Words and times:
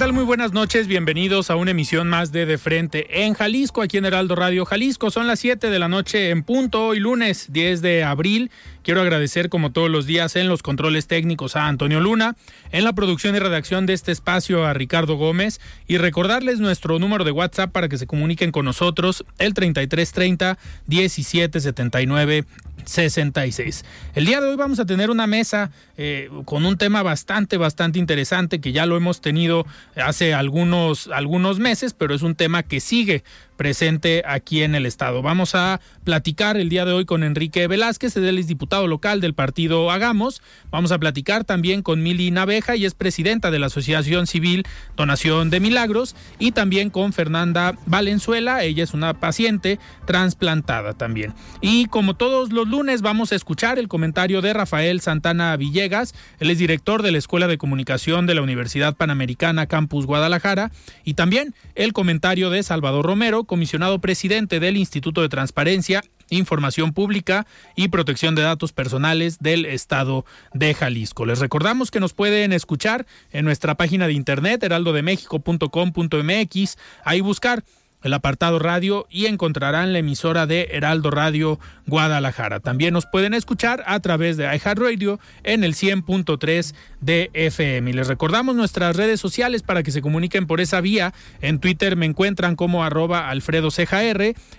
Tal? 0.00 0.14
Muy 0.14 0.24
buenas 0.24 0.54
noches. 0.54 0.86
Bienvenidos 0.86 1.50
a 1.50 1.56
una 1.56 1.72
emisión 1.72 2.08
más 2.08 2.32
de 2.32 2.46
De 2.46 2.56
Frente 2.56 3.26
en 3.26 3.34
Jalisco, 3.34 3.82
aquí 3.82 3.98
en 3.98 4.06
Heraldo 4.06 4.34
Radio 4.34 4.64
Jalisco. 4.64 5.10
Son 5.10 5.26
las 5.26 5.40
7 5.40 5.68
de 5.68 5.78
la 5.78 5.88
noche 5.88 6.30
en 6.30 6.42
punto, 6.42 6.86
hoy 6.86 7.00
lunes 7.00 7.52
10 7.52 7.82
de 7.82 8.02
abril. 8.02 8.50
Quiero 8.82 9.02
agradecer, 9.02 9.50
como 9.50 9.72
todos 9.72 9.90
los 9.90 10.06
días, 10.06 10.36
en 10.36 10.48
los 10.48 10.62
controles 10.62 11.06
técnicos 11.06 11.54
a 11.54 11.66
Antonio 11.66 12.00
Luna, 12.00 12.34
en 12.72 12.84
la 12.84 12.94
producción 12.94 13.36
y 13.36 13.40
redacción 13.40 13.84
de 13.84 13.92
este 13.92 14.10
espacio 14.10 14.64
a 14.64 14.72
Ricardo 14.72 15.16
Gómez 15.16 15.60
y 15.86 15.98
recordarles 15.98 16.60
nuestro 16.60 16.98
número 16.98 17.24
de 17.24 17.32
WhatsApp 17.32 17.70
para 17.70 17.90
que 17.90 17.98
se 17.98 18.06
comuniquen 18.06 18.52
con 18.52 18.64
nosotros, 18.64 19.26
el 19.38 19.52
3330 19.52 20.56
1779 20.86 22.46
66. 22.84 23.84
El 24.14 24.26
día 24.26 24.40
de 24.40 24.48
hoy 24.48 24.56
vamos 24.56 24.80
a 24.80 24.86
tener 24.86 25.10
una 25.10 25.26
mesa 25.26 25.70
eh, 25.96 26.28
con 26.44 26.64
un 26.64 26.76
tema 26.76 27.02
bastante, 27.02 27.56
bastante 27.56 27.98
interesante 27.98 28.60
que 28.60 28.72
ya 28.72 28.86
lo 28.86 28.96
hemos 28.96 29.20
tenido 29.20 29.66
hace 29.96 30.34
algunos, 30.34 31.08
algunos 31.08 31.58
meses, 31.58 31.94
pero 31.94 32.14
es 32.14 32.22
un 32.22 32.34
tema 32.34 32.62
que 32.62 32.80
sigue 32.80 33.22
presente 33.60 34.22
aquí 34.26 34.62
en 34.62 34.74
el 34.74 34.86
estado. 34.86 35.20
Vamos 35.20 35.54
a 35.54 35.82
platicar 36.02 36.56
el 36.56 36.70
día 36.70 36.86
de 36.86 36.92
hoy 36.92 37.04
con 37.04 37.22
Enrique 37.22 37.68
Velázquez, 37.68 38.16
él 38.16 38.38
es 38.38 38.46
diputado 38.46 38.86
local 38.86 39.20
del 39.20 39.34
partido 39.34 39.90
Hagamos. 39.90 40.40
Vamos 40.70 40.92
a 40.92 40.98
platicar 40.98 41.44
también 41.44 41.82
con 41.82 42.02
Mili 42.02 42.30
Naveja, 42.30 42.76
y 42.76 42.86
es 42.86 42.94
presidenta 42.94 43.50
de 43.50 43.58
la 43.58 43.66
Asociación 43.66 44.26
Civil 44.26 44.64
Donación 44.96 45.50
de 45.50 45.60
Milagros, 45.60 46.16
y 46.38 46.52
también 46.52 46.88
con 46.88 47.12
Fernanda 47.12 47.76
Valenzuela, 47.84 48.64
ella 48.64 48.82
es 48.82 48.94
una 48.94 49.20
paciente 49.20 49.78
trasplantada 50.06 50.94
también. 50.94 51.34
Y 51.60 51.84
como 51.84 52.14
todos 52.14 52.52
los 52.52 52.66
lunes 52.70 53.02
vamos 53.02 53.32
a 53.32 53.36
escuchar 53.36 53.78
el 53.78 53.88
comentario 53.88 54.40
de 54.40 54.52
Rafael 54.52 55.00
Santana 55.00 55.56
Villegas, 55.56 56.14
él 56.38 56.50
es 56.50 56.58
director 56.58 57.02
de 57.02 57.10
la 57.10 57.18
Escuela 57.18 57.48
de 57.48 57.58
Comunicación 57.58 58.26
de 58.26 58.34
la 58.34 58.42
Universidad 58.42 58.96
Panamericana 58.96 59.66
Campus 59.66 60.06
Guadalajara, 60.06 60.70
y 61.04 61.14
también 61.14 61.54
el 61.74 61.92
comentario 61.92 62.48
de 62.48 62.62
Salvador 62.62 63.04
Romero, 63.04 63.44
comisionado 63.44 64.00
presidente 64.00 64.60
del 64.60 64.76
Instituto 64.76 65.20
de 65.20 65.28
Transparencia, 65.28 66.02
Información 66.30 66.92
Pública 66.92 67.46
y 67.74 67.88
Protección 67.88 68.36
de 68.36 68.42
Datos 68.42 68.72
Personales 68.72 69.40
del 69.40 69.66
Estado 69.66 70.24
de 70.54 70.72
Jalisco. 70.74 71.26
Les 71.26 71.40
recordamos 71.40 71.90
que 71.90 71.98
nos 71.98 72.14
pueden 72.14 72.52
escuchar 72.52 73.04
en 73.32 73.44
nuestra 73.44 73.74
página 73.74 74.06
de 74.06 74.12
internet 74.12 74.62
heraldodemexico.com.mx, 74.62 76.78
ahí 77.04 77.20
buscar 77.20 77.64
el 78.02 78.14
apartado 78.14 78.58
radio 78.58 79.06
y 79.10 79.26
encontrarán 79.26 79.92
la 79.92 79.98
emisora 79.98 80.46
de 80.46 80.68
Heraldo 80.72 81.10
Radio 81.10 81.58
Guadalajara. 81.86 82.60
También 82.60 82.94
nos 82.94 83.06
pueden 83.06 83.34
escuchar 83.34 83.82
a 83.86 84.00
través 84.00 84.36
de 84.36 84.44
iHeartRadio 84.44 85.20
en 85.42 85.64
el 85.64 85.74
100.3 85.74 86.74
de 87.00 87.30
FM. 87.32 87.90
Y 87.90 87.92
les 87.92 88.08
recordamos 88.08 88.54
nuestras 88.54 88.96
redes 88.96 89.20
sociales 89.20 89.62
para 89.62 89.82
que 89.82 89.90
se 89.90 90.02
comuniquen 90.02 90.46
por 90.46 90.60
esa 90.60 90.80
vía. 90.80 91.12
En 91.40 91.58
Twitter 91.58 91.96
me 91.96 92.06
encuentran 92.06 92.56
como 92.56 92.84
arroba 92.84 93.28
Alfredo 93.28 93.70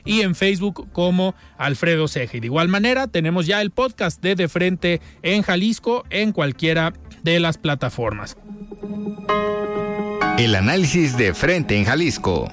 y 0.06 0.22
en 0.22 0.36
Facebook 0.36 0.90
como 0.92 1.36
Alfredo 1.58 2.08
Ceja. 2.08 2.38
Y 2.38 2.40
de 2.40 2.48
igual 2.48 2.68
manera 2.68 3.08
tenemos 3.08 3.46
ya 3.46 3.62
el 3.62 3.72
podcast 3.72 4.22
de 4.22 4.36
De 4.36 4.48
Frente 4.48 5.02
en 5.22 5.42
Jalisco 5.42 6.06
en 6.10 6.32
cualquiera 6.32 6.94
de 7.24 7.40
las 7.40 7.58
plataformas. 7.58 8.38
El 10.38 10.56
análisis 10.56 11.18
de 11.18 11.34
Frente 11.34 11.78
en 11.78 11.86
Jalisco. 11.86 12.50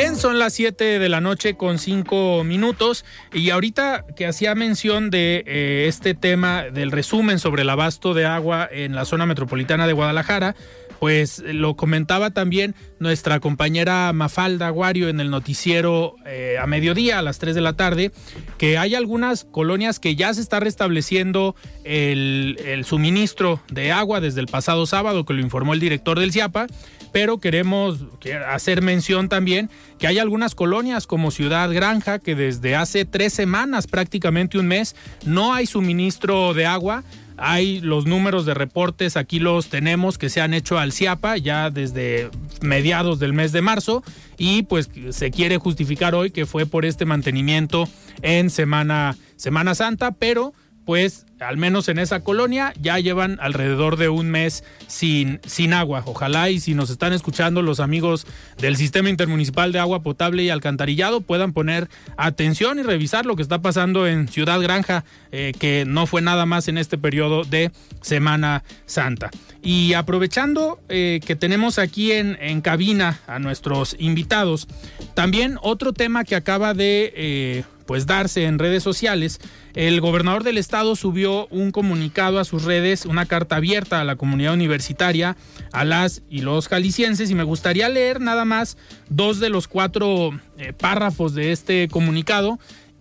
Bien, 0.00 0.14
son 0.14 0.38
las 0.38 0.52
7 0.52 1.00
de 1.00 1.08
la 1.08 1.20
noche 1.20 1.56
con 1.56 1.80
5 1.80 2.44
minutos. 2.44 3.04
Y 3.32 3.50
ahorita 3.50 4.04
que 4.14 4.26
hacía 4.26 4.54
mención 4.54 5.10
de 5.10 5.42
eh, 5.44 5.86
este 5.88 6.14
tema 6.14 6.62
del 6.62 6.92
resumen 6.92 7.40
sobre 7.40 7.62
el 7.62 7.70
abasto 7.70 8.14
de 8.14 8.24
agua 8.24 8.68
en 8.70 8.94
la 8.94 9.04
zona 9.04 9.26
metropolitana 9.26 9.88
de 9.88 9.94
Guadalajara, 9.94 10.54
pues 11.00 11.40
lo 11.40 11.76
comentaba 11.76 12.30
también 12.30 12.74
nuestra 12.98 13.40
compañera 13.40 14.12
Mafalda 14.12 14.66
Aguario 14.66 15.08
en 15.08 15.20
el 15.20 15.30
noticiero 15.30 16.16
eh, 16.26 16.56
a 16.60 16.66
mediodía, 16.66 17.18
a 17.18 17.22
las 17.22 17.38
3 17.38 17.54
de 17.54 17.60
la 17.60 17.74
tarde, 17.74 18.12
que 18.56 18.78
hay 18.78 18.94
algunas 18.94 19.44
colonias 19.44 19.98
que 20.00 20.16
ya 20.16 20.32
se 20.34 20.40
está 20.40 20.60
restableciendo 20.60 21.54
el, 21.84 22.58
el 22.64 22.84
suministro 22.84 23.60
de 23.70 23.92
agua 23.92 24.20
desde 24.20 24.40
el 24.40 24.46
pasado 24.46 24.86
sábado, 24.86 25.24
que 25.24 25.34
lo 25.34 25.40
informó 25.40 25.74
el 25.74 25.80
director 25.80 26.18
del 26.18 26.32
CIAPA 26.32 26.66
pero 27.12 27.38
queremos 27.38 28.04
hacer 28.48 28.82
mención 28.82 29.28
también 29.28 29.70
que 29.98 30.06
hay 30.06 30.18
algunas 30.18 30.54
colonias 30.54 31.06
como 31.06 31.30
Ciudad 31.30 31.72
Granja 31.72 32.18
que 32.18 32.34
desde 32.34 32.76
hace 32.76 33.04
tres 33.04 33.32
semanas, 33.32 33.86
prácticamente 33.86 34.58
un 34.58 34.66
mes, 34.66 34.94
no 35.24 35.54
hay 35.54 35.66
suministro 35.66 36.54
de 36.54 36.66
agua. 36.66 37.04
Hay 37.38 37.80
los 37.80 38.06
números 38.06 38.46
de 38.46 38.54
reportes, 38.54 39.16
aquí 39.16 39.38
los 39.38 39.68
tenemos 39.68 40.18
que 40.18 40.28
se 40.28 40.40
han 40.40 40.54
hecho 40.54 40.78
al 40.78 40.92
CIAPA 40.92 41.36
ya 41.36 41.70
desde 41.70 42.30
mediados 42.60 43.18
del 43.18 43.32
mes 43.32 43.52
de 43.52 43.62
marzo 43.62 44.02
y 44.36 44.62
pues 44.62 44.90
se 45.10 45.30
quiere 45.30 45.56
justificar 45.58 46.14
hoy 46.14 46.30
que 46.30 46.46
fue 46.46 46.66
por 46.66 46.84
este 46.84 47.04
mantenimiento 47.04 47.88
en 48.22 48.50
Semana, 48.50 49.16
Semana 49.36 49.74
Santa, 49.74 50.10
pero 50.12 50.52
pues 50.88 51.26
al 51.38 51.58
menos 51.58 51.86
en 51.90 51.98
esa 51.98 52.20
colonia 52.20 52.72
ya 52.80 52.98
llevan 52.98 53.36
alrededor 53.42 53.98
de 53.98 54.08
un 54.08 54.30
mes 54.30 54.64
sin, 54.86 55.38
sin 55.44 55.74
agua. 55.74 56.02
Ojalá 56.06 56.48
y 56.48 56.60
si 56.60 56.72
nos 56.72 56.88
están 56.88 57.12
escuchando 57.12 57.60
los 57.60 57.78
amigos 57.78 58.26
del 58.56 58.74
Sistema 58.78 59.10
Intermunicipal 59.10 59.70
de 59.70 59.80
Agua 59.80 60.02
Potable 60.02 60.44
y 60.44 60.48
Alcantarillado 60.48 61.20
puedan 61.20 61.52
poner 61.52 61.90
atención 62.16 62.78
y 62.78 62.84
revisar 62.84 63.26
lo 63.26 63.36
que 63.36 63.42
está 63.42 63.60
pasando 63.60 64.06
en 64.06 64.28
Ciudad 64.28 64.62
Granja, 64.62 65.04
eh, 65.30 65.52
que 65.60 65.84
no 65.86 66.06
fue 66.06 66.22
nada 66.22 66.46
más 66.46 66.68
en 66.68 66.78
este 66.78 66.96
periodo 66.96 67.44
de 67.44 67.70
Semana 68.00 68.64
Santa. 68.86 69.30
Y 69.62 69.92
aprovechando 69.92 70.80
eh, 70.88 71.20
que 71.22 71.36
tenemos 71.36 71.78
aquí 71.78 72.12
en, 72.12 72.38
en, 72.40 72.62
cabina 72.62 73.20
a 73.26 73.38
nuestros 73.38 73.94
invitados, 73.98 74.66
también 75.12 75.58
otro 75.60 75.92
tema 75.92 76.24
que 76.24 76.34
acaba 76.34 76.72
de... 76.72 77.12
Eh, 77.14 77.64
pues 77.88 78.04
darse 78.04 78.44
en 78.44 78.58
redes 78.58 78.82
sociales, 78.82 79.40
el 79.78 80.00
gobernador 80.00 80.42
del 80.42 80.58
estado 80.58 80.96
subió 80.96 81.46
un 81.52 81.70
comunicado 81.70 82.40
a 82.40 82.44
sus 82.44 82.64
redes, 82.64 83.06
una 83.06 83.26
carta 83.26 83.54
abierta 83.54 84.00
a 84.00 84.04
la 84.04 84.16
comunidad 84.16 84.54
universitaria, 84.54 85.36
a 85.70 85.84
las 85.84 86.22
y 86.28 86.40
los 86.40 86.66
jaliscienses, 86.66 87.30
y 87.30 87.36
me 87.36 87.44
gustaría 87.44 87.88
leer 87.88 88.20
nada 88.20 88.44
más 88.44 88.76
dos 89.08 89.38
de 89.38 89.50
los 89.50 89.68
cuatro 89.68 90.32
eh, 90.58 90.72
párrafos 90.72 91.32
de 91.32 91.52
este 91.52 91.86
comunicado, 91.86 92.58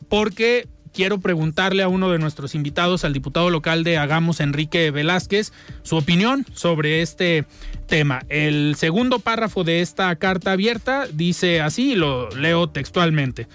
porque 0.07 0.67
quiero 0.93 1.19
preguntarle 1.19 1.81
a 1.81 1.87
uno 1.87 2.11
de 2.11 2.19
nuestros 2.19 2.53
invitados, 2.53 3.03
al 3.03 3.13
diputado 3.13 3.49
local 3.49 3.83
de 3.83 3.97
Hagamos, 3.97 4.39
Enrique 4.39 4.91
Velázquez, 4.91 5.53
su 5.81 5.97
opinión 5.97 6.45
sobre 6.53 7.01
este 7.01 7.45
tema. 7.87 8.21
El 8.29 8.75
segundo 8.77 9.17
párrafo 9.17 9.63
de 9.63 9.81
esta 9.81 10.15
carta 10.17 10.51
abierta 10.51 11.07
dice 11.11 11.59
así, 11.59 11.95
lo 11.95 12.29
leo 12.29 12.69
textualmente. 12.69 13.47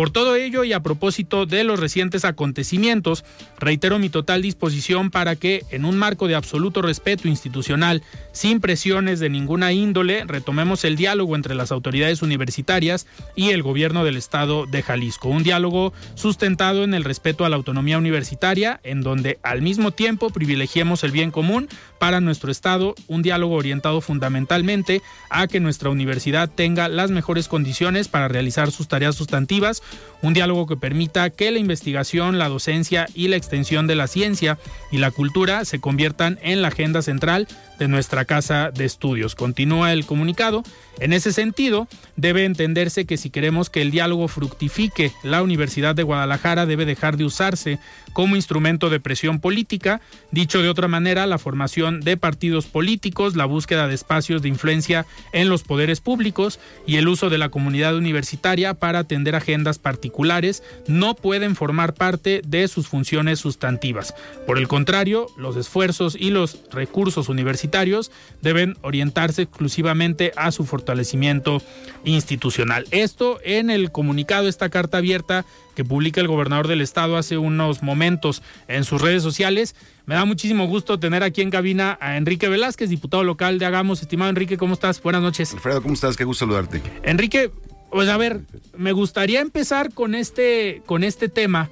Por 0.00 0.08
todo 0.08 0.34
ello 0.34 0.64
y 0.64 0.72
a 0.72 0.80
propósito 0.80 1.44
de 1.44 1.62
los 1.62 1.78
recientes 1.78 2.24
acontecimientos, 2.24 3.22
reitero 3.58 3.98
mi 3.98 4.08
total 4.08 4.40
disposición 4.40 5.10
para 5.10 5.36
que, 5.36 5.62
en 5.70 5.84
un 5.84 5.98
marco 5.98 6.26
de 6.26 6.34
absoluto 6.34 6.80
respeto 6.80 7.28
institucional, 7.28 8.02
sin 8.32 8.60
presiones 8.60 9.20
de 9.20 9.28
ninguna 9.28 9.74
índole, 9.74 10.24
retomemos 10.24 10.86
el 10.86 10.96
diálogo 10.96 11.36
entre 11.36 11.54
las 11.54 11.70
autoridades 11.70 12.22
universitarias 12.22 13.06
y 13.36 13.50
el 13.50 13.62
gobierno 13.62 14.02
del 14.02 14.16
estado 14.16 14.64
de 14.64 14.82
Jalisco. 14.82 15.28
Un 15.28 15.42
diálogo 15.42 15.92
sustentado 16.14 16.82
en 16.82 16.94
el 16.94 17.04
respeto 17.04 17.44
a 17.44 17.50
la 17.50 17.56
autonomía 17.56 17.98
universitaria, 17.98 18.80
en 18.84 19.02
donde 19.02 19.38
al 19.42 19.60
mismo 19.60 19.90
tiempo 19.90 20.30
privilegiemos 20.30 21.04
el 21.04 21.10
bien 21.10 21.30
común 21.30 21.68
para 21.98 22.22
nuestro 22.22 22.50
estado, 22.50 22.94
un 23.06 23.20
diálogo 23.20 23.56
orientado 23.56 24.00
fundamentalmente 24.00 25.02
a 25.28 25.46
que 25.46 25.60
nuestra 25.60 25.90
universidad 25.90 26.48
tenga 26.48 26.88
las 26.88 27.10
mejores 27.10 27.48
condiciones 27.48 28.08
para 28.08 28.28
realizar 28.28 28.70
sus 28.72 28.88
tareas 28.88 29.14
sustantivas, 29.14 29.82
un 30.22 30.34
diálogo 30.34 30.66
que 30.66 30.76
permita 30.76 31.30
que 31.30 31.50
la 31.50 31.58
investigación, 31.58 32.38
la 32.38 32.48
docencia 32.48 33.06
y 33.14 33.28
la 33.28 33.36
extensión 33.36 33.86
de 33.86 33.94
la 33.94 34.06
ciencia 34.06 34.58
y 34.90 34.98
la 34.98 35.10
cultura 35.10 35.64
se 35.64 35.80
conviertan 35.80 36.38
en 36.42 36.62
la 36.62 36.68
agenda 36.68 37.02
central 37.02 37.48
de 37.78 37.88
nuestra 37.88 38.26
casa 38.26 38.70
de 38.70 38.84
estudios. 38.84 39.34
Continúa 39.34 39.92
el 39.92 40.04
comunicado. 40.04 40.62
En 40.98 41.14
ese 41.14 41.32
sentido, 41.32 41.88
debe 42.16 42.44
entenderse 42.44 43.06
que 43.06 43.16
si 43.16 43.30
queremos 43.30 43.70
que 43.70 43.80
el 43.80 43.90
diálogo 43.90 44.28
fructifique, 44.28 45.12
la 45.22 45.42
Universidad 45.42 45.94
de 45.94 46.02
Guadalajara 46.02 46.66
debe 46.66 46.84
dejar 46.84 47.16
de 47.16 47.24
usarse 47.24 47.78
como 48.12 48.36
instrumento 48.36 48.90
de 48.90 49.00
presión 49.00 49.40
política. 49.40 50.02
Dicho 50.30 50.60
de 50.60 50.68
otra 50.68 50.88
manera, 50.88 51.26
la 51.26 51.38
formación 51.38 52.00
de 52.00 52.18
partidos 52.18 52.66
políticos, 52.66 53.34
la 53.34 53.46
búsqueda 53.46 53.88
de 53.88 53.94
espacios 53.94 54.42
de 54.42 54.48
influencia 54.48 55.06
en 55.32 55.48
los 55.48 55.62
poderes 55.62 56.02
públicos 56.02 56.60
y 56.86 56.96
el 56.96 57.08
uso 57.08 57.30
de 57.30 57.38
la 57.38 57.48
comunidad 57.48 57.96
universitaria 57.96 58.74
para 58.74 58.98
atender 58.98 59.36
agendas 59.36 59.78
particulares 59.80 60.62
no 60.86 61.14
pueden 61.14 61.56
formar 61.56 61.94
parte 61.94 62.42
de 62.46 62.68
sus 62.68 62.88
funciones 62.88 63.40
sustantivas. 63.40 64.14
Por 64.46 64.58
el 64.58 64.68
contrario, 64.68 65.26
los 65.36 65.56
esfuerzos 65.56 66.16
y 66.18 66.30
los 66.30 66.60
recursos 66.70 67.28
universitarios 67.28 68.12
deben 68.42 68.76
orientarse 68.82 69.42
exclusivamente 69.42 70.32
a 70.36 70.52
su 70.52 70.64
fortalecimiento 70.64 71.62
institucional. 72.04 72.86
Esto 72.90 73.38
en 73.44 73.70
el 73.70 73.90
comunicado, 73.90 74.48
esta 74.48 74.68
carta 74.68 74.98
abierta 74.98 75.44
que 75.74 75.84
publica 75.84 76.20
el 76.20 76.28
gobernador 76.28 76.68
del 76.68 76.80
estado 76.80 77.16
hace 77.16 77.38
unos 77.38 77.82
momentos 77.82 78.42
en 78.68 78.84
sus 78.84 79.00
redes 79.00 79.22
sociales. 79.22 79.74
Me 80.06 80.14
da 80.14 80.24
muchísimo 80.24 80.66
gusto 80.66 80.98
tener 80.98 81.22
aquí 81.22 81.40
en 81.40 81.50
cabina 81.50 81.96
a 82.00 82.16
Enrique 82.16 82.48
Velázquez, 82.48 82.90
diputado 82.90 83.24
local 83.24 83.58
de 83.58 83.66
Hagamos. 83.66 84.02
Estimado 84.02 84.30
Enrique, 84.30 84.56
¿cómo 84.56 84.74
estás? 84.74 85.00
Buenas 85.02 85.22
noches. 85.22 85.52
Alfredo, 85.52 85.82
¿cómo 85.82 85.94
estás? 85.94 86.16
Qué 86.16 86.24
gusto 86.24 86.44
saludarte. 86.44 86.82
Enrique, 87.02 87.50
pues 87.90 88.08
a 88.08 88.16
ver, 88.16 88.40
me 88.76 88.92
gustaría 88.92 89.40
empezar 89.40 89.92
con 89.92 90.14
este, 90.14 90.82
con 90.86 91.04
este 91.04 91.28
tema 91.28 91.70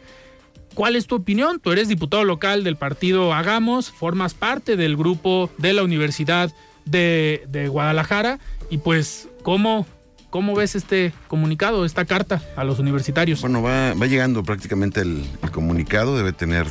¿Cuál 0.78 0.94
es 0.94 1.08
tu 1.08 1.16
opinión? 1.16 1.58
Tú 1.58 1.72
eres 1.72 1.88
diputado 1.88 2.22
local 2.22 2.62
del 2.62 2.76
partido 2.76 3.34
Hagamos, 3.34 3.90
formas 3.90 4.34
parte 4.34 4.76
del 4.76 4.96
grupo 4.96 5.50
de 5.58 5.72
la 5.72 5.82
Universidad 5.82 6.52
de, 6.84 7.68
Guadalajara 7.68 8.38
y 8.70 8.78
pues, 8.78 9.28
¿cómo, 9.42 9.88
¿cómo 10.30 10.54
ves 10.54 10.76
este 10.76 11.12
comunicado, 11.26 11.84
esta 11.84 12.04
carta 12.04 12.40
a 12.54 12.62
los 12.62 12.78
universitarios? 12.78 13.40
Bueno, 13.40 13.60
va, 13.60 13.92
llegando 14.06 14.44
prácticamente 14.44 15.00
el, 15.00 15.24
comunicado, 15.50 16.16
debe 16.16 16.32
tener 16.32 16.68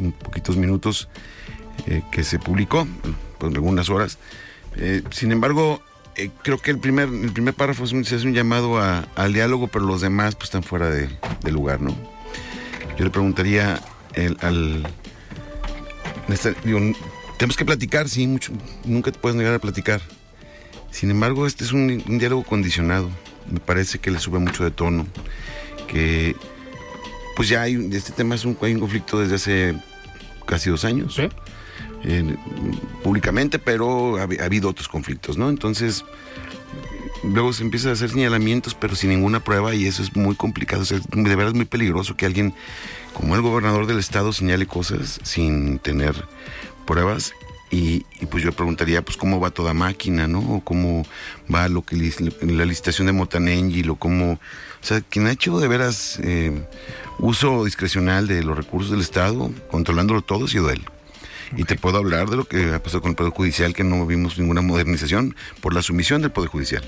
un 0.00 0.10
poquitos 0.10 0.56
minutos 0.56 1.08
eh, 1.86 2.02
que 2.10 2.24
se 2.24 2.40
publicó, 2.40 2.88
pues 3.38 3.54
algunas 3.54 3.88
horas. 3.88 4.18
Eh, 4.76 5.04
sin 5.12 5.30
embargo, 5.30 5.80
eh, 6.16 6.30
creo 6.42 6.58
que 6.58 6.70
el 6.70 6.78
primer, 6.78 7.08
el 7.08 7.32
primer 7.32 7.54
párrafo 7.54 7.84
es 7.84 7.92
un, 7.92 8.04
un 8.04 8.34
llamado 8.34 8.78
al 8.78 9.32
diálogo, 9.32 9.68
pero 9.68 9.84
los 9.84 10.00
demás 10.00 10.34
pues 10.34 10.46
están 10.46 10.62
fuera 10.62 10.90
de, 10.90 11.08
de 11.42 11.52
lugar, 11.52 11.80
¿no? 11.80 11.96
Yo 12.96 13.04
le 13.04 13.10
preguntaría 13.10 13.80
al... 14.40 14.86
tenemos 17.38 17.56
que 17.56 17.64
platicar, 17.64 18.08
sí, 18.08 18.26
mucho, 18.26 18.52
nunca 18.84 19.10
te 19.10 19.18
puedes 19.18 19.36
negar 19.36 19.54
a 19.54 19.58
platicar. 19.58 20.00
Sin 20.94 21.10
embargo, 21.10 21.46
este 21.46 21.64
es 21.64 21.72
un, 21.72 22.04
diálogo 22.18 22.44
condicionado. 22.44 23.10
Me 23.50 23.58
parece 23.58 23.98
que 23.98 24.12
le 24.12 24.20
sube 24.20 24.38
mucho 24.38 24.62
de 24.62 24.70
tono. 24.70 25.08
Que 25.88 26.36
pues 27.34 27.48
ya 27.48 27.62
hay 27.62 27.74
este 27.92 28.12
tema 28.12 28.36
es 28.36 28.44
un, 28.44 28.56
hay 28.62 28.74
un 28.74 28.80
conflicto 28.80 29.18
desde 29.18 29.34
hace 29.34 29.74
casi 30.46 30.70
dos 30.70 30.84
años. 30.84 31.16
¿Sí? 31.16 31.28
Públicamente, 33.02 33.58
pero 33.58 34.16
ha, 34.18 34.22
ha, 34.22 34.44
habido 34.44 34.68
otros 34.68 34.88
conflictos, 34.88 35.38
¿no? 35.38 35.48
Entonces, 35.48 36.04
luego 37.22 37.52
se 37.52 37.62
empieza 37.62 37.90
a 37.90 37.92
hacer 37.92 38.10
señalamientos, 38.10 38.74
pero 38.74 38.94
sin 38.94 39.10
ninguna 39.10 39.40
prueba, 39.40 39.74
y 39.74 39.86
eso 39.86 40.02
es 40.02 40.14
muy 40.16 40.34
complicado. 40.34 40.84
de 40.84 41.36
verdad 41.36 41.48
es 41.48 41.54
muy 41.54 41.64
peligroso 41.64 42.16
que 42.16 42.26
alguien, 42.26 42.54
como 43.12 43.34
el 43.34 43.42
gobernador 43.42 43.86
del 43.86 43.98
estado, 43.98 44.32
señale 44.32 44.66
cosas 44.66 45.20
sin 45.22 45.78
tener 45.78 46.14
pruebas. 46.86 47.32
Y, 47.70 48.00
pues 48.30 48.44
yo 48.44 48.52
preguntaría, 48.52 49.02
pues, 49.02 49.16
cómo 49.16 49.40
va 49.40 49.50
toda 49.50 49.74
máquina, 49.74 50.28
¿no? 50.28 50.38
O 50.38 50.60
cómo 50.60 51.04
va 51.52 51.68
lo 51.68 51.82
que 51.82 51.96
la 52.42 52.64
licitación 52.64 53.06
de 53.06 53.12
Motanengil, 53.12 53.90
o 53.90 53.96
cómo. 53.96 54.34
O 54.34 54.86
sea, 54.86 55.00
quien 55.00 55.26
ha 55.26 55.32
hecho 55.32 55.58
de 55.58 55.66
veras 55.66 56.20
eh, 56.22 56.66
uso 57.18 57.64
discrecional 57.64 58.28
de 58.28 58.44
los 58.44 58.56
recursos 58.56 58.92
del 58.92 59.00
Estado, 59.00 59.50
controlándolo 59.70 60.20
todo, 60.20 60.44
ha 60.44 60.48
sido 60.48 60.70
él. 60.70 60.84
Y 61.56 61.64
te 61.64 61.76
puedo 61.76 61.98
hablar 61.98 62.28
de 62.28 62.36
lo 62.36 62.44
que 62.44 62.74
ha 62.74 62.82
pasado 62.82 63.02
con 63.02 63.10
el 63.10 63.16
Poder 63.16 63.32
Judicial, 63.32 63.74
que 63.74 63.84
no 63.84 64.06
vimos 64.06 64.38
ninguna 64.38 64.60
modernización 64.60 65.36
por 65.60 65.74
la 65.74 65.82
sumisión 65.82 66.22
del 66.22 66.32
Poder 66.32 66.50
Judicial. 66.50 66.82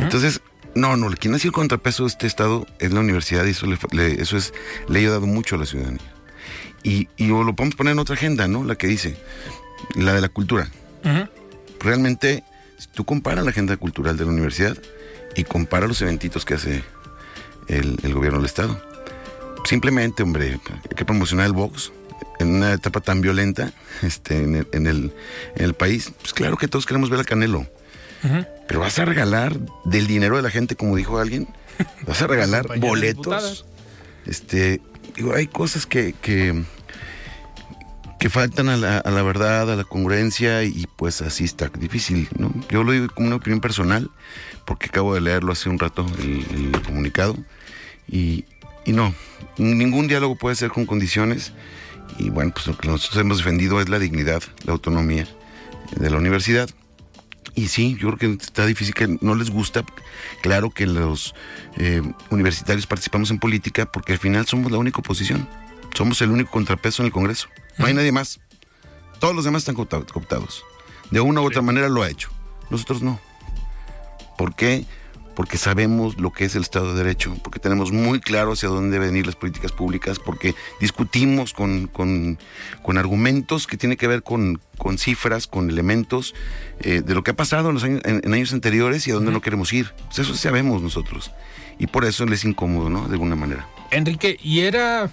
Entonces, 0.00 0.40
no, 0.74 0.96
no, 0.96 1.10
quien 1.12 1.34
ha 1.34 1.38
sido 1.38 1.50
el 1.50 1.54
contrapeso 1.54 2.04
de 2.04 2.08
este 2.08 2.26
Estado 2.26 2.66
es 2.78 2.92
la 2.92 3.00
universidad 3.00 3.44
y 3.46 3.50
eso, 3.50 3.66
le, 3.66 4.20
eso 4.20 4.36
es, 4.36 4.52
le 4.88 4.98
ha 4.98 5.02
ayudado 5.02 5.26
mucho 5.26 5.56
a 5.56 5.58
la 5.58 5.66
ciudadanía. 5.66 6.12
Y, 6.82 7.08
y, 7.16 7.28
lo 7.28 7.56
podemos 7.56 7.74
poner 7.74 7.92
en 7.92 7.98
otra 7.98 8.14
agenda, 8.14 8.46
¿no? 8.46 8.62
La 8.62 8.76
que 8.76 8.86
dice, 8.86 9.16
la 9.94 10.14
de 10.14 10.20
la 10.20 10.28
cultura. 10.28 10.68
Realmente, 11.80 12.44
si 12.78 12.88
tú 12.88 13.04
comparas 13.04 13.44
la 13.44 13.50
agenda 13.50 13.76
cultural 13.76 14.16
de 14.16 14.24
la 14.24 14.30
universidad 14.30 14.76
y 15.34 15.44
compara 15.44 15.86
los 15.86 16.00
eventitos 16.02 16.44
que 16.44 16.54
hace 16.54 16.82
el, 17.68 18.14
gobierno 18.14 18.38
del 18.38 18.46
Estado, 18.46 18.80
simplemente, 19.64 20.22
hombre, 20.22 20.52
hay 20.52 20.96
que 20.96 21.04
promocionar 21.04 21.46
el 21.46 21.52
box 21.52 21.92
en 22.38 22.54
una 22.54 22.72
etapa 22.72 23.00
tan 23.00 23.20
violenta 23.20 23.72
este, 24.02 24.42
en, 24.42 24.56
el, 24.56 24.66
en, 24.72 25.12
el, 25.56 25.74
país. 25.74 26.12
Pues 26.20 26.32
claro 26.32 26.56
que 26.56 26.68
todos 26.68 26.86
queremos 26.86 27.10
ver 27.10 27.20
al 27.20 27.26
Canelo. 27.26 27.66
Pero 28.66 28.80
vas 28.80 28.98
a 28.98 29.04
regalar 29.04 29.56
del 29.84 30.08
dinero 30.08 30.36
de 30.36 30.42
la 30.42 30.50
gente, 30.50 30.74
como 30.74 30.96
dijo 30.96 31.18
alguien, 31.18 31.48
vas 32.06 32.22
a 32.22 32.26
regalar 32.28 32.80
boletos. 32.80 33.66
Este, 34.26 34.80
digo, 35.14 35.34
hay 35.34 35.46
cosas 35.46 35.86
que, 35.86 36.12
que, 36.20 36.64
faltan 38.28 38.68
a 38.68 38.76
la, 38.76 38.98
a 38.98 39.10
la, 39.12 39.22
verdad, 39.22 39.70
a 39.70 39.76
la 39.76 39.84
congruencia, 39.84 40.64
y 40.64 40.88
pues 40.96 41.22
así 41.22 41.44
está 41.44 41.68
difícil, 41.68 42.28
¿no? 42.36 42.52
Yo 42.68 42.82
lo 42.82 42.90
digo 42.90 43.06
como 43.14 43.28
una 43.28 43.36
opinión 43.36 43.60
personal, 43.60 44.10
porque 44.64 44.86
acabo 44.86 45.14
de 45.14 45.20
leerlo 45.20 45.52
hace 45.52 45.68
un 45.68 45.78
rato, 45.78 46.04
el, 46.18 46.72
comunicado, 46.84 47.36
y, 48.08 48.44
y 48.84 48.90
no, 48.90 49.14
ningún 49.58 50.08
diálogo 50.08 50.34
puede 50.34 50.56
ser 50.56 50.70
con 50.70 50.86
condiciones, 50.86 51.52
y 52.18 52.30
bueno, 52.30 52.52
pues 52.52 52.66
lo 52.66 52.76
que 52.76 52.88
nosotros 52.88 53.20
hemos 53.20 53.38
defendido 53.38 53.80
es 53.80 53.88
la 53.88 53.98
dignidad, 53.98 54.42
la 54.64 54.72
autonomía 54.72 55.26
de 55.96 56.10
la 56.10 56.18
universidad. 56.18 56.68
Y 57.54 57.68
sí, 57.68 57.96
yo 57.98 58.14
creo 58.14 58.36
que 58.36 58.44
está 58.44 58.66
difícil 58.66 58.94
que 58.94 59.18
no 59.20 59.34
les 59.34 59.50
gusta. 59.50 59.84
Claro 60.42 60.70
que 60.70 60.86
los 60.86 61.34
eh, 61.78 62.02
universitarios 62.30 62.86
participamos 62.86 63.30
en 63.30 63.38
política 63.38 63.86
porque 63.86 64.12
al 64.12 64.18
final 64.18 64.46
somos 64.46 64.70
la 64.70 64.78
única 64.78 64.98
oposición. 64.98 65.48
Somos 65.94 66.20
el 66.20 66.30
único 66.30 66.50
contrapeso 66.50 67.02
en 67.02 67.06
el 67.06 67.12
Congreso. 67.12 67.48
No 67.78 67.86
hay 67.86 67.94
nadie 67.94 68.12
más. 68.12 68.40
Todos 69.20 69.34
los 69.34 69.44
demás 69.44 69.62
están 69.62 69.74
cooptados. 69.74 70.64
De 71.10 71.20
una 71.20 71.40
u 71.40 71.46
otra 71.46 71.62
manera 71.62 71.88
lo 71.88 72.02
ha 72.02 72.10
hecho. 72.10 72.28
Nosotros 72.68 73.02
no. 73.02 73.18
¿Por 74.36 74.54
qué? 74.54 74.84
Porque 75.36 75.58
sabemos 75.58 76.18
lo 76.18 76.32
que 76.32 76.46
es 76.46 76.56
el 76.56 76.62
Estado 76.62 76.94
de 76.94 77.04
Derecho, 77.04 77.36
porque 77.44 77.60
tenemos 77.60 77.92
muy 77.92 78.20
claro 78.20 78.52
hacia 78.52 78.70
dónde 78.70 78.98
deben 78.98 79.14
ir 79.16 79.26
las 79.26 79.36
políticas 79.36 79.70
públicas, 79.70 80.18
porque 80.18 80.54
discutimos 80.80 81.52
con, 81.52 82.38
argumentos 82.96 83.66
que 83.66 83.76
tienen 83.76 83.98
que 83.98 84.06
ver 84.06 84.22
con, 84.22 84.58
cifras, 84.96 85.46
con 85.46 85.68
elementos 85.68 86.34
eh, 86.80 87.02
de 87.04 87.14
lo 87.14 87.22
que 87.22 87.32
ha 87.32 87.36
pasado 87.36 87.70
en, 87.70 88.32
años, 88.32 88.54
anteriores 88.54 89.06
y 89.06 89.10
a 89.10 89.14
dónde 89.14 89.30
no 89.30 89.42
queremos 89.42 89.74
ir. 89.74 89.92
Pues 90.06 90.20
eso 90.20 90.34
sabemos 90.34 90.80
nosotros. 90.80 91.30
Y 91.78 91.86
por 91.86 92.06
eso 92.06 92.24
les 92.24 92.40
es 92.40 92.46
incómodo, 92.46 92.88
¿no? 92.88 93.06
De 93.06 93.12
alguna 93.12 93.36
manera. 93.36 93.68
Enrique, 93.90 94.38
y 94.42 94.60
era, 94.60 95.10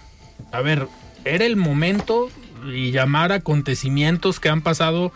a 0.54 0.62
ver, 0.62 0.88
era 1.26 1.44
el 1.44 1.58
momento 1.58 2.30
y 2.66 2.92
llamar 2.92 3.34
acontecimientos 3.34 4.40
que 4.40 4.48
han 4.48 4.62
pasado, 4.62 5.12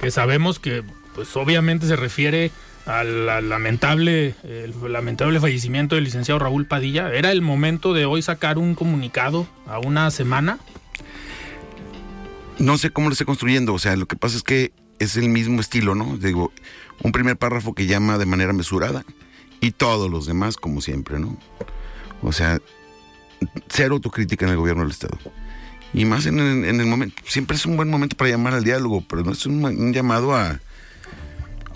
que 0.00 0.10
sabemos 0.10 0.58
que, 0.58 0.82
pues 1.14 1.36
obviamente 1.36 1.86
se 1.86 1.94
refiere 1.94 2.50
al, 2.88 3.48
lamentable, 3.48 4.34
el 4.44 4.74
lamentable 4.90 5.38
fallecimiento 5.40 5.94
del 5.94 6.04
licenciado 6.04 6.38
Raúl 6.38 6.66
Padilla. 6.66 7.12
¿Era 7.12 7.30
el 7.32 7.42
momento 7.42 7.92
de 7.92 8.06
hoy 8.06 8.22
sacar 8.22 8.58
un 8.58 8.74
comunicado 8.74 9.46
a 9.66 9.78
una 9.78 10.10
semana? 10.10 10.58
No 12.58 12.78
sé 12.78 12.90
cómo 12.90 13.08
lo 13.08 13.12
esté 13.12 13.24
construyendo, 13.24 13.74
o 13.74 13.78
sea, 13.78 13.94
lo 13.96 14.06
que 14.06 14.16
pasa 14.16 14.36
es 14.36 14.42
que 14.42 14.72
es 14.98 15.16
el 15.16 15.28
mismo 15.28 15.60
estilo, 15.60 15.94
¿no? 15.94 16.16
Digo, 16.16 16.50
un 17.02 17.12
primer 17.12 17.36
párrafo 17.36 17.74
que 17.74 17.86
llama 17.86 18.18
de 18.18 18.26
manera 18.26 18.52
mesurada 18.52 19.04
y 19.60 19.72
todos 19.72 20.10
los 20.10 20.26
demás 20.26 20.56
como 20.56 20.80
siempre, 20.80 21.20
¿no? 21.20 21.36
O 22.22 22.32
sea, 22.32 22.58
cero 23.68 23.96
autocrítica 23.96 24.46
en 24.46 24.52
el 24.52 24.56
gobierno 24.56 24.82
del 24.82 24.92
Estado. 24.92 25.18
Y 25.92 26.04
más 26.04 26.26
en 26.26 26.40
el, 26.40 26.64
en 26.64 26.80
el 26.80 26.86
momento, 26.86 27.22
siempre 27.26 27.56
es 27.56 27.66
un 27.66 27.76
buen 27.76 27.90
momento 27.90 28.16
para 28.16 28.30
llamar 28.30 28.54
al 28.54 28.64
diálogo, 28.64 29.04
pero 29.08 29.22
no 29.22 29.32
es 29.32 29.46
un, 29.46 29.64
un 29.64 29.92
llamado 29.92 30.34
a, 30.34 30.60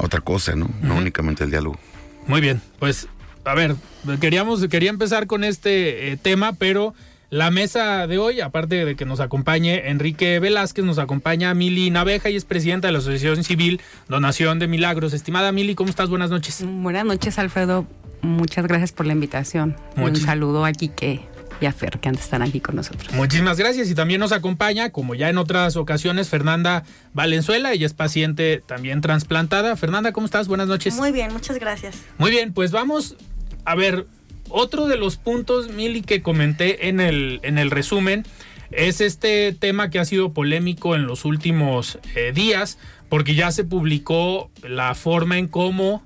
otra 0.02 0.20
cosa, 0.20 0.54
¿no? 0.54 0.68
No 0.82 0.96
únicamente 0.96 1.44
al 1.44 1.50
diálogo. 1.50 1.78
Muy 2.26 2.40
bien, 2.40 2.60
pues 2.78 3.08
a 3.44 3.54
ver, 3.54 3.74
queríamos, 4.20 4.66
quería 4.68 4.90
empezar 4.90 5.26
con 5.26 5.44
este 5.44 6.12
eh, 6.12 6.16
tema, 6.16 6.52
pero 6.52 6.94
la 7.30 7.50
mesa 7.50 8.06
de 8.06 8.18
hoy, 8.18 8.40
aparte 8.40 8.84
de 8.84 8.94
que 8.94 9.04
nos 9.04 9.20
acompañe 9.20 9.88
Enrique 9.88 10.38
Velázquez, 10.38 10.84
nos 10.84 10.98
acompaña 10.98 11.54
Mili 11.54 11.90
Naveja 11.90 12.30
y 12.30 12.36
es 12.36 12.44
presidenta 12.44 12.88
de 12.88 12.92
la 12.92 12.98
Asociación 12.98 13.42
Civil 13.42 13.80
Donación 14.08 14.58
de 14.58 14.68
Milagros. 14.68 15.14
Estimada 15.14 15.50
Mili, 15.50 15.74
¿cómo 15.74 15.90
estás? 15.90 16.10
Buenas 16.10 16.30
noches. 16.30 16.62
Buenas 16.64 17.04
noches, 17.04 17.38
Alfredo. 17.38 17.86
Muchas 18.20 18.66
gracias 18.66 18.92
por 18.92 19.06
la 19.06 19.14
invitación. 19.14 19.76
Un 19.96 20.14
saludo 20.14 20.64
a 20.64 20.72
Quique 20.72 21.31
y 21.60 21.66
a 21.66 21.72
Fer, 21.72 21.98
que 21.98 22.08
están 22.08 22.42
aquí 22.42 22.60
con 22.60 22.76
nosotros. 22.76 23.12
Muchísimas 23.12 23.58
gracias. 23.58 23.90
Y 23.90 23.94
también 23.94 24.20
nos 24.20 24.32
acompaña, 24.32 24.90
como 24.90 25.14
ya 25.14 25.28
en 25.28 25.38
otras 25.38 25.76
ocasiones, 25.76 26.28
Fernanda 26.28 26.84
Valenzuela. 27.14 27.72
Ella 27.72 27.86
es 27.86 27.94
paciente 27.94 28.62
también 28.66 29.00
trasplantada. 29.00 29.76
Fernanda, 29.76 30.12
¿cómo 30.12 30.26
estás? 30.26 30.48
Buenas 30.48 30.68
noches. 30.68 30.94
Muy 30.96 31.12
bien, 31.12 31.32
muchas 31.32 31.58
gracias. 31.58 31.96
Muy 32.18 32.30
bien, 32.30 32.52
pues 32.52 32.72
vamos 32.72 33.16
a 33.64 33.74
ver, 33.74 34.06
otro 34.48 34.86
de 34.86 34.96
los 34.96 35.16
puntos, 35.16 35.68
Mili, 35.68 36.02
que 36.02 36.22
comenté 36.22 36.88
en 36.88 37.00
el, 37.00 37.40
en 37.42 37.58
el 37.58 37.70
resumen, 37.70 38.24
es 38.70 39.00
este 39.00 39.52
tema 39.52 39.90
que 39.90 39.98
ha 39.98 40.04
sido 40.04 40.32
polémico 40.32 40.94
en 40.94 41.06
los 41.06 41.24
últimos 41.24 41.98
eh, 42.14 42.32
días, 42.34 42.78
porque 43.08 43.34
ya 43.34 43.50
se 43.52 43.64
publicó 43.64 44.50
la 44.62 44.94
forma 44.94 45.38
en 45.38 45.46
cómo 45.46 46.02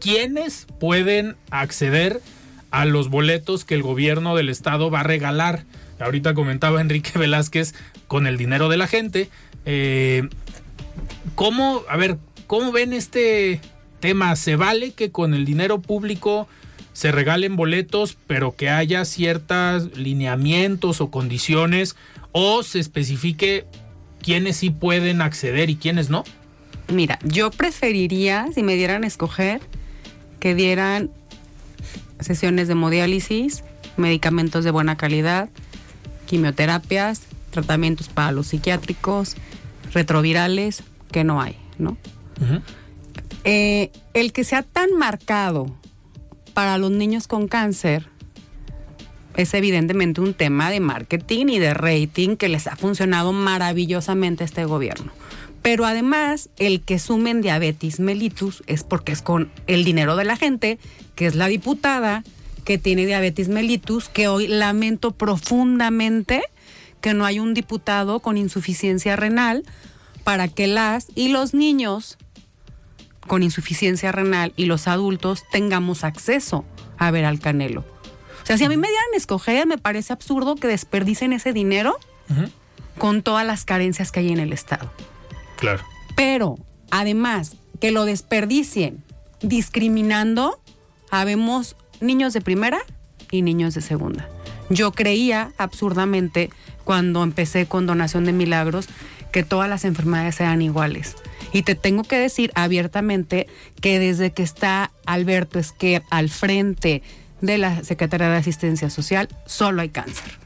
quienes 0.00 0.66
pueden 0.78 1.36
acceder 1.50 2.20
a 2.70 2.84
los 2.84 3.08
boletos 3.08 3.64
que 3.64 3.74
el 3.74 3.82
gobierno 3.82 4.36
del 4.36 4.48
estado 4.48 4.90
va 4.90 5.00
a 5.00 5.04
regalar. 5.04 5.64
Ahorita 5.98 6.34
comentaba 6.34 6.80
Enrique 6.80 7.18
Velázquez 7.18 7.74
con 8.06 8.26
el 8.26 8.36
dinero 8.36 8.68
de 8.68 8.76
la 8.76 8.86
gente. 8.86 9.28
Eh, 9.66 10.28
¿Cómo, 11.34 11.82
a 11.88 11.96
ver, 11.96 12.18
cómo 12.46 12.72
ven 12.72 12.92
este 12.92 13.60
tema? 14.00 14.34
¿Se 14.36 14.56
vale 14.56 14.92
que 14.92 15.10
con 15.10 15.34
el 15.34 15.44
dinero 15.44 15.80
público 15.80 16.48
se 16.92 17.12
regalen 17.12 17.56
boletos, 17.56 18.16
pero 18.26 18.56
que 18.56 18.68
haya 18.68 19.04
ciertos 19.04 19.96
lineamientos 19.96 21.00
o 21.00 21.10
condiciones 21.10 21.96
o 22.32 22.62
se 22.62 22.78
especifique 22.78 23.64
quiénes 24.22 24.58
sí 24.58 24.70
pueden 24.70 25.22
acceder 25.22 25.70
y 25.70 25.76
quiénes 25.76 26.10
no? 26.10 26.24
Mira, 26.88 27.18
yo 27.22 27.50
preferiría, 27.50 28.48
si 28.54 28.62
me 28.62 28.74
dieran 28.74 29.04
a 29.04 29.06
escoger, 29.06 29.60
que 30.40 30.54
dieran 30.54 31.10
sesiones 32.20 32.68
de 32.68 32.72
hemodiálisis, 32.72 33.64
medicamentos 33.96 34.64
de 34.64 34.70
buena 34.70 34.96
calidad, 34.96 35.48
quimioterapias, 36.26 37.22
tratamientos 37.50 38.08
para 38.08 38.32
los 38.32 38.48
psiquiátricos, 38.48 39.36
retrovirales, 39.92 40.82
que 41.10 41.24
no 41.24 41.40
hay, 41.40 41.56
¿no? 41.78 41.96
Eh, 43.44 43.90
el 44.14 44.32
que 44.32 44.44
sea 44.44 44.62
tan 44.62 44.92
marcado 44.96 45.74
para 46.54 46.78
los 46.78 46.90
niños 46.90 47.26
con 47.26 47.48
cáncer 47.48 48.06
es 49.36 49.54
evidentemente 49.54 50.20
un 50.20 50.34
tema 50.34 50.70
de 50.70 50.80
marketing 50.80 51.46
y 51.48 51.58
de 51.58 51.74
rating 51.74 52.36
que 52.36 52.48
les 52.48 52.66
ha 52.66 52.76
funcionado 52.76 53.32
maravillosamente 53.32 54.44
este 54.44 54.64
gobierno. 54.64 55.12
Pero 55.62 55.84
además, 55.84 56.48
el 56.58 56.80
que 56.80 56.98
sumen 56.98 57.42
diabetes 57.42 58.00
mellitus 58.00 58.62
es 58.66 58.82
porque 58.82 59.12
es 59.12 59.22
con 59.22 59.50
el 59.66 59.84
dinero 59.84 60.16
de 60.16 60.24
la 60.24 60.36
gente, 60.36 60.78
que 61.14 61.26
es 61.26 61.34
la 61.34 61.48
diputada 61.48 62.24
que 62.64 62.78
tiene 62.78 63.06
diabetes 63.06 63.48
mellitus, 63.48 64.08
que 64.08 64.28
hoy 64.28 64.46
lamento 64.46 65.12
profundamente 65.12 66.42
que 67.00 67.14
no 67.14 67.24
hay 67.24 67.38
un 67.38 67.54
diputado 67.54 68.20
con 68.20 68.36
insuficiencia 68.36 69.16
renal 69.16 69.64
para 70.24 70.48
que 70.48 70.66
las 70.66 71.08
y 71.14 71.28
los 71.28 71.54
niños 71.54 72.18
con 73.26 73.42
insuficiencia 73.42 74.12
renal 74.12 74.52
y 74.56 74.66
los 74.66 74.88
adultos 74.88 75.44
tengamos 75.50 76.04
acceso 76.04 76.64
a 76.98 77.10
ver 77.10 77.24
al 77.24 77.38
Canelo. 77.40 77.84
O 78.42 78.46
sea, 78.46 78.58
si 78.58 78.64
a 78.64 78.68
mí 78.68 78.76
me 78.76 78.88
dieran 78.88 79.06
escoger, 79.14 79.66
me 79.66 79.78
parece 79.78 80.12
absurdo 80.12 80.56
que 80.56 80.66
desperdicen 80.68 81.32
ese 81.32 81.52
dinero 81.52 81.96
con 82.98 83.22
todas 83.22 83.46
las 83.46 83.64
carencias 83.64 84.12
que 84.12 84.20
hay 84.20 84.30
en 84.30 84.40
el 84.40 84.52
Estado. 84.52 84.92
Claro. 85.60 85.84
Pero, 86.16 86.58
además, 86.90 87.56
que 87.80 87.92
lo 87.92 88.04
desperdicien 88.04 89.04
discriminando, 89.42 90.60
habemos 91.10 91.76
niños 92.00 92.32
de 92.32 92.40
primera 92.40 92.80
y 93.30 93.42
niños 93.42 93.74
de 93.74 93.80
segunda. 93.80 94.28
Yo 94.70 94.92
creía 94.92 95.52
absurdamente 95.58 96.50
cuando 96.84 97.22
empecé 97.22 97.66
con 97.66 97.86
donación 97.86 98.24
de 98.24 98.32
milagros 98.32 98.88
que 99.32 99.42
todas 99.42 99.68
las 99.68 99.84
enfermedades 99.84 100.40
eran 100.40 100.62
iguales. 100.62 101.16
Y 101.52 101.62
te 101.62 101.74
tengo 101.74 102.04
que 102.04 102.16
decir 102.16 102.52
abiertamente 102.54 103.46
que 103.80 103.98
desde 103.98 104.32
que 104.32 104.42
está 104.42 104.92
Alberto 105.06 105.58
Esquer 105.58 106.02
al 106.10 106.28
frente 106.28 107.02
de 107.40 107.58
la 107.58 107.82
Secretaría 107.82 108.28
de 108.28 108.36
Asistencia 108.36 108.90
Social, 108.90 109.28
solo 109.46 109.82
hay 109.82 109.88
cáncer. 109.88 110.38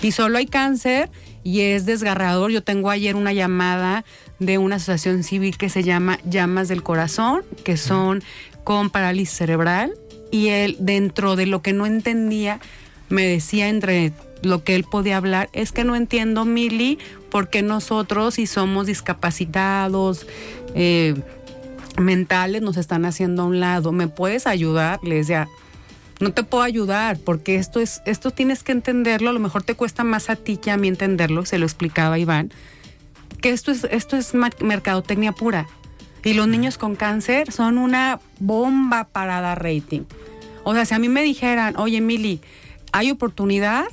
Y 0.00 0.12
solo 0.12 0.38
hay 0.38 0.46
cáncer 0.46 1.10
y 1.44 1.60
es 1.60 1.86
desgarrador. 1.86 2.50
Yo 2.50 2.62
tengo 2.62 2.90
ayer 2.90 3.16
una 3.16 3.32
llamada 3.32 4.04
de 4.46 4.58
una 4.58 4.76
asociación 4.76 5.22
civil 5.22 5.56
que 5.56 5.68
se 5.68 5.82
llama 5.82 6.18
Llamas 6.24 6.68
del 6.68 6.82
Corazón, 6.82 7.42
que 7.64 7.76
son 7.76 8.22
con 8.64 8.90
parálisis 8.90 9.36
cerebral. 9.36 9.92
Y 10.30 10.48
él, 10.48 10.76
dentro 10.78 11.36
de 11.36 11.46
lo 11.46 11.62
que 11.62 11.72
no 11.72 11.86
entendía, 11.86 12.60
me 13.08 13.26
decía 13.26 13.68
entre 13.68 14.12
lo 14.42 14.64
que 14.64 14.74
él 14.74 14.84
podía 14.84 15.18
hablar, 15.18 15.48
es 15.52 15.72
que 15.72 15.84
no 15.84 15.94
entiendo, 15.94 16.44
Mili, 16.44 16.98
por 17.30 17.48
qué 17.48 17.62
nosotros, 17.62 18.34
si 18.34 18.46
somos 18.46 18.86
discapacitados, 18.86 20.26
eh, 20.74 21.14
mentales, 21.98 22.62
nos 22.62 22.76
están 22.76 23.04
haciendo 23.04 23.42
a 23.42 23.46
un 23.46 23.60
lado. 23.60 23.92
¿Me 23.92 24.08
puedes 24.08 24.46
ayudar? 24.46 24.98
Le 25.04 25.16
decía, 25.16 25.48
no 26.22 26.32
te 26.32 26.44
puedo 26.44 26.62
ayudar 26.64 27.18
porque 27.18 27.56
esto 27.56 27.80
es, 27.80 28.00
esto 28.06 28.30
tienes 28.30 28.62
que 28.62 28.72
entenderlo, 28.72 29.30
a 29.30 29.32
lo 29.32 29.40
mejor 29.40 29.62
te 29.62 29.74
cuesta 29.74 30.04
más 30.04 30.30
a 30.30 30.36
ti 30.36 30.56
que 30.56 30.70
a 30.70 30.76
mí 30.76 30.88
entenderlo, 30.88 31.44
se 31.44 31.58
lo 31.58 31.66
explicaba 31.66 32.18
Iván, 32.18 32.52
que 33.42 33.50
esto 33.50 33.70
es, 33.70 33.84
esto 33.90 34.16
es 34.16 34.32
mercadotecnia 34.34 35.32
pura. 35.32 35.66
Y 36.24 36.32
los 36.32 36.48
niños 36.48 36.78
con 36.78 36.96
cáncer 36.96 37.52
son 37.52 37.76
una 37.76 38.20
bomba 38.38 39.04
para 39.04 39.40
dar 39.40 39.62
rating. 39.62 40.02
O 40.64 40.72
sea, 40.72 40.86
si 40.86 40.94
a 40.94 40.98
mí 40.98 41.08
me 41.08 41.22
dijeran, 41.22 41.76
oye, 41.76 42.00
Mili, 42.00 42.40
hay 42.92 43.10
oportunidad, 43.10 43.84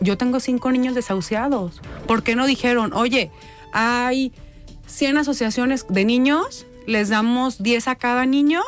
yo 0.00 0.18
tengo 0.18 0.38
cinco 0.38 0.70
niños 0.70 0.94
desahuciados. 0.94 1.80
¿Por 2.06 2.22
qué 2.22 2.36
no 2.36 2.46
dijeron, 2.46 2.92
oye, 2.92 3.30
hay 3.72 4.32
100 4.86 5.16
asociaciones 5.18 5.86
de 5.88 6.04
niños, 6.04 6.66
les 6.86 7.08
damos 7.08 7.62
10 7.62 7.88
a 7.88 7.94
cada 7.96 8.26
niño 8.26 8.60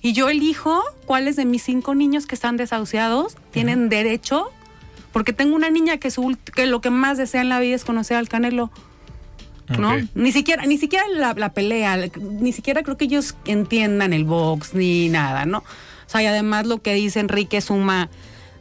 y 0.00 0.12
yo 0.12 0.28
elijo 0.28 0.84
cuáles 1.04 1.34
de 1.34 1.44
mis 1.44 1.64
cinco 1.64 1.96
niños 1.96 2.26
que 2.26 2.36
están 2.36 2.56
desahuciados 2.56 3.36
tienen 3.50 3.88
derecho? 3.88 4.50
Porque 5.12 5.32
tengo 5.32 5.56
una 5.56 5.70
niña 5.70 5.96
que, 5.96 6.12
su, 6.12 6.36
que 6.54 6.66
lo 6.66 6.80
que 6.80 6.90
más 6.90 7.18
desea 7.18 7.40
en 7.40 7.48
la 7.48 7.58
vida 7.58 7.74
es 7.74 7.84
conocer 7.84 8.18
al 8.18 8.28
Canelo. 8.28 8.70
¿No? 9.78 9.96
Ni 10.14 10.32
siquiera, 10.32 10.64
ni 10.66 10.78
siquiera 10.78 11.04
la, 11.08 11.34
la, 11.34 11.52
pelea, 11.52 11.96
ni 12.20 12.52
siquiera 12.52 12.82
creo 12.82 12.96
que 12.96 13.06
ellos 13.06 13.34
entiendan 13.46 14.12
el 14.12 14.24
box 14.24 14.74
ni 14.74 15.08
nada, 15.08 15.44
¿no? 15.44 15.58
O 15.58 16.08
sea, 16.08 16.22
y 16.22 16.26
además 16.26 16.66
lo 16.66 16.78
que 16.82 16.94
dice 16.94 17.20
Enrique 17.20 17.60
suma 17.60 18.08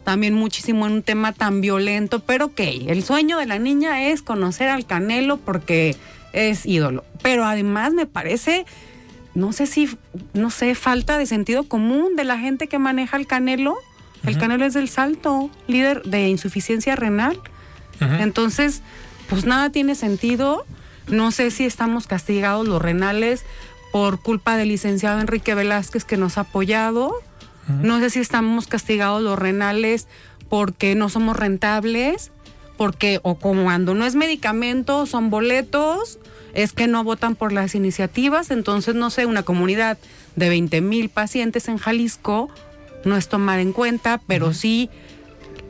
también 0.06 0.34
muchísimo 0.34 0.86
en 0.86 0.94
un 0.94 1.04
tema 1.04 1.34
tan 1.34 1.62
violento, 1.62 2.20
pero 2.20 2.46
ok, 2.46 2.60
el 2.88 3.04
sueño 3.04 3.38
de 3.38 3.48
la 3.48 3.60
niña 3.60 4.08
es 4.08 4.22
conocer 4.22 4.70
al 4.70 4.86
Canelo 4.86 5.38
porque 5.38 5.98
es 6.32 6.66
ídolo. 6.66 7.04
Pero 7.22 7.46
además 7.46 7.94
me 7.94 8.06
parece, 8.06 8.66
no 9.34 9.52
sé 9.52 9.66
si, 9.66 9.90
no 10.34 10.52
sé, 10.52 10.76
falta 10.76 11.18
de 11.18 11.26
sentido 11.26 11.64
común 11.64 12.16
de 12.16 12.24
la 12.24 12.38
gente 12.38 12.68
que 12.68 12.80
maneja 12.80 13.18
el 13.18 13.28
Canelo. 13.28 13.76
El 14.26 14.38
Canelo 14.38 14.66
es 14.66 14.74
del 14.74 14.90
salto, 14.90 15.50
líder 15.68 16.04
de 16.04 16.30
insuficiencia 16.30 16.96
renal. 16.96 17.40
Entonces, 18.00 18.82
pues 19.30 19.46
nada 19.46 19.72
tiene 19.72 19.96
sentido. 19.96 20.66
No 21.08 21.32
sé 21.32 21.52
si 21.52 21.66
estamos 21.66 22.08
castigados 22.08 22.68
los 22.68 22.82
renales 22.82 23.44
por 23.92 24.20
culpa 24.20 24.58
del 24.58 24.70
licenciado 24.70 25.20
Enrique 25.20 25.56
Velázquez 25.56 26.04
que 26.04 26.18
nos 26.18 26.38
ha 26.38 26.42
apoyado. 26.42 27.14
No 27.82 28.00
sé 28.00 28.10
si 28.10 28.20
estamos 28.20 28.68
castigados 28.68 29.24
los 29.24 29.40
renales 29.40 30.08
porque 30.50 30.96
no 30.96 31.10
somos 31.10 31.36
rentables, 31.36 32.32
porque 32.78 33.20
o 33.24 33.36
como 33.36 33.64
cuando 33.64 33.94
no 33.94 34.06
es 34.06 34.16
medicamento, 34.16 35.06
son 35.06 35.30
boletos, 35.30 36.20
es 36.54 36.74
que 36.74 36.88
no 36.88 37.04
votan 37.04 37.36
por 37.36 37.52
las 37.52 37.76
iniciativas, 37.76 38.52
entonces 38.52 38.96
no 38.96 39.10
sé, 39.10 39.26
una 39.26 39.44
comunidad 39.44 39.98
de 40.36 40.50
20 40.50 40.82
mil 40.82 41.10
pacientes 41.10 41.68
en 41.68 41.78
Jalisco 41.78 42.50
no 43.04 43.18
es 43.18 43.30
tomar 43.30 43.60
en 43.60 43.72
cuenta, 43.72 44.22
pero 44.28 44.54
sí 44.54 44.90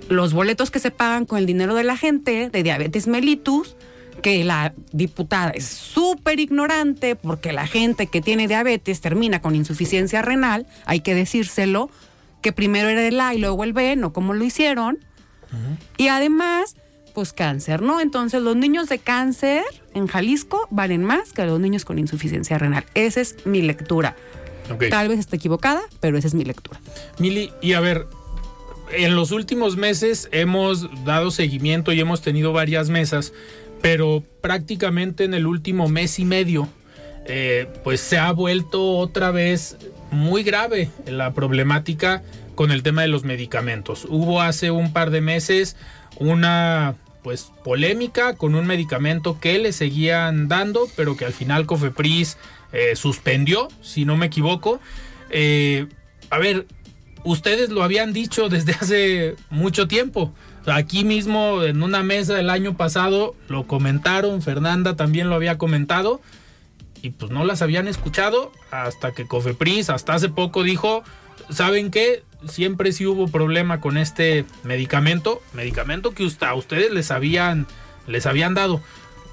los 0.10 0.34
boletos 0.34 0.72
que 0.72 0.80
se 0.80 0.92
pagan 0.92 1.26
con 1.26 1.40
el 1.40 1.46
dinero 1.46 1.76
de 1.76 1.84
la 1.84 1.98
gente 1.98 2.50
de 2.50 2.64
diabetes 2.64 3.08
mellitus, 3.08 3.76
que 4.26 4.44
la 4.44 4.74
diputada 4.92 5.52
es 5.52 5.66
súper 5.66 6.40
ignorante 6.40 7.16
porque 7.16 7.54
la 7.54 7.68
gente 7.68 8.08
que 8.08 8.22
tiene 8.22 8.48
diabetes 8.48 9.00
termina 9.00 9.40
con 9.40 9.54
insuficiencia 9.54 10.24
renal, 10.24 10.66
hay 10.88 11.02
que 11.02 11.14
decírselo, 11.14 11.92
que 12.42 12.52
primero 12.52 12.90
era 12.90 13.08
el 13.08 13.20
A 13.20 13.36
y 13.36 13.38
luego 13.38 13.64
el 13.64 13.74
B, 13.74 13.96
no 13.96 14.14
como 14.14 14.34
lo 14.34 14.44
hicieron. 14.44 14.98
Y 15.98 16.08
además, 16.08 16.76
pues 17.14 17.34
cáncer, 17.34 17.84
¿no? 17.84 18.02
Entonces 18.02 18.42
los 18.42 18.56
niños 18.56 18.90
de 18.90 18.98
cáncer 18.98 19.62
en 19.94 20.08
Jalisco 20.08 20.68
valen 20.72 21.04
más 21.04 21.32
que 21.32 21.46
los 21.46 21.60
niños 21.60 21.86
con 21.86 22.00
insuficiencia 22.00 22.58
renal. 22.58 22.84
Esa 22.96 23.22
es 23.22 23.46
mi 23.46 23.62
lectura. 23.62 24.16
Tal 24.90 25.08
vez 25.08 25.20
esté 25.20 25.36
equivocada, 25.36 25.84
pero 26.00 26.18
esa 26.18 26.28
es 26.28 26.34
mi 26.34 26.46
lectura. 26.46 26.82
Mili, 27.20 27.52
y 27.62 27.74
a 27.74 27.80
ver, 27.80 28.08
en 28.92 29.16
los 29.16 29.32
últimos 29.32 29.78
meses 29.78 30.30
hemos 30.32 31.06
dado 31.06 31.32
seguimiento 31.32 31.94
y 31.94 32.00
hemos 32.00 32.22
tenido 32.22 32.54
varias 32.54 32.90
mesas, 32.90 33.34
pero 33.82 34.24
prácticamente 34.42 35.24
en 35.24 35.34
el 35.34 35.48
último 35.48 35.88
mes 35.88 36.20
y 36.20 36.26
medio, 36.26 36.68
eh, 37.28 37.68
pues 37.84 38.02
se 38.02 38.18
ha 38.18 38.32
vuelto 38.32 38.98
otra 38.98 39.32
vez 39.32 39.78
muy 40.12 40.44
grave 40.44 40.90
la 41.08 41.34
problemática 41.34 42.24
con 42.56 42.72
el 42.72 42.84
tema 42.84 43.02
de 43.02 43.08
los 43.08 43.24
medicamentos. 43.24 44.06
Hubo 44.10 44.42
hace 44.42 44.72
un 44.72 44.94
par 44.94 45.12
de 45.12 45.22
meses 45.22 45.76
una 46.18 46.96
pues 47.24 47.52
polémica 47.64 48.36
con 48.36 48.54
un 48.54 48.68
medicamento 48.68 49.40
que 49.40 49.58
le 49.58 49.74
seguían 49.74 50.48
dando, 50.48 50.88
pero 50.96 51.18
que 51.18 51.26
al 51.26 51.34
final 51.34 51.66
Cofepris 51.66 52.38
eh, 52.72 52.96
suspendió, 52.96 53.68
si 53.82 54.06
no 54.06 54.16
me 54.16 54.28
equivoco. 54.28 54.80
Eh, 55.32 55.88
a 56.30 56.38
ver, 56.38 56.68
ustedes 57.24 57.72
lo 57.72 57.82
habían 57.82 58.14
dicho 58.14 58.48
desde 58.48 58.74
hace 58.74 59.36
mucho 59.50 59.88
tiempo. 59.88 60.34
Aquí 60.68 61.04
mismo 61.04 61.64
en 61.64 61.84
una 61.84 62.02
mesa 62.02 62.34
del 62.34 62.50
año 62.50 62.76
pasado 62.76 63.36
lo 63.50 63.68
comentaron, 63.68 64.42
Fernanda 64.42 64.96
también 64.96 65.30
lo 65.30 65.36
había 65.36 65.58
comentado 65.58 66.22
y 67.02 67.12
pues 67.12 67.32
no 67.32 67.46
las 67.46 67.62
habían 67.62 67.88
escuchado 67.88 68.52
hasta 68.72 69.12
que 69.12 69.28
Cofepris 69.28 69.92
hasta 69.92 70.16
hace 70.16 70.30
poco 70.30 70.64
dijo, 70.64 71.04
¿saben 71.50 71.92
qué? 71.92 72.24
Siempre 72.48 72.92
sí 72.92 73.06
hubo 73.06 73.28
problema 73.28 73.80
con 73.80 73.98
este 73.98 74.46
medicamento, 74.64 75.42
medicamento 75.54 76.14
que 76.14 76.28
a 76.42 76.54
ustedes 76.56 76.92
les 76.92 77.12
habían 77.12 77.68
les 78.08 78.26
habían 78.26 78.54
dado. 78.54 78.82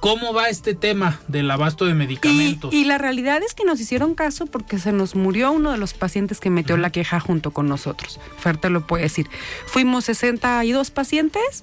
¿Cómo 0.02 0.34
va 0.34 0.48
este 0.48 0.74
tema 0.74 1.20
del 1.28 1.48
abasto 1.48 1.84
de 1.84 1.94
medicamentos? 1.94 2.74
y 2.74 2.84
la 2.84 2.98
realidad 2.98 3.40
es 3.40 3.54
que 3.54 3.64
nos 3.64 3.78
hicieron 3.78 4.16
caso 4.16 4.46
porque 4.46 4.80
se 4.80 4.90
nos 4.90 5.14
murió 5.14 5.52
uno 5.52 5.70
de 5.70 5.78
los 5.78 5.94
pacientes 5.94 6.40
que 6.40 6.50
metió 6.50 6.76
la 6.76 6.90
queja 6.90 7.20
junto 7.20 7.52
con 7.52 7.68
nosotros. 7.68 8.18
Fer 8.36 8.56
te 8.56 8.68
lo 8.68 8.84
puede 8.84 9.04
decir. 9.04 9.28
Fuimos 9.64 10.06
62 10.06 10.90
pacientes 10.90 11.62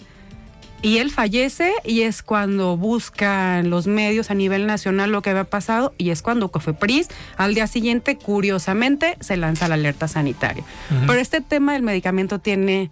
y 0.81 0.99
él 0.99 1.11
fallece 1.11 1.73
y 1.83 2.03
es 2.03 2.23
cuando 2.23 2.77
buscan 2.77 3.69
los 3.69 3.87
medios 3.87 4.31
a 4.31 4.35
nivel 4.35 4.67
nacional 4.67 5.11
lo 5.11 5.21
que 5.21 5.31
había 5.31 5.43
pasado 5.43 5.93
y 5.97 6.11
es 6.11 6.21
cuando 6.21 6.47
Cofepris 6.47 7.09
al 7.35 7.53
día 7.55 7.67
siguiente, 7.67 8.15
curiosamente, 8.15 9.17
se 9.19 9.35
lanza 9.35 9.67
la 9.67 9.75
alerta 9.75 10.07
sanitaria. 10.07 10.63
Ujú. 10.91 11.07
Pero 11.07 11.19
este 11.19 11.41
tema 11.41 11.73
del 11.73 11.83
medicamento 11.83 12.39
tiene, 12.39 12.89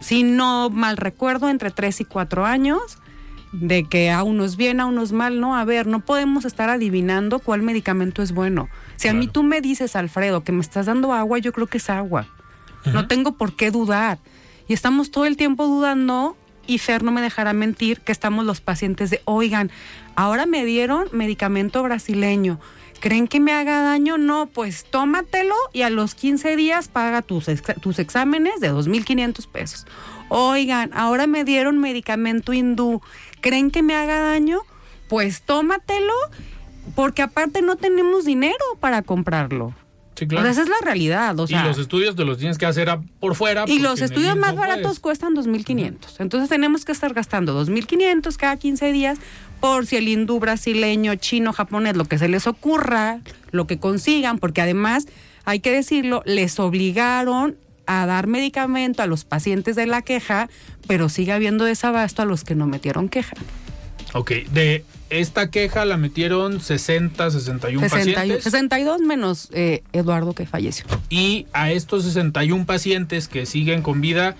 si 0.00 0.22
no 0.22 0.70
mal 0.70 0.96
recuerdo, 0.96 1.50
entre 1.50 1.70
3 1.70 2.00
y 2.00 2.04
4 2.06 2.46
años 2.46 3.01
de 3.52 3.84
que 3.84 4.10
a 4.10 4.22
unos 4.22 4.56
bien, 4.56 4.80
a 4.80 4.86
unos 4.86 5.12
mal, 5.12 5.38
no, 5.40 5.56
a 5.56 5.64
ver, 5.64 5.86
no 5.86 6.00
podemos 6.00 6.44
estar 6.44 6.70
adivinando 6.70 7.38
cuál 7.38 7.62
medicamento 7.62 8.22
es 8.22 8.32
bueno. 8.32 8.68
Si 8.96 9.08
a 9.08 9.12
mí 9.14 9.26
tú 9.28 9.42
me 9.42 9.60
dices, 9.60 9.94
Alfredo, 9.94 10.42
que 10.42 10.52
me 10.52 10.60
estás 10.62 10.86
dando 10.86 11.12
agua, 11.12 11.38
yo 11.38 11.52
creo 11.52 11.66
que 11.66 11.78
es 11.78 11.90
agua. 11.90 12.26
No 12.92 13.06
tengo 13.08 13.36
por 13.36 13.54
qué 13.54 13.70
dudar. 13.70 14.18
Y 14.68 14.72
estamos 14.72 15.10
todo 15.10 15.26
el 15.26 15.36
tiempo 15.36 15.66
dudando 15.66 16.36
y 16.66 16.78
Fer 16.78 17.02
no 17.02 17.12
me 17.12 17.20
dejará 17.20 17.52
mentir 17.52 18.00
que 18.00 18.12
estamos 18.12 18.44
los 18.44 18.60
pacientes 18.60 19.10
de, 19.10 19.20
oigan, 19.24 19.70
ahora 20.16 20.46
me 20.46 20.64
dieron 20.64 21.08
medicamento 21.12 21.82
brasileño. 21.82 22.58
¿Creen 23.00 23.26
que 23.26 23.40
me 23.40 23.52
haga 23.52 23.82
daño? 23.82 24.16
No, 24.16 24.46
pues 24.46 24.84
tómatelo 24.88 25.56
y 25.72 25.82
a 25.82 25.90
los 25.90 26.14
15 26.14 26.54
días 26.56 26.86
paga 26.88 27.20
tus, 27.20 27.48
ex- 27.48 27.80
tus 27.80 27.98
exámenes 27.98 28.60
de 28.60 28.72
2.500 28.72 29.46
pesos. 29.48 29.86
Oigan, 30.28 30.90
ahora 30.94 31.26
me 31.26 31.42
dieron 31.44 31.78
medicamento 31.78 32.52
hindú. 32.52 33.02
¿Creen 33.42 33.70
que 33.70 33.82
me 33.82 33.94
haga 33.94 34.20
daño? 34.20 34.60
Pues 35.08 35.42
tómatelo 35.42 36.14
porque 36.94 37.20
aparte 37.22 37.60
no 37.60 37.76
tenemos 37.76 38.24
dinero 38.24 38.56
para 38.80 39.02
comprarlo. 39.02 39.74
Sí, 40.14 40.26
O 40.26 40.28
claro. 40.28 40.44
sea, 40.44 40.52
esa 40.52 40.62
es 40.62 40.68
la 40.68 40.76
realidad. 40.84 41.38
O 41.38 41.46
sea, 41.46 41.62
y 41.62 41.66
los 41.68 41.78
estudios 41.78 42.14
te 42.16 42.24
los 42.24 42.36
tienes 42.38 42.58
que 42.58 42.66
hacer 42.66 42.90
a- 42.90 43.00
por 43.20 43.34
fuera. 43.34 43.64
y 43.66 43.78
los 43.78 44.00
estudios 44.02 44.36
más 44.36 44.54
no 44.54 44.60
baratos 44.60 44.82
puedes. 44.82 45.00
cuestan 45.00 45.34
2.500. 45.34 46.16
Entonces 46.20 46.48
tenemos 46.48 46.84
que 46.84 46.92
estar 46.92 47.14
gastando 47.14 47.54
2.500 47.54 48.36
cada 48.36 48.56
15 48.56 48.92
días 48.92 49.18
por 49.60 49.86
si 49.86 49.96
el 49.96 50.08
hindú, 50.08 50.38
brasileño, 50.38 51.14
chino, 51.14 51.52
japonés, 51.52 51.96
lo 51.96 52.04
que 52.04 52.18
se 52.18 52.28
les 52.28 52.46
ocurra, 52.46 53.20
lo 53.52 53.66
que 53.66 53.78
consigan, 53.78 54.38
porque 54.38 54.60
además, 54.60 55.06
hay 55.44 55.60
que 55.60 55.70
decirlo, 55.70 56.22
les 56.26 56.58
obligaron 56.60 57.56
a 58.00 58.06
dar 58.06 58.26
medicamento 58.26 59.02
a 59.02 59.06
los 59.06 59.24
pacientes 59.24 59.76
de 59.76 59.86
la 59.86 60.02
queja, 60.02 60.48
pero 60.86 61.08
sigue 61.08 61.32
habiendo 61.32 61.64
desabasto 61.64 62.22
a 62.22 62.24
los 62.24 62.44
que 62.44 62.54
no 62.54 62.66
metieron 62.66 63.08
queja. 63.08 63.34
Ok, 64.14 64.32
de 64.52 64.84
esta 65.10 65.50
queja 65.50 65.84
la 65.84 65.96
metieron 65.96 66.60
60, 66.60 67.30
61 67.30 67.80
61, 67.80 68.14
pacientes. 68.14 68.44
62 68.44 69.00
menos 69.00 69.48
eh, 69.52 69.82
Eduardo 69.92 70.34
que 70.34 70.46
falleció. 70.46 70.86
Y 71.10 71.46
a 71.52 71.70
estos 71.70 72.04
61 72.04 72.66
pacientes 72.66 73.28
que 73.28 73.46
siguen 73.46 73.82
con 73.82 74.00
vida, 74.00 74.36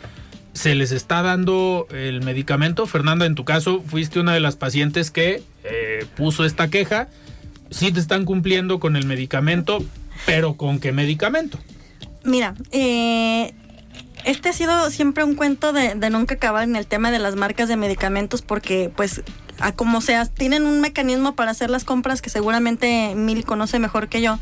¿se 0.53 0.75
les 0.75 0.93
está 0.93 1.23
dando 1.23 1.87
el 1.91 2.23
medicamento? 2.23 2.87
Fernanda, 2.87 3.27
en 3.27 3.35
tu 3.35 3.45
caso, 3.45 3.83
fuiste 3.87 4.21
una 4.21 4.35
de 4.35 4.41
las 4.41 4.57
pacientes 4.57 5.11
que 5.11 5.43
eh, 5.65 6.07
puso 6.17 6.45
esta 6.45 6.69
queja. 6.69 7.09
Sí 7.71 7.93
te 7.93 8.01
están 8.01 8.25
cumpliendo 8.25 8.81
con 8.81 8.97
el 8.97 9.07
medicamento, 9.07 9.83
pero 10.27 10.55
¿con 10.59 10.79
qué 10.81 10.93
medicamento? 10.93 11.59
Mira, 12.25 12.55
eh, 12.71 13.55
este 14.25 14.51
ha 14.51 14.53
sido 14.53 14.91
siempre 14.91 15.25
un 15.25 15.35
cuento 15.35 15.73
de, 15.73 15.95
de 15.95 16.11
nunca 16.11 16.35
acabar 16.35 16.65
en 16.65 16.77
el 16.77 16.87
tema 16.87 17.11
de 17.11 17.19
las 17.19 17.37
marcas 17.37 17.69
de 17.69 17.77
medicamentos 17.77 18.43
porque 18.43 18.93
pues 18.95 19.23
a 19.63 19.73
como 19.73 20.01
sea, 20.01 20.27
tienen 20.27 20.67
un 20.67 20.81
mecanismo 20.81 21.35
para 21.35 21.53
hacer 21.53 21.71
las 21.71 21.85
compras 21.85 22.21
que 22.21 22.31
seguramente 22.31 23.15
Mil 23.15 23.45
conoce 23.45 23.79
mejor 23.79 24.09
que 24.09 24.21
yo, 24.21 24.39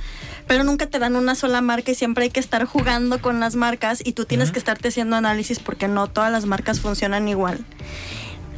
pero 0.47 0.65
nunca 0.65 0.87
te 0.87 0.99
dan 0.99 1.15
una 1.15 1.35
sola 1.35 1.61
marca 1.61 1.91
y 1.91 1.95
siempre 1.95 2.25
hay 2.25 2.31
que 2.31 2.41
estar 2.41 2.65
jugando 2.65 3.21
con 3.21 3.39
las 3.39 3.55
marcas 3.55 4.01
y 4.05 4.13
tú 4.13 4.25
tienes 4.25 4.51
que 4.51 4.59
estarte 4.59 4.89
haciendo 4.89 5.17
análisis 5.17 5.59
porque 5.59 5.89
no 5.89 6.09
todas 6.09 6.33
las 6.33 6.47
marcas 6.47 6.81
funcionan 6.81 7.29
igual. 7.29 7.65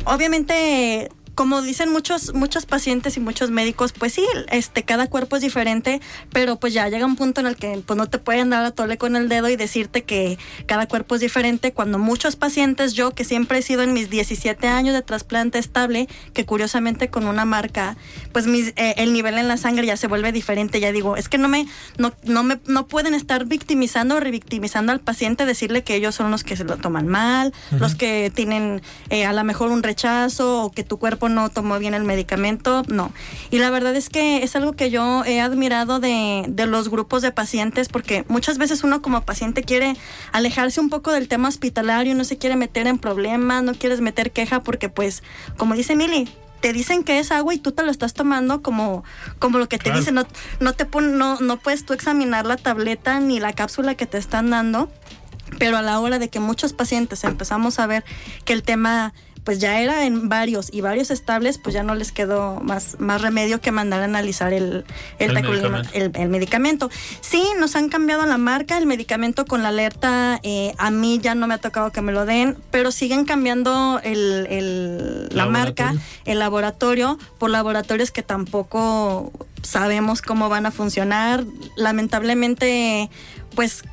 Obviamente, 0.05 1.11
como 1.35 1.63
dicen 1.63 1.91
muchos 1.91 2.35
muchos 2.35 2.67
pacientes 2.67 3.17
y 3.17 3.21
muchos 3.21 3.51
médicos, 3.51 3.93
pues 3.93 4.13
sí, 4.13 4.27
este 4.51 4.83
cada 4.83 5.09
cuerpo 5.09 5.37
es 5.37 5.43
diferente, 5.43 6.01
pero 6.33 6.57
pues 6.57 6.73
ya 6.73 6.89
llega 6.89 7.07
un 7.07 7.17
punto 7.17 7.41
en 7.41 7.47
el 7.47 7.57
que 7.57 7.83
pues 7.85 7.97
no 7.97 8.07
te 8.07 8.19
pueden 8.19 8.51
dar 8.51 8.65
a 8.65 8.71
tole 8.71 8.99
con 8.99 9.17
el 9.17 9.29
dedo 9.29 9.49
y 9.49 9.57
decirte 9.57 10.03
que 10.03 10.39
cada 10.67 10.87
cuerpo 10.87 11.15
es 11.15 11.21
diferente 11.21 11.73
cuando 11.73 11.99
muchos 11.99 12.37
pacientes, 12.37 12.93
yo 12.95 13.13
que 13.13 13.25
siempre 13.25 13.59
he 13.59 13.63
sido 13.63 13.83
en 13.83 13.93
mis 13.93 14.11
17 14.11 14.67
años 14.69 14.95
de 14.95 15.03
trasplante 15.03 15.59
estable, 15.59 16.09
que 16.33 16.45
curiosamente 16.45 17.09
con 17.09 17.27
una 17.27 17.45
marca, 17.45 17.97
pues 18.33 18.47
mis, 18.47 18.69
eh, 18.77 18.95
el 18.99 19.13
nivel 19.13 19.39
en 19.39 19.49
la 19.49 19.57
sangre 19.57 19.87
ya 19.87 19.97
se 19.97 20.07
vuelve 20.09 20.33
diferente, 20.33 20.81
ya 20.81 20.93
digo, 20.93 21.17
es 21.17 21.29
que 21.29 21.39
no 21.39 21.49
me 21.49 21.67
no, 21.99 22.13
no 22.25 22.43
me 22.43 22.61
no 22.67 22.87
pueden 22.87 23.15
estar 23.15 23.47
victimizando 23.47 24.17
o 24.17 24.21
revictimizando 24.21 24.93
al 24.93 25.01
paciente, 25.01 25.47
decirle 25.47 25.83
que 25.83 25.95
ellos 25.95 26.15
son 26.15 26.31
los 26.31 26.45
que 26.45 26.57
se 26.57 26.65
lo 26.65 26.77
toman 26.77 27.09
mal, 27.09 27.53
los 27.71 27.95
que 27.95 28.31
tienen 28.35 28.83
eh, 29.11 29.25
a 29.25 29.33
lo 29.33 29.45
mejor 29.45 29.71
un 29.71 29.83
rechazo 29.83 30.65
o 30.65 30.71
que 30.71 30.85
tu 30.85 30.99
cuerpo 30.99 31.22
no 31.29 31.49
tomó 31.51 31.79
bien 31.79 31.95
el 31.95 32.05
medicamento, 32.05 32.83
no. 32.89 33.13
Y 33.51 33.59
la 33.59 33.71
verdad 33.71 33.95
es 33.97 34.09
que 34.09 34.43
es 34.43 34.57
algo 34.57 34.73
que 34.73 34.91
yo 34.91 35.25
he 35.25 35.41
admirado 35.41 36.01
de, 36.01 36.45
de 36.49 36.67
los 36.67 36.89
grupos 36.89 37.23
de 37.23 37.33
pacientes 37.33 37.89
porque 37.89 38.25
muchas 38.29 38.59
veces 38.59 38.85
uno 38.85 39.03
como 39.03 39.23
paciente 39.23 39.63
quiere 39.63 39.97
alejarse 40.33 40.81
un 40.81 40.89
poco 40.91 41.13
del 41.13 41.29
tema 41.29 41.49
hospitalario, 41.49 42.15
no 42.15 42.25
se 42.25 42.39
quiere 42.39 42.57
meter 42.57 42.87
en 42.87 42.99
problemas, 42.99 43.63
no 43.63 43.75
quieres 43.75 44.01
meter 44.01 44.31
queja 44.33 44.63
porque 44.63 44.89
pues, 44.89 45.23
como 45.57 45.75
dice 45.75 45.95
Mili, 45.97 46.29
te 46.61 46.73
dicen 46.73 47.03
que 47.03 47.19
es 47.19 47.33
agua 47.33 47.55
y 47.55 47.59
tú 47.59 47.73
te 47.73 47.83
lo 47.83 47.91
estás 47.91 48.15
tomando 48.15 48.63
como, 48.63 49.03
como 49.41 49.59
lo 49.59 49.69
que 49.69 49.79
te 49.79 49.85
Claro. 49.85 49.99
dicen, 49.99 50.15
no, 50.15 50.27
no 50.61 50.73
te 50.75 50.85
pon- 50.87 51.19
no, 51.19 51.41
no 51.41 51.57
puedes 51.59 51.85
tú 51.85 51.93
examinar 51.93 52.47
la 52.47 52.57
tableta 52.57 53.19
ni 53.19 53.41
la 53.41 53.53
cápsula 53.53 53.95
que 53.97 54.07
te 54.07 54.19
están 54.19 54.51
dando 54.51 54.89
pero 55.59 55.77
a 55.77 55.83
la 55.83 56.01
hora 56.01 56.19
de 56.19 56.29
que 56.31 56.41
muchos 56.41 56.73
pacientes 56.73 57.25
empezamos 57.25 57.79
a 57.79 57.87
ver 57.87 58.05
que 58.47 58.55
el 58.55 58.63
tema 58.63 59.13
pues 59.45 59.59
ya 59.59 59.81
era 59.81 60.07
en 60.07 60.29
varios 60.29 60.69
y 60.73 60.81
varios 60.83 61.11
estables, 61.11 61.59
pues 61.59 61.75
ya 61.75 61.83
no 61.83 61.95
les 61.97 62.13
quedó 62.13 62.61
más, 62.61 63.01
más 63.01 63.21
remedio 63.23 63.61
que 63.61 63.73
mandar 63.73 64.01
a 64.03 64.05
analizar 64.05 64.53
el, 64.53 64.85
el, 65.19 65.37
El 65.37 65.43
medicamento. 65.43 65.89
el- 65.95 66.13
el 66.15 66.29
medicamento. 66.29 66.91
Sí, 67.21 67.43
nos 67.59 67.75
han 67.75 67.89
cambiado 67.89 68.25
la 68.27 68.39
marca, 68.39 68.79
el 68.79 68.87
medicamento 68.87 69.45
con 69.45 69.63
la 69.63 69.69
alerta, 69.71 70.39
eh, 70.45 70.75
a 70.79 70.91
mí 70.93 71.19
ya 71.21 71.35
no 71.35 71.47
me 71.49 71.55
ha 71.55 71.59
tocado 71.59 71.91
que 71.91 72.03
me 72.03 72.13
lo 72.13 72.25
den, 72.25 72.57
pero 72.71 72.93
siguen 72.93 73.25
cambiando 73.25 74.01
el, 74.05 74.47
el- 74.49 75.29
la 75.33 75.47
marca, 75.47 75.95
el 76.25 76.39
laboratorio, 76.39 77.19
por 77.39 77.51
laboratorios 77.51 78.11
que 78.13 78.23
tampoco 78.23 79.33
sabemos 79.63 80.23
cómo 80.23 80.49
van 80.49 80.67
a 80.67 80.71
funcionar. 80.71 81.45
Lamentablemente, 81.77 83.11
pues 83.55 83.85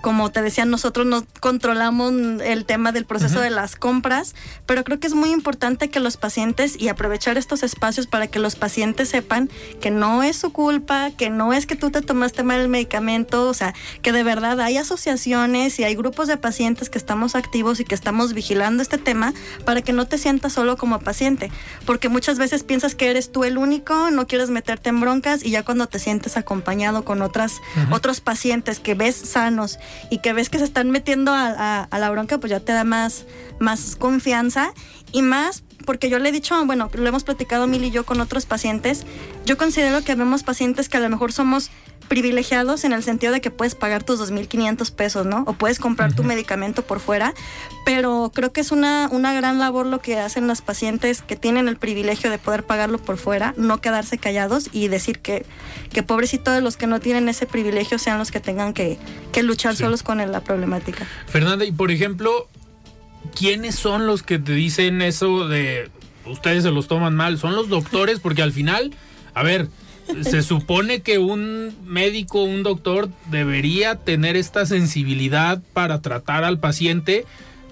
como 0.00 0.30
te 0.30 0.42
decía, 0.42 0.64
nosotros 0.64 1.06
no 1.06 1.24
controlamos 1.40 2.12
el 2.42 2.64
tema 2.64 2.92
del 2.92 3.04
proceso 3.04 3.40
de 3.40 3.50
las 3.50 3.76
compras, 3.76 4.34
pero 4.66 4.84
creo 4.84 5.00
que 5.00 5.06
es 5.06 5.14
muy 5.14 5.30
importante 5.30 5.90
que 5.90 6.00
los 6.00 6.16
pacientes 6.16 6.80
y 6.80 6.88
aprovechar 6.88 7.38
estos 7.38 7.62
espacios 7.62 8.06
para 8.06 8.26
que 8.26 8.38
los 8.38 8.56
pacientes 8.56 9.08
sepan 9.08 9.50
que 9.80 9.90
no 9.90 10.22
es 10.22 10.36
su 10.36 10.52
culpa, 10.52 11.10
que 11.10 11.30
no 11.30 11.52
es 11.52 11.66
que 11.66 11.76
tú 11.76 11.90
te 11.90 12.02
tomaste 12.02 12.42
mal 12.42 12.60
el 12.60 12.68
medicamento, 12.68 13.48
o 13.48 13.54
sea, 13.54 13.74
que 14.02 14.12
de 14.12 14.22
verdad 14.22 14.60
hay 14.60 14.76
asociaciones 14.76 15.78
y 15.78 15.84
hay 15.84 15.94
grupos 15.94 16.28
de 16.28 16.36
pacientes 16.36 16.90
que 16.90 16.98
estamos 16.98 17.34
activos 17.34 17.80
y 17.80 17.84
que 17.84 17.94
estamos 17.94 18.34
vigilando 18.34 18.82
este 18.82 18.98
tema 18.98 19.32
para 19.64 19.82
que 19.82 19.92
no 19.92 20.06
te 20.06 20.18
sientas 20.18 20.52
solo 20.52 20.76
como 20.76 20.98
paciente, 21.00 21.50
porque 21.86 22.08
muchas 22.08 22.38
veces 22.38 22.62
piensas 22.62 22.94
que 22.94 23.10
eres 23.10 23.32
tú 23.32 23.44
el 23.44 23.58
único, 23.58 24.10
no 24.10 24.26
quieres 24.26 24.50
meterte 24.50 24.90
en 24.90 25.00
broncas 25.00 25.44
y 25.44 25.50
ya 25.50 25.64
cuando 25.64 25.86
te 25.86 25.98
sientes 25.98 26.36
acompañado 26.36 27.04
con 27.04 27.22
otras 27.22 27.54
otros 27.90 28.20
pacientes 28.20 28.80
que 28.80 28.94
ves 28.98 29.16
sanos 29.16 29.78
y 30.10 30.18
que 30.18 30.32
ves 30.34 30.50
que 30.50 30.58
se 30.58 30.64
están 30.64 30.90
metiendo 30.90 31.32
a, 31.32 31.88
la 31.90 32.10
bronca, 32.10 32.38
pues 32.38 32.50
ya 32.50 32.60
te 32.60 32.72
da 32.72 32.84
más, 32.84 33.24
más 33.58 33.96
confianza 33.96 34.72
y 35.12 35.22
más 35.22 35.64
porque 35.88 36.10
yo 36.10 36.18
le 36.18 36.28
he 36.28 36.32
dicho, 36.32 36.54
bueno, 36.66 36.90
lo 36.92 37.08
hemos 37.08 37.24
platicado 37.24 37.66
Mil 37.66 37.82
y 37.82 37.90
yo 37.90 38.04
con 38.04 38.20
otros 38.20 38.44
pacientes, 38.44 39.06
yo 39.46 39.56
considero 39.56 40.04
que 40.04 40.14
vemos 40.14 40.42
pacientes 40.42 40.90
que 40.90 40.98
a 40.98 41.00
lo 41.00 41.08
mejor 41.08 41.32
somos 41.32 41.70
privilegiados 42.08 42.84
en 42.84 42.92
el 42.92 43.02
sentido 43.02 43.32
de 43.32 43.40
que 43.40 43.50
puedes 43.50 43.74
pagar 43.74 44.02
tus 44.02 44.20
2.500 44.20 44.92
pesos, 44.92 45.26
¿no? 45.26 45.44
O 45.46 45.52
puedes 45.52 45.78
comprar 45.78 46.14
tu 46.14 46.24
medicamento 46.24 46.82
por 46.82 47.00
fuera, 47.00 47.34
pero 47.84 48.32
creo 48.34 48.52
que 48.52 48.60
es 48.60 48.72
una, 48.72 49.08
una 49.12 49.32
gran 49.34 49.58
labor 49.58 49.86
lo 49.86 50.00
que 50.00 50.18
hacen 50.18 50.46
los 50.46 50.62
pacientes 50.62 51.22
que 51.22 51.36
tienen 51.36 51.68
el 51.68 51.76
privilegio 51.76 52.30
de 52.30 52.38
poder 52.38 52.64
pagarlo 52.64 52.98
por 52.98 53.18
fuera, 53.18 53.54
no 53.56 53.80
quedarse 53.80 54.18
callados 54.18 54.68
y 54.72 54.88
decir 54.88 55.20
que, 55.20 55.46
que 55.90 56.02
pobrecitos 56.02 56.54
de 56.54 56.60
los 56.60 56.76
que 56.76 56.86
no 56.86 57.00
tienen 57.00 57.28
ese 57.28 57.46
privilegio 57.46 57.98
sean 57.98 58.18
los 58.18 58.30
que 58.30 58.40
tengan 58.40 58.74
que, 58.74 58.98
que 59.32 59.42
luchar 59.42 59.76
solos 59.76 60.02
con 60.02 60.18
la 60.18 60.40
problemática. 60.40 61.06
Fernanda, 61.26 61.64
y 61.64 61.72
por 61.72 61.90
ejemplo, 61.90 62.48
¿quiénes 63.34 63.74
son 63.74 64.06
los 64.06 64.22
que 64.22 64.38
te 64.38 64.52
dicen 64.52 65.02
eso 65.02 65.48
de 65.48 65.90
ustedes 66.26 66.62
se 66.62 66.70
los 66.70 66.88
toman 66.88 67.14
mal? 67.14 67.38
¿Son 67.38 67.54
los 67.54 67.68
doctores? 67.68 68.20
Porque 68.20 68.42
al 68.42 68.52
final, 68.52 68.92
a 69.34 69.42
ver, 69.42 69.68
se 70.22 70.42
supone 70.42 71.00
que 71.02 71.18
un 71.18 71.74
médico, 71.84 72.42
un 72.42 72.62
doctor 72.62 73.10
debería 73.30 73.96
tener 73.96 74.36
esta 74.36 74.66
sensibilidad 74.66 75.60
para 75.72 76.00
tratar 76.00 76.44
al 76.44 76.58
paciente. 76.58 77.26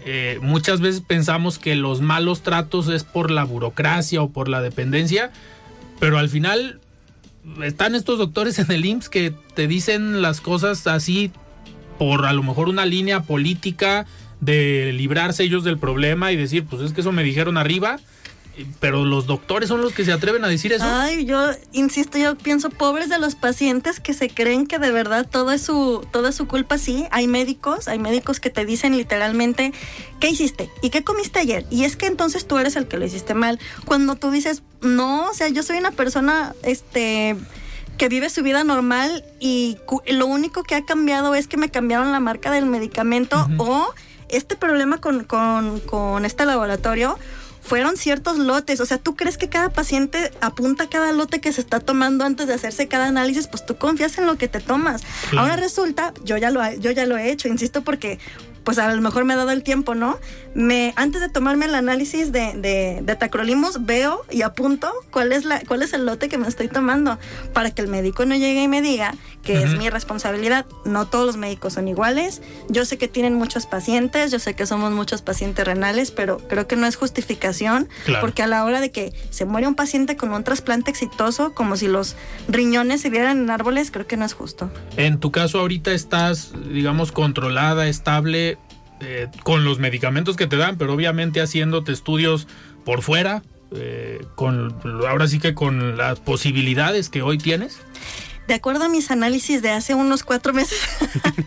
Eh, 0.05 0.39
muchas 0.43 0.81
veces 0.81 1.01
pensamos 1.01 1.59
que 1.59 1.75
los 1.75 2.01
malos 2.01 2.43
tratos 2.43 2.89
es 2.89 3.05
por 3.05 3.31
la 3.31 3.45
burocracia 3.45 4.23
o 4.23 4.31
por 4.31 4.49
la 4.49 4.61
dependencia, 4.61 5.33
pero 5.99 6.19
al 6.19 6.29
final 6.29 6.81
están 7.63 7.95
estos 7.95 8.19
doctores 8.19 8.59
en 8.59 8.71
el 8.71 8.85
IMSS 8.85 9.09
que 9.09 9.33
te 9.55 9.67
dicen 9.67 10.21
las 10.21 10.41
cosas 10.41 10.87
así 10.87 11.33
por 11.99 12.27
a 12.27 12.33
lo 12.33 12.43
mejor 12.43 12.69
una 12.69 12.85
línea 12.85 13.23
política 13.23 14.07
de 14.41 14.93
librarse 14.93 15.45
ellos 15.45 15.65
del 15.65 15.79
problema 15.79 16.33
y 16.33 16.37
decir, 16.37 16.65
pues 16.65 16.83
es 16.83 16.93
que 16.93 17.01
eso 17.01 17.13
me 17.13 17.23
dijeron 17.23 17.57
arriba 17.57 17.99
pero 18.81 19.05
los 19.05 19.27
doctores 19.27 19.69
son 19.69 19.81
los 19.83 19.93
que 19.93 20.05
se 20.05 20.13
atreven 20.13 20.45
a 20.45 20.49
decir 20.49 20.73
eso. 20.73 20.85
Ay, 20.87 21.25
yo 21.27 21.51
insisto, 21.73 22.19
yo 22.19 22.37
pienso 22.37 22.71
pobres 22.71 23.09
de 23.09 23.19
los 23.19 23.35
pacientes 23.35 24.01
que 24.01 24.15
se 24.15 24.31
creen 24.31 24.67
que 24.67 24.79
de 24.79 24.91
verdad 24.91 25.27
todo 25.31 25.53
es 25.53 25.63
su 25.63 26.07
todo 26.11 26.29
es 26.29 26.35
su 26.35 26.47
culpa. 26.47 26.79
Sí, 26.79 27.07
hay 27.11 27.27
médicos, 27.29 27.89
hay 27.89 27.99
médicos 27.99 28.41
que 28.41 28.51
te 28.51 28.65
dicen 28.65 28.97
literalmente 28.97 29.73
¿qué 30.21 30.31
hiciste? 30.31 30.71
¿Y 30.83 30.91
qué 30.91 31.05
comiste 31.05 31.39
ayer? 31.39 31.67
Y 31.71 31.85
es 31.85 31.97
que 31.97 32.07
entonces 32.07 32.47
tú 32.47 32.59
eres 32.59 32.77
el 32.77 32.89
que 32.89 32.97
lo 32.97 33.05
hiciste 33.05 33.35
mal. 33.35 33.59
Cuando 33.85 34.17
tú 34.17 34.31
dices, 34.31 34.63
"No, 34.81 35.29
o 35.29 35.35
sea, 35.35 35.49
yo 35.49 35.63
soy 35.63 35.77
una 35.77 35.91
persona 35.91 36.55
este 36.63 37.37
que 37.99 38.09
vive 38.09 38.31
su 38.31 38.43
vida 38.43 38.63
normal 38.65 39.25
y 39.41 39.79
lo 40.09 40.27
único 40.27 40.63
que 40.63 40.75
ha 40.75 40.85
cambiado 40.85 41.35
es 41.35 41.47
que 41.47 41.57
me 41.57 41.71
cambiaron 41.71 42.13
la 42.13 42.21
marca 42.21 42.51
del 42.51 42.67
medicamento 42.67 43.49
o 43.59 43.95
este 44.29 44.57
problema 44.57 44.99
con, 44.99 45.25
con, 45.25 45.81
con 45.81 46.25
este 46.25 46.45
laboratorio 46.45 47.19
fueron 47.67 47.97
ciertos 47.97 48.39
lotes. 48.39 48.81
O 48.81 48.87
sea, 48.87 48.99
tú 48.99 49.17
crees 49.17 49.37
que 49.37 49.49
cada 49.49 49.71
paciente 49.71 50.31
apunta 50.41 50.89
cada 50.89 51.13
lote 51.13 51.41
que 51.41 51.53
se 51.53 51.61
está 51.61 51.81
tomando 51.81 52.25
antes 52.25 52.47
de 52.47 52.55
hacerse 52.55 52.89
cada 52.89 53.07
análisis, 53.07 53.49
pues 53.49 53.67
tú 53.67 53.77
confías 53.77 54.17
en 54.19 54.27
lo 54.27 54.37
que 54.37 54.49
te 54.49 54.61
tomas. 54.61 55.03
Ahora 55.37 55.57
resulta, 55.57 56.15
yo 56.25 56.37
ya 56.37 56.51
lo 56.51 56.63
yo 56.75 56.93
ya 56.93 57.07
lo 57.07 57.19
he 57.19 57.31
hecho, 57.31 57.49
insisto, 57.49 57.83
porque 57.83 58.19
pues 58.67 58.79
a 58.79 58.93
lo 58.93 59.01
mejor 59.01 59.25
me 59.25 59.35
ha 59.35 59.37
dado 59.37 59.53
el 59.53 59.63
tiempo, 59.63 59.95
¿no? 59.95 60.19
Me, 60.53 60.93
antes 60.97 61.21
de 61.21 61.29
tomarme 61.29 61.67
el 61.67 61.75
análisis 61.77 62.33
de, 62.33 63.01
de, 63.01 63.15
tacrolimus, 63.15 63.87
veo 63.87 64.25
y 64.29 64.43
apunto 64.43 64.93
cuál 65.13 65.31
es, 65.31 65.45
la, 65.45 65.61
cuál 65.61 65.83
es 65.83 65.93
el 65.93 66.05
lote 66.05 66.29
que 66.29 66.37
me 66.37 66.49
estoy 66.49 66.67
tomando 66.67 67.17
para 67.53 67.71
que 67.71 67.81
el 67.83 67.87
médico 67.87 68.27
no 68.27 68.35
llegue 68.35 68.65
y 68.65 68.69
me 68.69 68.83
diga 68.83 69.15
que 69.45 69.63
es 69.63 69.79
mi 69.79 69.89
responsabilidad. 69.89 70.67
No 70.85 71.07
todos 71.07 71.25
los 71.25 71.37
médicos 71.37 71.75
son 71.75 71.87
iguales. 71.87 72.43
Yo 72.69 72.85
sé 72.85 72.99
que 72.99 73.07
tienen 73.07 73.35
muchos 73.35 73.67
pacientes, 73.67 74.33
yo 74.33 74.41
sé 74.41 74.55
que 74.55 74.67
somos 74.67 74.91
muchos 74.91 75.23
pacientes 75.23 75.65
renales, 75.65 76.11
pero 76.11 76.39
creo 76.39 76.67
que 76.67 76.75
no 76.75 76.89
es 76.89 76.97
justificación 76.97 77.89
porque 78.21 78.43
a 78.43 78.49
la 78.49 78.65
hora 78.65 78.81
de 78.81 78.91
que 78.91 79.13
se 79.31 79.45
muere 79.45 79.69
un 79.69 79.77
paciente 79.77 80.17
con 80.17 80.33
un 80.33 80.43
trasplante 80.43 80.91
exitoso, 80.91 81.55
como 81.55 81.77
si 81.77 81.87
los 81.87 82.17
riñones 82.49 83.01
se 83.01 83.11
vieran 83.11 83.39
en 83.39 83.51
árboles, 83.51 83.93
creo 83.93 84.09
que 84.09 84.17
no 84.17 84.25
es 84.25 84.35
justo. 84.35 84.73
En 84.97 85.21
tu 85.21 85.31
caso 85.31 85.61
ahorita 85.61 85.93
estás, 85.93 86.53
digamos, 86.73 87.13
controlada, 87.13 87.87
estable 87.87 88.56
eh, 89.01 89.29
con 89.43 89.65
los 89.65 89.79
medicamentos 89.79 90.37
que 90.37 90.47
te 90.47 90.57
dan, 90.57 90.79
pero 90.79 90.95
obviamente 90.95 91.41
haciéndote 91.41 91.93
estudios 91.93 92.49
por 92.85 93.03
fuera, 93.03 93.43
eh, 93.73 94.25
con 94.37 94.77
ahora 95.09 95.29
sí 95.29 95.39
que 95.39 95.55
con 95.55 95.97
las 95.97 96.21
posibilidades 96.21 97.09
que 97.09 97.23
hoy 97.23 97.39
tienes. 97.39 97.79
De 98.47 98.55
acuerdo 98.55 98.85
a 98.85 98.89
mis 98.89 99.11
análisis 99.11 99.61
de 99.61 99.71
hace 99.71 99.95
unos 99.95 100.23
cuatro 100.23 100.53
meses, 100.53 100.79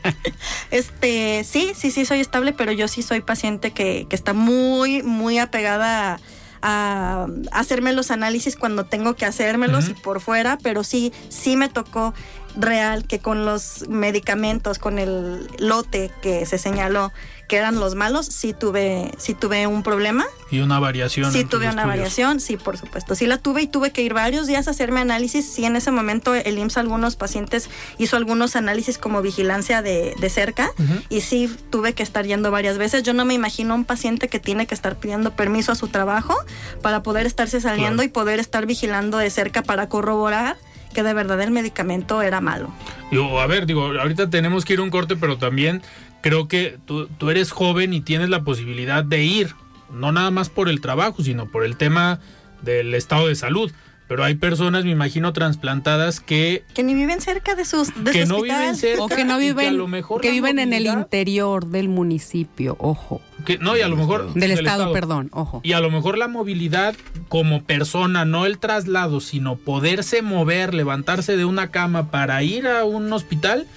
este, 0.72 1.46
sí, 1.46 1.72
sí, 1.76 1.92
sí 1.92 2.06
soy 2.06 2.20
estable, 2.20 2.52
pero 2.52 2.74
yo 2.74 2.88
sí 2.90 3.04
soy 3.04 3.22
paciente 3.22 3.72
que, 3.72 4.06
que 4.10 4.16
está 4.16 4.34
muy, 4.34 5.02
muy 5.02 5.38
apegada 5.40 6.20
a, 6.62 7.28
hacerme 7.52 7.94
los 7.94 8.12
análisis 8.12 8.56
cuando 8.56 8.86
tengo 8.86 9.16
que 9.16 9.26
hacérmelos 9.26 9.90
y 9.90 9.94
por 9.94 10.20
fuera, 10.20 10.58
pero 10.62 10.84
sí, 10.84 11.14
sí 11.30 11.56
me 11.56 11.70
tocó 11.70 12.14
real 12.58 13.06
que 13.06 13.20
con 13.20 13.46
los 13.46 13.88
medicamentos, 13.88 14.80
con 14.80 15.00
el 15.00 15.48
lote 15.60 16.12
que 16.22 16.46
se 16.46 16.58
señaló 16.58 17.12
que 17.50 17.58
eran 17.58 17.80
los 17.80 17.96
malos, 17.96 18.28
sí 18.28 18.54
tuve, 18.54 19.12
sí 19.18 19.34
tuve 19.34 19.68
un 19.68 19.84
problema. 19.84 20.26
¿Y 20.52 20.60
una 20.60 20.80
variación? 20.80 21.34
Sí 21.34 21.44
tuve 21.44 21.68
una 21.68 21.86
variación, 21.86 22.40
sí, 22.40 22.56
por 22.58 22.78
supuesto. 22.78 23.16
Sí 23.16 23.26
la 23.26 23.40
tuve 23.40 23.64
y 23.64 23.68
tuve 23.68 23.92
que 23.92 24.04
ir 24.04 24.14
varios 24.14 24.48
días 24.48 24.68
a 24.68 24.72
hacerme 24.72 25.02
análisis. 25.02 25.52
Sí, 25.52 25.66
en 25.66 25.76
ese 25.76 25.92
momento 25.92 26.36
el 26.36 26.58
IMSS, 26.60 26.78
algunos 26.78 27.16
pacientes 27.16 27.70
hizo 27.98 28.16
algunos 28.16 28.56
análisis 28.56 29.00
como 29.00 29.22
vigilancia 29.24 29.82
de, 29.82 30.14
de 30.18 30.30
cerca 30.30 30.72
y 31.10 31.22
sí 31.22 31.54
tuve 31.72 31.94
que 31.94 32.04
estar 32.04 32.26
yendo 32.26 32.52
varias 32.52 32.78
veces. 32.78 33.02
Yo 33.02 33.14
no 33.14 33.26
me 33.26 33.34
imagino 33.34 33.74
un 33.74 33.84
paciente 33.84 34.30
que 34.30 34.40
tiene 34.40 34.68
que 34.68 34.76
estar 34.76 34.96
pidiendo 34.96 35.32
permiso 35.32 35.72
a 35.72 35.76
su 35.76 35.88
trabajo 35.88 36.38
para 36.84 37.02
poder 37.02 37.26
estarse 37.26 37.60
saliendo 37.60 38.04
y 38.04 38.10
poder 38.10 38.40
estar 38.40 38.68
vigilando 38.68 39.18
de 39.18 39.32
cerca 39.32 39.64
para 39.64 39.90
corroborar 39.90 40.56
que 40.94 41.04
de 41.04 41.14
verdad 41.14 41.40
el 41.42 41.52
medicamento 41.52 42.22
era 42.22 42.42
malo. 42.42 42.72
Digo, 43.12 43.40
a 43.40 43.48
ver, 43.48 43.66
digo, 43.66 43.86
ahorita 44.00 44.30
tenemos 44.30 44.66
que 44.66 44.74
ir 44.74 44.80
a 44.80 44.84
un 44.84 44.90
corte, 44.90 45.16
pero 45.16 45.38
también 45.38 45.82
creo 46.22 46.48
que 46.48 46.78
tú, 46.86 47.08
tú 47.08 47.30
eres 47.30 47.52
joven 47.52 47.94
y 47.94 48.02
tienes 48.02 48.30
la 48.30 48.44
posibilidad 48.44 49.04
de 49.04 49.24
ir, 49.24 49.56
no 49.92 50.12
nada 50.12 50.32
más 50.32 50.50
por 50.50 50.70
el 50.70 50.82
trabajo, 50.82 51.24
sino 51.24 51.48
por 51.48 51.64
el 51.64 51.78
tema 51.78 52.20
del 52.62 52.94
estado 52.96 53.28
de 53.28 53.36
salud. 53.36 53.72
Pero 54.10 54.24
hay 54.24 54.34
personas, 54.34 54.86
me 54.86 54.90
imagino, 54.90 55.34
trasplantadas 55.34 56.20
que... 56.20 56.64
Que 56.74 56.82
ni 56.82 56.96
viven 56.96 57.22
cerca 57.22 57.54
de 57.54 57.64
sus... 57.64 57.94
De 58.04 58.12
que 58.12 58.26
no 58.26 58.42
viven 58.42 58.76
cerca. 58.76 59.04
O 59.04 59.08
que 59.08 59.24
no 59.24 59.38
viven... 59.38 59.80
Que, 60.20 60.32
viven 60.32 60.58
en 60.58 60.74
el 60.74 60.88
interior 60.88 61.68
del 61.68 61.90
municipio, 61.90 62.76
ojo. 62.80 63.22
Que, 63.46 63.60
no, 63.60 63.78
y 63.78 63.82
a 63.82 63.88
lo 63.88 63.96
mejor... 63.96 64.34
Del, 64.34 64.50
estado, 64.50 64.92
perdón, 64.94 65.30
ojo. 65.32 65.62
Y 65.64 65.74
a 65.74 65.80
lo 65.80 65.92
mejor 65.92 66.18
la 66.18 66.28
movilidad 66.28 66.96
como 67.28 67.62
persona, 67.62 68.26
no 68.26 68.48
el 68.48 68.58
traslado, 68.58 69.20
sino 69.20 69.58
poderse 69.58 70.24
mover, 70.24 70.74
levantarse 70.74 71.38
de 71.38 71.46
una 71.46 71.70
cama 71.70 72.10
para 72.10 72.42
ir 72.42 72.68
a 72.68 72.86
un 72.86 73.14
hospital, 73.14 73.68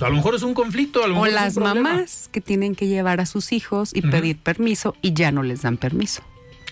a 0.00 0.08
lo 0.08 0.16
mejor 0.16 0.34
es 0.34 0.42
un 0.42 0.54
conflicto. 0.54 1.04
A 1.04 1.08
lo 1.08 1.20
o 1.20 1.26
las 1.26 1.56
mamás 1.56 2.28
que 2.32 2.40
tienen 2.40 2.74
que 2.74 2.86
llevar 2.86 3.20
a 3.20 3.26
sus 3.26 3.52
hijos 3.52 3.90
y 3.94 4.02
pedir 4.02 4.38
permiso 4.38 4.96
y 5.02 5.12
ya 5.12 5.32
no 5.32 5.42
les 5.42 5.62
dan 5.62 5.76
permiso. 5.76 6.22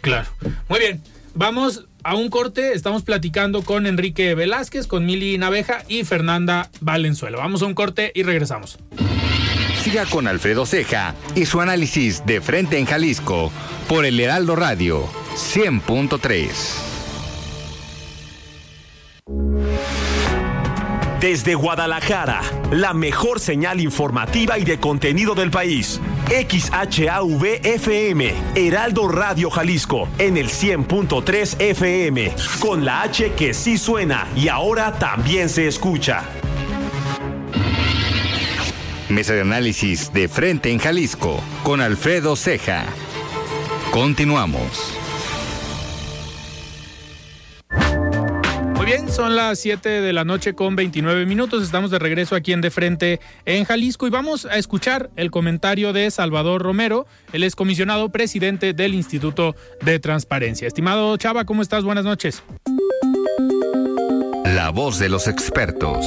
Claro. 0.00 0.28
Muy 0.68 0.80
bien. 0.80 1.02
Vamos 1.34 1.86
a 2.02 2.14
un 2.14 2.28
corte. 2.30 2.72
Estamos 2.72 3.02
platicando 3.02 3.62
con 3.62 3.86
Enrique 3.86 4.34
Velázquez, 4.34 4.86
con 4.86 5.06
Mili 5.06 5.38
Naveja 5.38 5.84
y 5.88 6.04
Fernanda 6.04 6.70
Valenzuela. 6.80 7.38
Vamos 7.38 7.62
a 7.62 7.66
un 7.66 7.74
corte 7.74 8.12
y 8.14 8.22
regresamos. 8.22 8.78
Siga 9.82 10.04
con 10.06 10.26
Alfredo 10.26 10.66
Ceja 10.66 11.14
y 11.34 11.46
su 11.46 11.60
análisis 11.60 12.26
de 12.26 12.40
frente 12.40 12.78
en 12.78 12.86
Jalisco 12.86 13.50
por 13.88 14.04
el 14.04 14.20
Heraldo 14.20 14.56
Radio 14.56 15.06
100.3. 15.34 16.90
Desde 21.20 21.54
Guadalajara, 21.54 22.40
la 22.72 22.94
mejor 22.94 23.40
señal 23.40 23.78
informativa 23.78 24.58
y 24.58 24.64
de 24.64 24.80
contenido 24.80 25.34
del 25.34 25.50
país. 25.50 26.00
XHAV-FM, 26.30 28.32
Heraldo 28.54 29.06
Radio 29.06 29.50
Jalisco, 29.50 30.08
en 30.16 30.38
el 30.38 30.48
100.3 30.48 31.60
FM, 31.60 32.32
con 32.58 32.86
la 32.86 33.02
H 33.02 33.34
que 33.34 33.52
sí 33.52 33.76
suena 33.76 34.28
y 34.34 34.48
ahora 34.48 34.98
también 34.98 35.50
se 35.50 35.68
escucha. 35.68 36.24
Mesa 39.10 39.34
de 39.34 39.42
análisis 39.42 40.10
de 40.14 40.26
frente 40.26 40.70
en 40.70 40.78
Jalisco 40.78 41.42
con 41.62 41.82
Alfredo 41.82 42.34
Ceja. 42.34 42.86
Continuamos. 43.90 44.99
Son 49.20 49.36
las 49.36 49.58
7 49.58 49.86
de 50.00 50.14
la 50.14 50.24
noche 50.24 50.54
con 50.54 50.76
29 50.76 51.26
minutos. 51.26 51.62
Estamos 51.62 51.90
de 51.90 51.98
regreso 51.98 52.34
aquí 52.34 52.54
en 52.54 52.62
De 52.62 52.70
Frente 52.70 53.20
en 53.44 53.66
Jalisco 53.66 54.06
y 54.06 54.10
vamos 54.10 54.46
a 54.46 54.56
escuchar 54.56 55.10
el 55.14 55.30
comentario 55.30 55.92
de 55.92 56.10
Salvador 56.10 56.62
Romero, 56.62 57.06
el 57.34 57.44
excomisionado 57.44 58.08
presidente 58.08 58.72
del 58.72 58.94
Instituto 58.94 59.54
de 59.82 59.98
Transparencia. 59.98 60.66
Estimado 60.66 61.14
Chava, 61.18 61.44
¿cómo 61.44 61.60
estás? 61.60 61.84
Buenas 61.84 62.06
noches. 62.06 62.42
La 64.46 64.70
voz 64.70 64.98
de 64.98 65.10
los 65.10 65.28
expertos. 65.28 66.06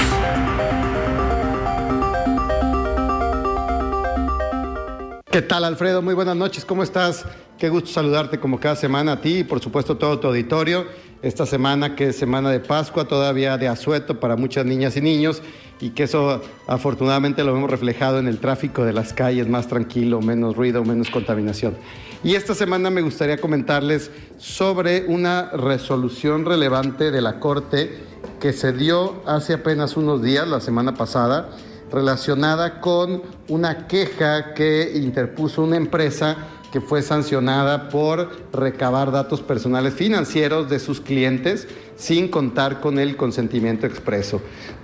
¿Qué 5.32 5.44
tal, 5.44 5.66
Alfredo? 5.66 6.02
Muy 6.02 6.16
buenas 6.16 6.36
noches, 6.36 6.66
¿cómo 6.66 6.82
estás? 6.82 7.26
Qué 7.60 7.70
gusto 7.70 7.92
saludarte 7.92 8.40
como 8.40 8.60
cada 8.60 8.76
semana 8.76 9.14
a 9.14 9.22
ti 9.22 9.40
y 9.40 9.44
por 9.44 9.60
supuesto 9.60 9.98
todo 9.98 10.20
tu 10.20 10.28
auditorio. 10.28 10.88
Esta 11.24 11.46
semana 11.46 11.96
que 11.96 12.10
es 12.10 12.18
semana 12.18 12.50
de 12.50 12.60
Pascua, 12.60 13.06
todavía 13.06 13.58
de 13.58 13.70
asueto 13.70 14.20
para 14.20 14.36
muchas 14.36 14.66
niñas 14.66 14.98
y 14.98 15.02
niños 15.02 15.42
y 15.80 15.92
que 15.92 16.04
eso 16.04 16.42
afortunadamente 16.68 17.46
lo 17.46 17.56
hemos 17.56 17.72
reflejado 17.72 18.20
en 18.20 18.28
el 18.28 18.40
tráfico 18.40 18.84
de 18.84 18.92
las 18.92 19.14
calles, 19.14 19.48
más 19.48 19.70
tranquilo, 19.70 20.20
menos 20.20 20.58
ruido, 20.58 20.84
menos 20.84 21.10
contaminación. 21.10 21.78
Y 22.26 22.36
esta 22.36 22.54
semana 22.54 22.90
me 22.90 23.02
gustaría 23.02 23.38
comentarles 23.38 24.12
sobre 24.38 25.06
una 25.08 25.50
resolución 25.52 26.44
relevante 26.44 27.10
de 27.10 27.22
la 27.22 27.40
Corte 27.40 28.04
que 28.42 28.52
se 28.52 28.74
dio 28.74 29.24
hace 29.26 29.54
apenas 29.54 29.96
unos 29.96 30.22
días, 30.22 30.46
la 30.46 30.60
semana 30.60 30.94
pasada, 30.96 31.52
relacionada 31.90 32.82
con 32.82 33.22
una 33.48 33.88
queja 33.88 34.54
que 34.54 34.92
interpuso 34.96 35.64
una 35.64 35.78
empresa 35.78 36.36
que 36.74 36.82
fue 36.82 37.04
sancionada 37.04 37.88
por 37.90 38.32
recabar 38.52 39.12
datos 39.12 39.42
personales 39.42 39.94
financieros 39.94 40.72
de 40.72 40.80
sus 40.80 41.02
clientes 41.02 41.68
sin 41.98 42.30
contar 42.30 42.82
con 42.82 42.98
el 42.98 43.16
consentimiento 43.16 43.86
expreso. 43.86 44.42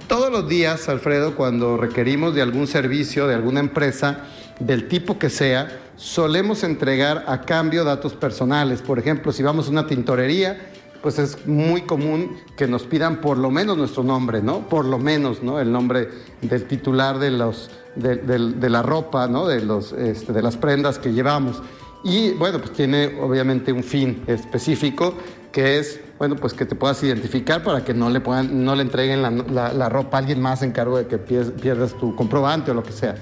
Todos 0.07 0.31
los 0.31 0.47
días, 0.47 0.87
Alfredo, 0.87 1.35
cuando 1.35 1.77
requerimos 1.77 2.35
de 2.35 2.43
algún 2.43 2.67
servicio 2.67 3.25
de 3.25 3.33
alguna 3.33 3.59
empresa, 3.59 4.19
del 4.59 4.87
tipo 4.87 5.17
que 5.17 5.31
sea, 5.31 5.79
solemos 5.95 6.63
entregar 6.63 7.23
a 7.25 7.41
cambio 7.41 7.83
datos 7.83 8.13
personales. 8.13 8.83
Por 8.83 8.99
ejemplo, 8.99 9.31
si 9.31 9.41
vamos 9.41 9.65
a 9.67 9.71
una 9.71 9.87
tintorería, 9.87 10.69
pues 11.01 11.17
es 11.17 11.47
muy 11.47 11.81
común 11.83 12.37
que 12.55 12.67
nos 12.67 12.83
pidan 12.83 13.19
por 13.19 13.39
lo 13.39 13.49
menos 13.49 13.77
nuestro 13.77 14.03
nombre, 14.03 14.43
¿no? 14.43 14.67
Por 14.67 14.85
lo 14.85 14.99
menos, 14.99 15.41
¿no? 15.41 15.59
El 15.59 15.71
nombre 15.71 16.09
del 16.41 16.65
titular 16.65 17.17
de, 17.17 17.31
los, 17.31 17.71
de, 17.95 18.69
la 18.69 18.83
ropa, 18.83 19.27
¿no? 19.27 19.47
De, 19.47 19.61
los, 19.61 19.93
este, 19.93 20.33
de 20.33 20.41
las 20.43 20.57
prendas 20.57 20.99
que 20.99 21.13
llevamos. 21.13 21.63
Y 22.03 22.31
bueno, 22.31 22.59
pues 22.59 22.73
tiene 22.73 23.17
obviamente 23.19 23.71
un 23.71 23.83
fin 23.83 24.23
específico 24.27 25.13
que 25.51 25.79
es, 25.79 25.99
bueno, 26.17 26.35
pues 26.35 26.53
que 26.53 26.65
te 26.65 26.75
puedas 26.75 27.01
identificar 27.03 27.63
para 27.63 27.83
que 27.83 27.93
no 27.93 28.09
le, 28.09 28.21
puedan, 28.21 28.63
no 28.63 28.75
le 28.75 28.83
entreguen 28.83 29.21
la, 29.21 29.73
la 29.73 29.89
ropa 29.89 30.17
a 30.17 30.19
alguien 30.19 30.41
más 30.41 30.61
en 30.61 30.71
cargo 30.71 30.97
de 30.97 31.07
que 31.07 31.17
pierdas 31.17 31.93
tu 31.95 32.15
comprobante 32.15 32.71
o 32.71 32.73
lo 32.73 32.83
que 32.83 32.91
sea. 32.91 33.15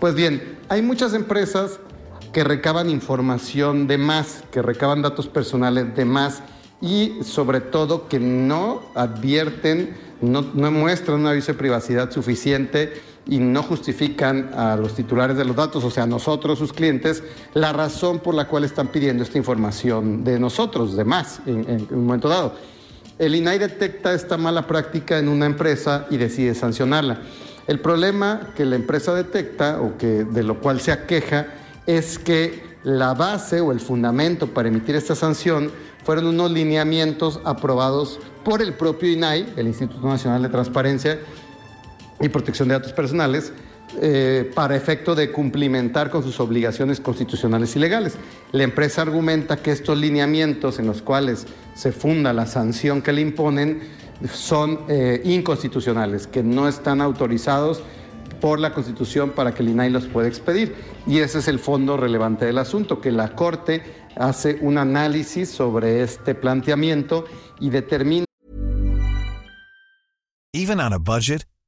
Pues 0.00 0.14
bien, 0.14 0.58
hay 0.68 0.82
muchas 0.82 1.14
empresas 1.14 1.78
que 2.32 2.44
recaban 2.44 2.90
información 2.90 3.86
de 3.86 3.98
más, 3.98 4.44
que 4.50 4.62
recaban 4.62 5.02
datos 5.02 5.26
personales 5.28 5.94
de 5.94 6.04
más 6.04 6.42
y 6.80 7.18
sobre 7.22 7.60
todo 7.60 8.08
que 8.08 8.18
no 8.18 8.82
advierten, 8.94 9.96
no, 10.20 10.42
muestran 10.42 11.20
un 11.20 11.26
aviso 11.26 11.52
de 11.52 11.58
privacidad 11.58 12.10
suficiente 12.10 13.00
y 13.30 13.38
no 13.38 13.62
justifican 13.62 14.50
a 14.54 14.76
los 14.76 14.94
titulares 14.94 15.36
de 15.36 15.44
los 15.44 15.54
datos, 15.54 15.84
o 15.84 15.90
sea, 15.90 16.04
nosotros, 16.04 16.58
sus 16.58 16.72
clientes, 16.72 17.22
la 17.54 17.72
razón 17.72 18.18
por 18.18 18.34
la 18.34 18.48
cual 18.48 18.64
están 18.64 18.88
pidiendo 18.88 19.22
esta 19.22 19.38
información 19.38 20.24
de 20.24 20.40
nosotros, 20.40 20.96
de 20.96 21.04
más, 21.04 21.40
en, 21.46 21.64
en 21.70 21.86
un 21.92 22.06
momento 22.06 22.28
dado. 22.28 22.54
El 23.20 23.36
INAI 23.36 23.60
detecta 23.60 24.12
esta 24.14 24.36
mala 24.36 24.66
práctica 24.66 25.20
en 25.20 25.28
una 25.28 25.46
empresa 25.46 26.06
y 26.10 26.16
decide 26.16 26.56
sancionarla. 26.56 27.20
El 27.68 27.78
problema 27.78 28.50
que 28.56 28.64
la 28.64 28.74
empresa 28.74 29.14
detecta 29.14 29.80
o 29.80 29.96
que 29.96 30.24
de 30.24 30.42
lo 30.42 30.58
cual 30.58 30.80
se 30.80 30.90
aqueja 30.90 31.46
es 31.86 32.18
que 32.18 32.64
la 32.82 33.14
base 33.14 33.60
o 33.60 33.70
el 33.70 33.78
fundamento 33.78 34.48
para 34.48 34.68
emitir 34.68 34.96
esta 34.96 35.14
sanción 35.14 35.70
fueron 36.02 36.26
unos 36.26 36.50
lineamientos 36.50 37.40
aprobados 37.44 38.18
por 38.44 38.60
el 38.60 38.72
propio 38.72 39.12
INAI, 39.12 39.52
el 39.56 39.68
Instituto 39.68 40.04
Nacional 40.08 40.42
de 40.42 40.48
Transparencia 40.48 41.20
y 42.20 42.28
Protección 42.28 42.68
de 42.68 42.74
Datos 42.74 42.92
Personales, 42.92 43.52
eh, 44.00 44.50
para 44.54 44.76
efecto 44.76 45.16
de 45.16 45.32
cumplimentar 45.32 46.10
con 46.10 46.22
sus 46.22 46.38
obligaciones 46.38 47.00
constitucionales 47.00 47.74
y 47.74 47.80
legales. 47.80 48.14
La 48.52 48.62
empresa 48.62 49.02
argumenta 49.02 49.56
que 49.56 49.72
estos 49.72 49.98
lineamientos 49.98 50.78
en 50.78 50.86
los 50.86 51.02
cuales 51.02 51.46
se 51.74 51.90
funda 51.90 52.32
la 52.32 52.46
sanción 52.46 53.02
que 53.02 53.12
le 53.12 53.22
imponen 53.22 53.80
son 54.32 54.80
eh, 54.88 55.20
inconstitucionales, 55.24 56.28
que 56.28 56.44
no 56.44 56.68
están 56.68 57.00
autorizados 57.00 57.82
por 58.40 58.60
la 58.60 58.72
Constitución 58.72 59.30
para 59.30 59.52
que 59.52 59.62
el 59.62 59.70
INAI 59.70 59.90
los 59.90 60.06
pueda 60.06 60.28
expedir. 60.28 60.74
Y 61.06 61.18
ese 61.18 61.40
es 61.40 61.48
el 61.48 61.58
fondo 61.58 61.96
relevante 61.96 62.44
del 62.44 62.58
asunto, 62.58 63.00
que 63.00 63.10
la 63.10 63.34
Corte 63.34 63.82
hace 64.16 64.58
un 64.60 64.78
análisis 64.78 65.48
sobre 65.48 66.02
este 66.02 66.34
planteamiento 66.34 67.24
y 67.58 67.70
determina. 67.70 68.24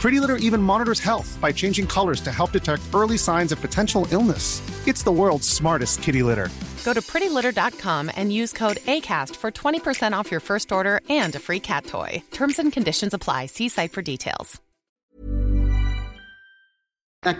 Pretty 0.00 0.18
Litter 0.18 0.36
even 0.36 0.62
monitors 0.62 0.98
health 0.98 1.38
by 1.42 1.52
changing 1.52 1.86
colors 1.86 2.22
to 2.22 2.32
help 2.32 2.52
detect 2.52 2.82
early 2.94 3.18
signs 3.18 3.52
of 3.52 3.60
potential 3.60 4.06
illness. 4.10 4.62
It's 4.88 5.02
the 5.02 5.12
world's 5.12 5.46
smartest 5.46 6.02
kitty 6.02 6.22
litter. 6.22 6.48
Go 6.84 6.94
to 6.94 7.02
prettylitter.com 7.02 8.10
and 8.16 8.32
use 8.32 8.54
code 8.54 8.78
ACAST 8.86 9.36
for 9.36 9.50
20% 9.50 10.14
off 10.14 10.30
your 10.30 10.40
first 10.40 10.72
order 10.72 11.02
and 11.10 11.34
a 11.34 11.38
free 11.38 11.60
cat 11.60 11.84
toy. 11.84 12.22
Terms 12.30 12.58
and 12.58 12.72
conditions 12.72 13.12
apply. 13.12 13.46
See 13.46 13.68
site 13.68 13.92
for 13.92 14.00
details. 14.02 14.58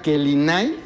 Que 0.02 0.14
el 0.14 0.26
INAI, 0.26 0.76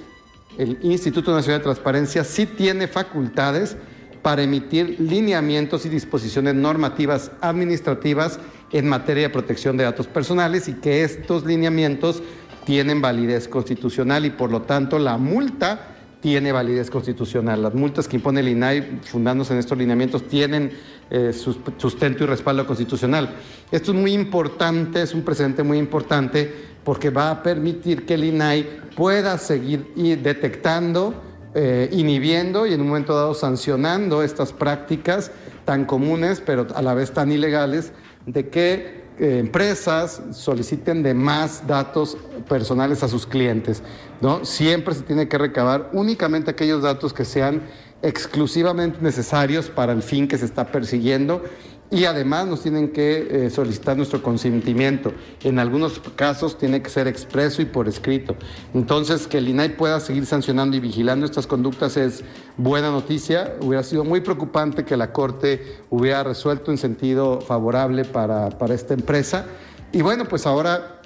el 0.56 0.76
Instituto 0.84 1.34
Nacional 1.34 1.58
de 1.58 1.64
Transparencia, 1.64 2.22
sí 2.22 2.46
tiene 2.46 2.86
facultades 2.86 3.76
para 4.22 4.42
emitir 4.42 5.00
lineamientos 5.00 5.84
y 5.84 5.88
disposiciones 5.88 6.54
normativas 6.54 7.32
administrativas 7.40 8.38
en 8.74 8.88
materia 8.88 9.22
de 9.22 9.30
protección 9.30 9.76
de 9.76 9.84
datos 9.84 10.08
personales 10.08 10.68
y 10.68 10.74
que 10.74 11.04
estos 11.04 11.46
lineamientos 11.46 12.22
tienen 12.66 13.00
validez 13.00 13.46
constitucional 13.46 14.26
y 14.26 14.30
por 14.30 14.50
lo 14.50 14.62
tanto 14.62 14.98
la 14.98 15.16
multa 15.16 15.94
tiene 16.20 16.50
validez 16.50 16.90
constitucional. 16.90 17.62
Las 17.62 17.74
multas 17.74 18.08
que 18.08 18.16
impone 18.16 18.40
el 18.40 18.48
INAI 18.48 18.98
fundándose 19.04 19.52
en 19.52 19.60
estos 19.60 19.78
lineamientos 19.78 20.26
tienen 20.26 20.72
eh, 21.08 21.32
sustento 21.32 22.24
y 22.24 22.26
respaldo 22.26 22.66
constitucional. 22.66 23.36
Esto 23.70 23.92
es 23.92 23.96
muy 23.96 24.12
importante, 24.12 25.02
es 25.02 25.14
un 25.14 25.22
precedente 25.22 25.62
muy 25.62 25.78
importante 25.78 26.52
porque 26.82 27.10
va 27.10 27.30
a 27.30 27.42
permitir 27.44 28.04
que 28.04 28.14
el 28.14 28.24
INAI 28.24 28.66
pueda 28.96 29.38
seguir 29.38 29.92
detectando 30.20 31.14
eh, 31.54 31.88
inhibiendo 31.92 32.66
y 32.66 32.72
en 32.72 32.80
un 32.80 32.88
momento 32.88 33.14
dado 33.14 33.34
sancionando 33.34 34.24
estas 34.24 34.52
prácticas 34.52 35.30
tan 35.64 35.84
comunes, 35.84 36.42
pero 36.44 36.66
a 36.74 36.82
la 36.82 36.94
vez 36.94 37.12
tan 37.12 37.30
ilegales, 37.30 37.92
de 38.26 38.48
que 38.48 39.04
eh, 39.18 39.38
empresas 39.38 40.22
soliciten 40.32 41.02
de 41.02 41.14
más 41.14 41.66
datos 41.66 42.16
personales 42.48 43.02
a 43.02 43.08
sus 43.08 43.26
clientes. 43.26 43.82
¿no? 44.20 44.44
Siempre 44.44 44.94
se 44.94 45.02
tiene 45.02 45.28
que 45.28 45.38
recabar 45.38 45.90
únicamente 45.92 46.50
aquellos 46.50 46.82
datos 46.82 47.12
que 47.12 47.24
sean 47.24 47.62
exclusivamente 48.04 48.98
necesarios 49.00 49.70
para 49.70 49.92
el 49.92 50.02
fin 50.02 50.28
que 50.28 50.36
se 50.36 50.44
está 50.44 50.66
persiguiendo 50.66 51.42
y 51.90 52.04
además 52.04 52.46
nos 52.46 52.62
tienen 52.62 52.90
que 52.90 53.46
eh, 53.46 53.50
solicitar 53.50 53.96
nuestro 53.96 54.22
consentimiento. 54.22 55.12
En 55.42 55.58
algunos 55.58 56.00
casos 56.16 56.58
tiene 56.58 56.82
que 56.82 56.90
ser 56.90 57.06
expreso 57.06 57.62
y 57.62 57.66
por 57.66 57.88
escrito. 57.88 58.36
Entonces, 58.74 59.26
que 59.26 59.38
el 59.38 59.48
INAI 59.48 59.76
pueda 59.76 60.00
seguir 60.00 60.26
sancionando 60.26 60.76
y 60.76 60.80
vigilando 60.80 61.24
estas 61.24 61.46
conductas 61.46 61.96
es 61.96 62.24
buena 62.56 62.90
noticia. 62.90 63.54
Hubiera 63.60 63.82
sido 63.82 64.04
muy 64.04 64.20
preocupante 64.20 64.84
que 64.84 64.96
la 64.96 65.12
Corte 65.12 65.78
hubiera 65.88 66.24
resuelto 66.24 66.70
en 66.70 66.78
sentido 66.78 67.40
favorable 67.40 68.04
para, 68.04 68.50
para 68.50 68.74
esta 68.74 68.94
empresa. 68.94 69.46
Y 69.92 70.02
bueno, 70.02 70.24
pues 70.24 70.46
ahora 70.46 71.00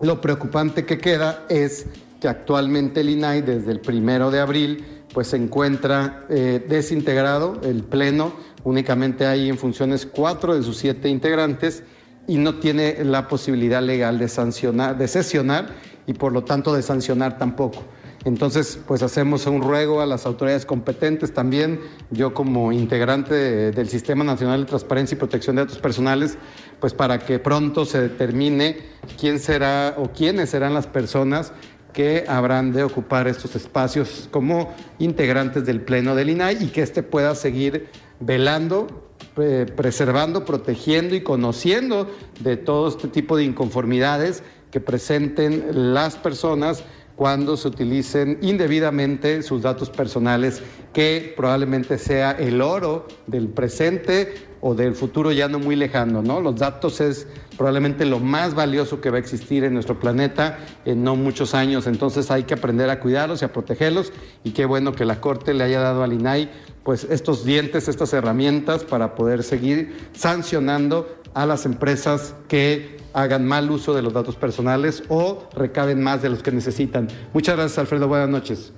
lo 0.00 0.20
preocupante 0.20 0.86
que 0.86 0.98
queda 0.98 1.44
es 1.48 1.86
que 2.20 2.28
actualmente 2.28 3.00
el 3.00 3.10
INAI 3.10 3.42
desde 3.42 3.70
el 3.70 3.80
primero 3.80 4.30
de 4.30 4.40
abril 4.40 4.95
pues 5.16 5.28
se 5.28 5.38
encuentra 5.38 6.26
eh, 6.28 6.62
desintegrado, 6.68 7.58
el 7.62 7.84
pleno 7.84 8.34
únicamente 8.64 9.24
hay 9.24 9.48
en 9.48 9.56
funciones 9.56 10.04
cuatro 10.04 10.54
de 10.54 10.62
sus 10.62 10.76
siete 10.76 11.08
integrantes 11.08 11.84
y 12.28 12.36
no 12.36 12.56
tiene 12.56 13.02
la 13.02 13.26
posibilidad 13.26 13.80
legal 13.80 14.18
de 14.18 14.28
sancionar, 14.28 14.98
de 14.98 15.08
sesionar 15.08 15.68
y 16.06 16.12
por 16.12 16.32
lo 16.32 16.44
tanto 16.44 16.74
de 16.74 16.82
sancionar 16.82 17.38
tampoco. 17.38 17.82
Entonces, 18.26 18.78
pues 18.86 19.02
hacemos 19.02 19.46
un 19.46 19.62
ruego 19.62 20.02
a 20.02 20.06
las 20.06 20.26
autoridades 20.26 20.66
competentes 20.66 21.32
también, 21.32 21.80
yo 22.10 22.34
como 22.34 22.70
integrante 22.70 23.72
del 23.72 23.88
Sistema 23.88 24.22
Nacional 24.22 24.60
de 24.60 24.66
Transparencia 24.66 25.14
y 25.14 25.18
Protección 25.18 25.56
de 25.56 25.62
Datos 25.62 25.78
Personales, 25.78 26.36
pues 26.78 26.92
para 26.92 27.20
que 27.20 27.38
pronto 27.38 27.86
se 27.86 28.02
determine 28.02 28.80
quién 29.18 29.38
será 29.38 29.94
o 29.96 30.12
quiénes 30.12 30.50
serán 30.50 30.74
las 30.74 30.86
personas 30.86 31.52
que 31.96 32.26
habrán 32.28 32.74
de 32.74 32.84
ocupar 32.84 33.26
estos 33.26 33.56
espacios 33.56 34.28
como 34.30 34.74
integrantes 34.98 35.64
del 35.64 35.80
Pleno 35.80 36.14
del 36.14 36.28
INAI 36.28 36.64
y 36.64 36.66
que 36.66 36.82
éste 36.82 37.02
pueda 37.02 37.34
seguir 37.34 37.88
velando, 38.20 39.08
preservando, 39.34 40.44
protegiendo 40.44 41.14
y 41.14 41.22
conociendo 41.22 42.06
de 42.40 42.58
todo 42.58 42.88
este 42.88 43.08
tipo 43.08 43.34
de 43.38 43.44
inconformidades 43.44 44.42
que 44.70 44.78
presenten 44.78 45.94
las 45.94 46.16
personas 46.16 46.84
cuando 47.16 47.56
se 47.56 47.68
utilicen 47.68 48.40
indebidamente 48.42 49.42
sus 49.42 49.62
datos 49.62 49.88
personales, 49.88 50.62
que 50.92 51.32
probablemente 51.34 51.96
sea 51.96 52.32
el 52.32 52.60
oro 52.60 53.08
del 53.26 53.48
presente 53.48 54.34
o 54.60 54.74
del 54.74 54.94
futuro 54.94 55.32
ya 55.32 55.48
no 55.48 55.58
muy 55.58 55.76
lejano, 55.76 56.20
¿no? 56.20 56.42
Los 56.42 56.56
datos 56.56 57.00
es 57.00 57.26
probablemente 57.56 58.04
lo 58.04 58.20
más 58.20 58.54
valioso 58.54 59.00
que 59.00 59.10
va 59.10 59.16
a 59.16 59.20
existir 59.20 59.64
en 59.64 59.74
nuestro 59.74 59.98
planeta 59.98 60.58
en 60.84 61.02
no 61.02 61.16
muchos 61.16 61.54
años, 61.54 61.86
entonces 61.86 62.30
hay 62.30 62.44
que 62.44 62.54
aprender 62.54 62.90
a 62.90 63.00
cuidarlos 63.00 63.42
y 63.42 63.44
a 63.44 63.52
protegerlos 63.52 64.12
y 64.44 64.50
qué 64.50 64.64
bueno 64.64 64.92
que 64.92 65.04
la 65.04 65.20
Corte 65.20 65.54
le 65.54 65.64
haya 65.64 65.80
dado 65.80 66.02
al 66.02 66.12
INAI 66.12 66.50
pues 66.84 67.04
estos 67.10 67.44
dientes, 67.44 67.88
estas 67.88 68.12
herramientas 68.12 68.84
para 68.84 69.14
poder 69.14 69.42
seguir 69.42 70.08
sancionando 70.12 71.16
a 71.34 71.44
las 71.44 71.66
empresas 71.66 72.34
que 72.48 72.98
hagan 73.12 73.46
mal 73.46 73.70
uso 73.70 73.94
de 73.94 74.02
los 74.02 74.12
datos 74.12 74.36
personales 74.36 75.02
o 75.08 75.48
recaben 75.54 76.02
más 76.02 76.22
de 76.22 76.28
los 76.28 76.42
que 76.42 76.52
necesitan. 76.52 77.08
Muchas 77.32 77.56
gracias, 77.56 77.78
Alfredo. 77.78 78.08
Buenas 78.08 78.28
noches. 78.28 78.72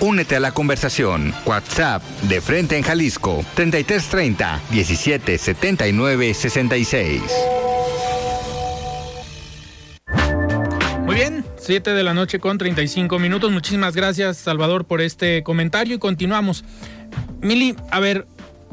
Únete 0.00 0.36
a 0.36 0.40
la 0.40 0.52
conversación. 0.52 1.34
WhatsApp 1.44 2.02
de 2.22 2.40
Frente 2.40 2.76
en 2.76 2.84
Jalisco 2.84 3.44
3330 3.54 4.60
1779 4.70 6.34
66. 6.34 7.22
Muy 11.04 11.16
bien, 11.16 11.44
7 11.56 11.90
de 11.94 12.04
la 12.04 12.14
noche 12.14 12.38
con 12.38 12.58
35 12.58 13.18
minutos. 13.18 13.50
Muchísimas 13.50 13.96
gracias, 13.96 14.36
Salvador, 14.36 14.84
por 14.84 15.00
este 15.00 15.42
comentario 15.42 15.96
y 15.96 15.98
continuamos. 15.98 16.64
Mili, 17.40 17.74
a 17.90 17.98
ver, 17.98 18.26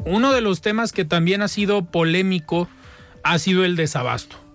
uno 0.04 0.32
de 0.32 0.42
los 0.42 0.60
temas 0.60 0.92
que 0.92 1.04
también 1.04 1.42
ha 1.42 1.48
sido 1.48 1.84
polémico 1.84 2.68
ha 3.24 3.40
sido 3.40 3.64
el 3.64 3.74
desabasto. 3.74 4.45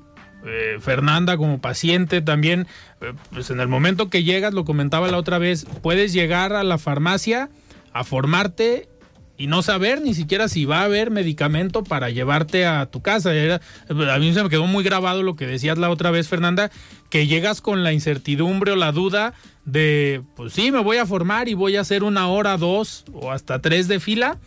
Eh, 0.45 0.77
Fernanda 0.79 1.37
como 1.37 1.61
paciente 1.61 2.21
también, 2.21 2.67
eh, 3.01 3.13
pues 3.31 3.49
en 3.51 3.59
el 3.59 3.67
momento 3.67 4.09
que 4.09 4.23
llegas, 4.23 4.53
lo 4.53 4.65
comentaba 4.65 5.07
la 5.07 5.17
otra 5.17 5.37
vez, 5.37 5.65
puedes 5.81 6.13
llegar 6.13 6.53
a 6.53 6.63
la 6.63 6.77
farmacia 6.77 7.49
a 7.93 8.03
formarte 8.03 8.89
y 9.37 9.47
no 9.47 9.61
saber 9.61 10.01
ni 10.01 10.13
siquiera 10.13 10.47
si 10.47 10.65
va 10.65 10.81
a 10.81 10.85
haber 10.85 11.11
medicamento 11.11 11.83
para 11.83 12.09
llevarte 12.09 12.65
a 12.65 12.85
tu 12.87 13.01
casa. 13.01 13.31
a 13.31 14.19
mí 14.19 14.33
se 14.33 14.43
me 14.43 14.49
quedó 14.49 14.67
muy 14.67 14.83
grabado 14.83 15.23
lo 15.23 15.35
que 15.35 15.47
decías 15.47 15.77
la 15.77 15.89
otra 15.89 16.11
vez, 16.11 16.27
Fernanda, 16.27 16.71
que 17.09 17.27
llegas 17.27 17.61
con 17.61 17.83
la 17.83 17.93
incertidumbre 17.93 18.71
o 18.71 18.75
la 18.75 18.91
duda 18.91 19.33
de, 19.65 20.23
pues 20.35 20.53
sí, 20.53 20.71
me 20.71 20.79
voy 20.79 20.97
a 20.97 21.05
formar 21.05 21.49
y 21.49 21.53
voy 21.53 21.75
a 21.75 21.81
hacer 21.81 22.03
una 22.03 22.27
hora, 22.27 22.57
dos 22.57 23.05
o 23.13 23.31
hasta 23.31 23.61
tres 23.61 23.87
de 23.87 23.99
fila 23.99 24.39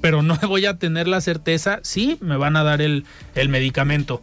pero 0.00 0.22
no 0.22 0.36
voy 0.48 0.66
a 0.66 0.78
tener 0.78 1.08
la 1.08 1.20
certeza 1.20 1.80
si 1.82 2.18
me 2.20 2.36
van 2.36 2.56
a 2.56 2.62
dar 2.62 2.80
el, 2.82 3.04
medicamento. 3.48 4.22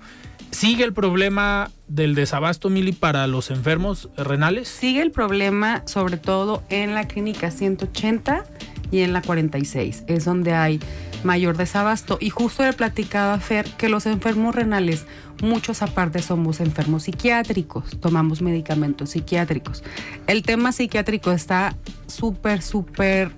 ¿Sigue 0.56 0.86
el 0.86 0.94
problema 0.94 1.70
del 1.90 2.16
desabasto, 2.16 2.70
Mili, 2.70 2.94
para 2.94 3.28
los 3.28 3.52
enfermos 3.52 4.08
renales? 4.16 4.70
Sigue 4.70 5.02
el 5.02 5.12
problema, 5.12 5.84
sobre 5.86 6.16
todo 6.16 6.64
en 6.70 6.94
la 6.94 7.10
clínica 7.10 7.52
180 7.52 8.46
y 8.90 9.02
en 9.02 9.12
la 9.12 9.22
46. 9.22 10.06
Es 10.08 10.24
donde 10.24 10.54
hay 10.54 10.80
mayor 11.26 11.58
desabasto. 11.58 12.18
Y 12.22 12.30
justo 12.30 12.64
le 12.64 12.72
platicaba 12.72 13.34
a 13.34 13.40
Fer 13.42 13.66
que 13.72 13.90
los 13.90 14.06
enfermos 14.06 14.56
renales, 14.56 15.06
muchos 15.44 15.82
aparte 15.82 16.22
somos 16.22 16.62
enfermos 16.62 17.04
psiquiátricos, 17.04 18.00
tomamos 18.00 18.42
medicamentos 18.42 19.10
psiquiátricos. 19.10 19.84
El 20.26 20.42
tema 20.44 20.72
psiquiátrico 20.72 21.34
está 21.34 21.76
súper, 22.08 22.62
súper 22.62 23.30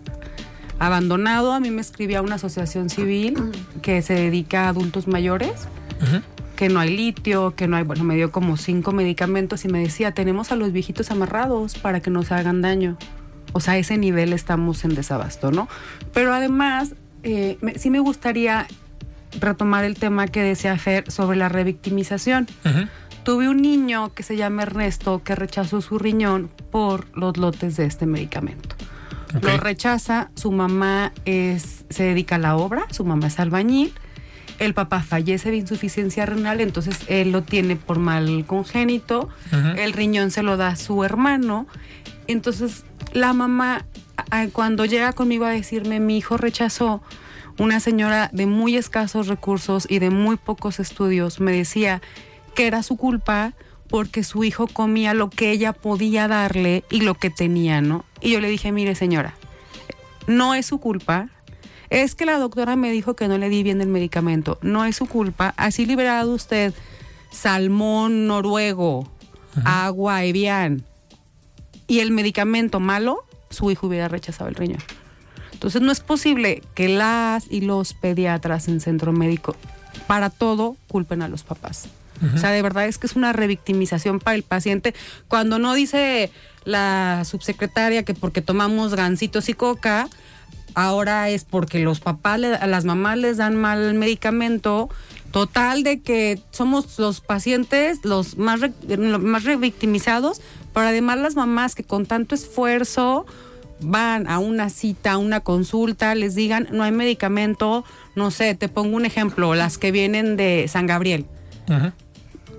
abandonado. 0.77 1.51
A 1.51 1.59
mí 1.59 1.71
me 1.71 1.81
escribía 1.81 2.21
una 2.21 2.35
asociación 2.35 2.91
civil 2.91 3.37
que 3.81 4.03
se 4.03 4.13
dedica 4.13 4.65
a 4.65 4.69
adultos 4.69 5.07
mayores, 5.07 5.67
que 6.57 6.67
no 6.67 6.81
hay 6.81 6.93
litio, 6.93 7.55
que 7.55 7.67
no 7.67 7.77
hay, 7.77 7.83
bueno, 7.83 8.03
me 8.03 8.15
dio 8.15 8.31
como 8.31 8.57
cinco 8.57 8.91
medicamentos 8.91 9.63
y 9.63 9.69
me 9.69 9.79
decía, 9.79 10.11
tenemos 10.11 10.51
a 10.51 10.57
los 10.57 10.73
viejitos 10.73 11.11
amarrados 11.11 11.75
para 11.75 12.01
que 12.01 12.09
no 12.09 12.23
se 12.23 12.33
hagan 12.33 12.61
daño. 12.61 12.97
O 13.53 13.61
sea, 13.61 13.75
a 13.75 13.77
ese 13.77 13.97
nivel 13.97 14.33
estamos 14.33 14.83
en 14.83 14.93
desabasto, 14.95 15.51
¿no? 15.51 15.69
Pero 16.13 16.33
además, 16.33 16.95
eh, 17.23 17.57
sí 17.77 17.89
me 17.89 17.99
gustaría 17.99 18.67
retomar 19.39 19.85
el 19.85 19.95
tema 19.95 20.27
que 20.27 20.41
decía 20.41 20.77
Fer 20.77 21.09
sobre 21.09 21.37
la 21.37 21.47
revictimización. 21.47 22.47
Tuve 23.23 23.49
un 23.49 23.61
niño 23.61 24.13
que 24.13 24.23
se 24.23 24.35
llama 24.35 24.63
Ernesto 24.63 25.21
que 25.23 25.35
rechazó 25.35 25.81
su 25.81 25.99
riñón 25.99 26.49
por 26.71 27.05
los 27.15 27.37
lotes 27.37 27.77
de 27.77 27.85
este 27.85 28.05
medicamento. 28.05 28.75
Lo 29.41 29.57
rechaza, 29.57 30.31
su 30.35 30.51
mamá 30.51 31.11
es, 31.25 31.85
se 31.89 32.03
dedica 32.03 32.35
a 32.35 32.39
la 32.39 32.55
obra, 32.55 32.87
su 32.89 33.05
mamá 33.05 33.27
es 33.27 33.39
albañil, 33.39 33.93
el 34.59 34.73
papá 34.73 35.01
fallece 35.01 35.51
de 35.51 35.57
insuficiencia 35.57 36.25
renal, 36.25 36.61
entonces 36.61 36.99
él 37.07 37.31
lo 37.31 37.43
tiene 37.43 37.75
por 37.75 37.99
mal 37.99 38.45
congénito, 38.45 39.29
el 39.77 39.93
riñón 39.93 40.31
se 40.31 40.43
lo 40.43 40.57
da 40.57 40.69
a 40.69 40.75
su 40.75 41.03
hermano, 41.03 41.67
entonces 42.27 42.83
la 43.13 43.33
mamá 43.33 43.85
cuando 44.51 44.85
llega 44.85 45.13
conmigo 45.13 45.45
a 45.45 45.51
decirme 45.51 45.99
mi 45.99 46.17
hijo 46.17 46.37
rechazó, 46.37 47.01
una 47.59 47.79
señora 47.79 48.29
de 48.33 48.45
muy 48.45 48.75
escasos 48.77 49.27
recursos 49.27 49.87
y 49.89 49.99
de 49.99 50.09
muy 50.09 50.37
pocos 50.37 50.79
estudios 50.79 51.39
me 51.39 51.51
decía 51.51 52.01
que 52.55 52.67
era 52.67 52.83
su 52.83 52.97
culpa 52.97 53.53
porque 53.89 54.23
su 54.23 54.43
hijo 54.43 54.67
comía 54.67 55.13
lo 55.13 55.29
que 55.29 55.51
ella 55.51 55.73
podía 55.73 56.27
darle 56.27 56.83
y 56.91 57.01
lo 57.01 57.15
que 57.15 57.29
tenía, 57.29 57.81
¿no? 57.81 58.05
Y 58.21 58.31
yo 58.31 58.41
le 58.41 58.49
dije, 58.49 58.71
mire 58.71 58.95
señora, 58.95 59.33
no 60.27 60.53
es 60.53 60.65
su 60.65 60.79
culpa, 60.79 61.29
es 61.89 62.15
que 62.15 62.25
la 62.25 62.37
doctora 62.37 62.75
me 62.75 62.91
dijo 62.91 63.15
que 63.15 63.27
no 63.27 63.37
le 63.37 63.49
di 63.49 63.63
bien 63.63 63.81
el 63.81 63.87
medicamento, 63.87 64.57
no 64.61 64.85
es 64.85 64.95
su 64.95 65.05
culpa, 65.05 65.53
así 65.57 65.85
liberado 65.85 66.33
usted 66.33 66.73
salmón 67.31 68.27
noruego, 68.27 69.09
agua 69.65 70.23
Evian 70.23 70.83
y 71.87 71.99
el 71.99 72.11
medicamento 72.11 72.79
malo, 72.79 73.25
su 73.49 73.71
hijo 73.71 73.87
hubiera 73.87 74.07
rechazado 74.07 74.49
el 74.49 74.55
riñón. 74.55 74.81
Entonces 75.53 75.81
no 75.81 75.91
es 75.91 76.01
posible 76.01 76.61
que 76.75 76.89
las 76.89 77.49
y 77.49 77.61
los 77.61 77.93
pediatras 77.93 78.67
en 78.67 78.79
centro 78.79 79.11
médico 79.11 79.55
para 80.05 80.29
todo 80.29 80.75
culpen 80.87 81.21
a 81.21 81.27
los 81.27 81.43
papás. 81.43 81.89
O 82.33 82.37
sea, 82.37 82.49
de 82.49 82.61
verdad 82.63 82.87
es 82.87 82.97
que 82.97 83.05
es 83.05 83.15
una 83.15 83.31
revictimización 83.31 84.19
para 84.19 84.35
el 84.35 84.43
paciente. 84.43 84.95
Cuando 85.27 85.59
no 85.59 85.75
dice 85.75 86.31
la 86.65 87.23
subsecretaria 87.25 88.03
que 88.03 88.15
porque 88.15 88.41
tomamos 88.41 88.95
gancitos 88.95 89.49
y 89.49 89.53
coca, 89.53 90.09
ahora 90.77 91.29
es 91.29 91.43
porque 91.43 91.79
los 91.79 91.99
papás, 91.99 92.39
a 92.43 92.67
las 92.67 92.85
mamás 92.85 93.17
les 93.17 93.37
dan 93.37 93.55
mal 93.55 93.95
medicamento. 93.95 94.89
Total 95.31 95.81
de 95.81 96.01
que 96.01 96.39
somos 96.51 96.99
los 96.99 97.19
pacientes 97.19 97.99
los 98.03 98.37
más, 98.37 98.61
más 99.19 99.43
revictimizados, 99.43 100.39
pero 100.73 100.87
además 100.87 101.17
las 101.17 101.35
mamás 101.35 101.73
que 101.73 101.83
con 101.83 102.05
tanto 102.05 102.35
esfuerzo 102.35 103.25
van 103.79 104.29
a 104.29 104.37
una 104.37 104.69
cita, 104.69 105.13
a 105.13 105.17
una 105.17 105.39
consulta, 105.39 106.13
les 106.13 106.35
digan 106.35 106.67
no 106.71 106.83
hay 106.83 106.91
medicamento, 106.91 107.83
no 108.15 108.29
sé, 108.29 108.53
te 108.53 108.69
pongo 108.69 108.95
un 108.95 109.05
ejemplo, 109.05 109.55
las 109.55 109.79
que 109.79 109.91
vienen 109.91 110.37
de 110.37 110.67
San 110.67 110.85
Gabriel. 110.85 111.25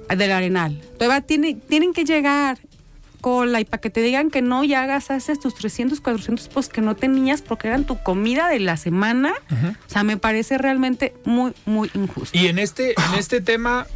del 0.09 0.32
Arenal. 0.32 0.80
Todavía 0.99 1.20
tiene, 1.20 1.55
tienen 1.55 1.93
que 1.93 2.05
llegar 2.05 2.59
cola 3.21 3.61
y 3.61 3.64
para 3.64 3.81
que 3.81 3.91
te 3.91 4.01
digan 4.01 4.31
que 4.31 4.43
no, 4.43 4.64
ya 4.64 4.87
gastaste 4.87 5.37
tus 5.37 5.55
300, 5.55 6.01
400 6.01 6.49
pues 6.49 6.69
que 6.69 6.81
no 6.81 6.97
tenías 6.97 7.43
porque 7.43 7.69
eran 7.69 7.85
tu 7.85 8.03
comida 8.03 8.49
de 8.49 8.61
la 8.61 8.77
semana. 8.77 9.33
O 9.51 9.91
sea, 9.91 10.05
me 10.05 10.16
parece 10.16 10.59
realmente 10.59 11.14
muy, 11.25 11.53
muy 11.66 11.91
injusto. 11.95 12.37
Y 12.39 12.47
en 12.47 12.59
este, 12.59 12.91
en 12.91 13.19
este 13.19 13.41
tema, 13.41 13.87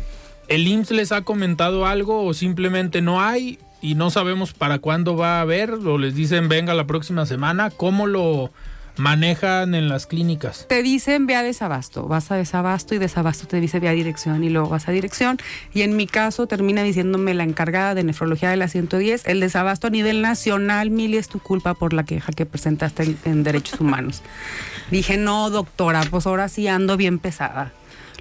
¿el 0.48 0.66
IMSS 0.66 0.90
les 0.90 1.12
ha 1.12 1.22
comentado 1.22 1.86
algo 1.86 2.24
o 2.24 2.34
simplemente 2.34 3.02
no 3.02 3.20
hay 3.20 3.58
y 3.80 3.94
no 3.94 4.10
sabemos 4.10 4.52
para 4.52 4.78
cuándo 4.78 5.16
va 5.16 5.38
a 5.38 5.40
haber 5.40 5.72
o 5.72 5.98
les 5.98 6.14
dicen 6.14 6.48
venga 6.48 6.74
la 6.74 6.86
próxima 6.86 7.26
semana? 7.26 7.70
¿Cómo 7.70 8.06
lo 8.06 8.52
manejan 8.96 9.74
en 9.74 9.88
las 9.88 10.06
clínicas? 10.06 10.66
Te 10.68 10.82
dicen 10.82 11.26
ve 11.26 11.34
a 11.34 11.42
desabasto, 11.42 12.06
vas 12.06 12.30
a 12.30 12.36
desabasto 12.36 12.94
y 12.94 12.98
desabasto 12.98 13.46
te 13.46 13.60
dice 13.60 13.80
ve 13.80 13.88
a 13.88 13.92
dirección 13.92 14.44
y 14.44 14.50
luego 14.50 14.68
vas 14.68 14.88
a 14.88 14.92
dirección. 14.92 15.38
Y 15.72 15.82
en 15.82 15.96
mi 15.96 16.06
caso 16.06 16.46
termina 16.46 16.82
diciéndome 16.82 17.34
la 17.34 17.44
encargada 17.44 17.94
de 17.94 18.04
nefrología 18.04 18.50
de 18.50 18.56
la 18.56 18.68
110, 18.68 19.26
el 19.26 19.40
desabasto 19.40 19.86
a 19.86 19.90
nivel 19.90 20.22
nacional, 20.22 20.90
Mili, 20.90 21.16
es 21.16 21.28
tu 21.28 21.38
culpa 21.38 21.74
por 21.74 21.92
la 21.92 22.04
queja 22.04 22.32
que 22.32 22.46
presentaste 22.46 23.02
en, 23.02 23.18
en 23.24 23.42
Derechos 23.42 23.80
Humanos. 23.80 24.22
Dije, 24.90 25.16
no, 25.16 25.50
doctora, 25.50 26.02
pues 26.10 26.26
ahora 26.26 26.48
sí 26.48 26.68
ando 26.68 26.96
bien 26.96 27.18
pesada. 27.18 27.72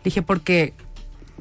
Dije, 0.04 0.22
porque 0.22 0.74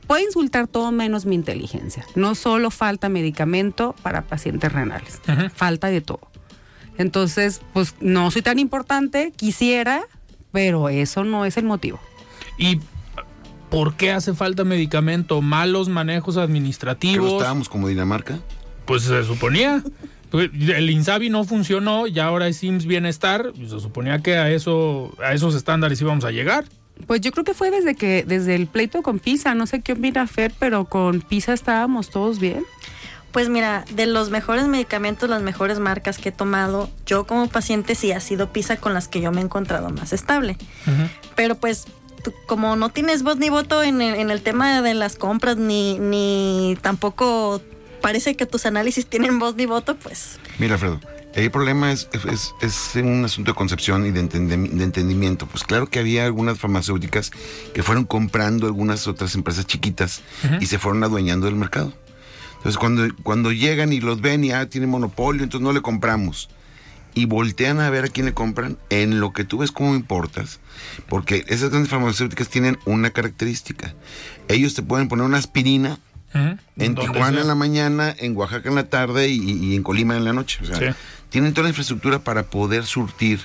puede 0.06 0.24
insultar 0.24 0.66
todo 0.66 0.90
menos 0.90 1.24
mi 1.24 1.36
inteligencia. 1.36 2.04
No 2.16 2.34
solo 2.34 2.70
falta 2.70 3.08
medicamento 3.08 3.94
para 4.02 4.22
pacientes 4.22 4.72
renales, 4.72 5.20
falta 5.54 5.86
de 5.86 6.00
todo. 6.00 6.20
Entonces, 7.00 7.62
pues 7.72 7.94
no 8.00 8.30
soy 8.30 8.42
tan 8.42 8.58
importante, 8.58 9.32
quisiera, 9.34 10.02
pero 10.52 10.90
eso 10.90 11.24
no 11.24 11.46
es 11.46 11.56
el 11.56 11.64
motivo. 11.64 11.98
¿Y 12.58 12.78
por 13.70 13.94
qué 13.94 14.12
hace 14.12 14.34
falta 14.34 14.64
medicamento? 14.64 15.40
¿Malos 15.40 15.88
manejos 15.88 16.34
¿Que 16.34 16.40
no 16.40 16.44
administrativos? 16.44 17.32
estábamos 17.32 17.70
como 17.70 17.88
Dinamarca? 17.88 18.38
Pues 18.84 19.04
se 19.04 19.24
suponía. 19.24 19.82
El 20.30 20.90
Insabi 20.90 21.30
no 21.30 21.44
funcionó 21.44 22.06
y 22.06 22.18
ahora 22.18 22.48
es 22.48 22.62
IMSS 22.62 22.84
Bienestar. 22.84 23.50
y 23.54 23.66
Se 23.66 23.80
suponía 23.80 24.20
que 24.20 24.36
a 24.36 24.50
eso, 24.50 25.16
a 25.24 25.32
esos 25.32 25.54
estándares 25.54 26.02
íbamos 26.02 26.24
a 26.26 26.30
llegar. 26.30 26.66
Pues 27.06 27.22
yo 27.22 27.32
creo 27.32 27.44
que 27.44 27.54
fue 27.54 27.70
desde 27.70 27.94
que, 27.94 28.24
desde 28.28 28.54
el 28.56 28.66
pleito 28.66 29.00
con 29.00 29.20
Pisa, 29.20 29.54
no 29.54 29.66
sé 29.66 29.80
qué 29.80 29.94
opina 29.94 30.26
Fer, 30.26 30.52
pero 30.58 30.84
con 30.84 31.22
Pisa 31.22 31.54
estábamos 31.54 32.10
todos 32.10 32.40
bien. 32.40 32.62
Pues 33.32 33.48
mira, 33.48 33.84
de 33.92 34.06
los 34.06 34.30
mejores 34.30 34.66
medicamentos, 34.66 35.30
las 35.30 35.42
mejores 35.42 35.78
marcas 35.78 36.18
que 36.18 36.30
he 36.30 36.32
tomado, 36.32 36.90
yo 37.06 37.26
como 37.26 37.48
paciente 37.48 37.94
sí 37.94 38.12
ha 38.12 38.20
sido 38.20 38.52
Pisa 38.52 38.76
con 38.76 38.92
las 38.92 39.08
que 39.08 39.20
yo 39.20 39.30
me 39.30 39.40
he 39.40 39.44
encontrado 39.44 39.90
más 39.90 40.12
estable. 40.12 40.56
Pero 41.36 41.54
pues 41.54 41.86
tú, 42.24 42.32
como 42.46 42.76
no 42.76 42.88
tienes 42.88 43.22
voz 43.22 43.36
ni 43.36 43.48
voto 43.48 43.82
en 43.82 44.02
el, 44.02 44.16
en 44.16 44.30
el 44.30 44.42
tema 44.42 44.82
de 44.82 44.94
las 44.94 45.16
compras, 45.16 45.56
ni, 45.56 45.98
ni 45.98 46.76
tampoco 46.80 47.62
parece 48.00 48.34
que 48.34 48.46
tus 48.46 48.66
análisis 48.66 49.06
tienen 49.06 49.38
voz 49.38 49.54
ni 49.54 49.66
voto, 49.66 49.94
pues 49.96 50.40
Mira, 50.58 50.74
Alfredo, 50.74 51.00
el 51.34 51.50
problema 51.50 51.92
es, 51.92 52.08
es, 52.30 52.52
es 52.60 52.96
un 52.96 53.24
asunto 53.24 53.52
de 53.52 53.54
concepción 53.54 54.04
y 54.06 54.10
de 54.10 54.20
entendimiento. 54.20 55.46
Pues 55.46 55.62
claro 55.62 55.86
que 55.86 56.00
había 56.00 56.24
algunas 56.24 56.58
farmacéuticas 56.58 57.30
que 57.72 57.82
fueron 57.82 58.04
comprando 58.04 58.66
algunas 58.66 59.06
otras 59.06 59.34
empresas 59.36 59.66
chiquitas 59.66 60.22
y 60.60 60.66
se 60.66 60.78
fueron 60.78 61.04
adueñando 61.04 61.46
del 61.46 61.54
mercado. 61.54 61.92
Entonces 62.60 62.76
cuando, 62.78 63.08
cuando 63.22 63.52
llegan 63.52 63.92
y 63.92 64.00
los 64.00 64.20
ven 64.20 64.44
y 64.44 64.52
ah, 64.52 64.68
tiene 64.68 64.86
monopolio, 64.86 65.42
entonces 65.42 65.64
no 65.64 65.72
le 65.72 65.80
compramos. 65.80 66.50
Y 67.14 67.24
voltean 67.24 67.80
a 67.80 67.90
ver 67.90 68.04
a 68.04 68.08
quién 68.08 68.26
le 68.26 68.34
compran, 68.34 68.78
en 68.90 69.18
lo 69.18 69.32
que 69.32 69.44
tú 69.44 69.58
ves 69.58 69.72
cómo 69.72 69.94
importas. 69.96 70.60
Porque 71.08 71.44
esas 71.48 71.70
grandes 71.70 71.90
farmacéuticas 71.90 72.48
tienen 72.48 72.78
una 72.84 73.10
característica. 73.10 73.94
Ellos 74.48 74.74
te 74.74 74.82
pueden 74.82 75.08
poner 75.08 75.24
una 75.26 75.38
aspirina 75.38 75.98
en 76.76 76.94
Tijuana 76.94 77.30
sea. 77.32 77.40
en 77.40 77.48
la 77.48 77.54
mañana, 77.56 78.14
en 78.16 78.36
Oaxaca 78.36 78.68
en 78.68 78.76
la 78.76 78.88
tarde 78.88 79.28
y, 79.28 79.40
y 79.40 79.74
en 79.74 79.82
Colima 79.82 80.16
en 80.16 80.24
la 80.24 80.32
noche. 80.32 80.58
O 80.62 80.66
sea, 80.66 80.76
Sí. 80.78 80.96
tienen 81.30 81.52
toda 81.54 81.64
la 81.64 81.70
infraestructura 81.70 82.20
para 82.20 82.44
poder 82.44 82.84
surtir 82.86 83.40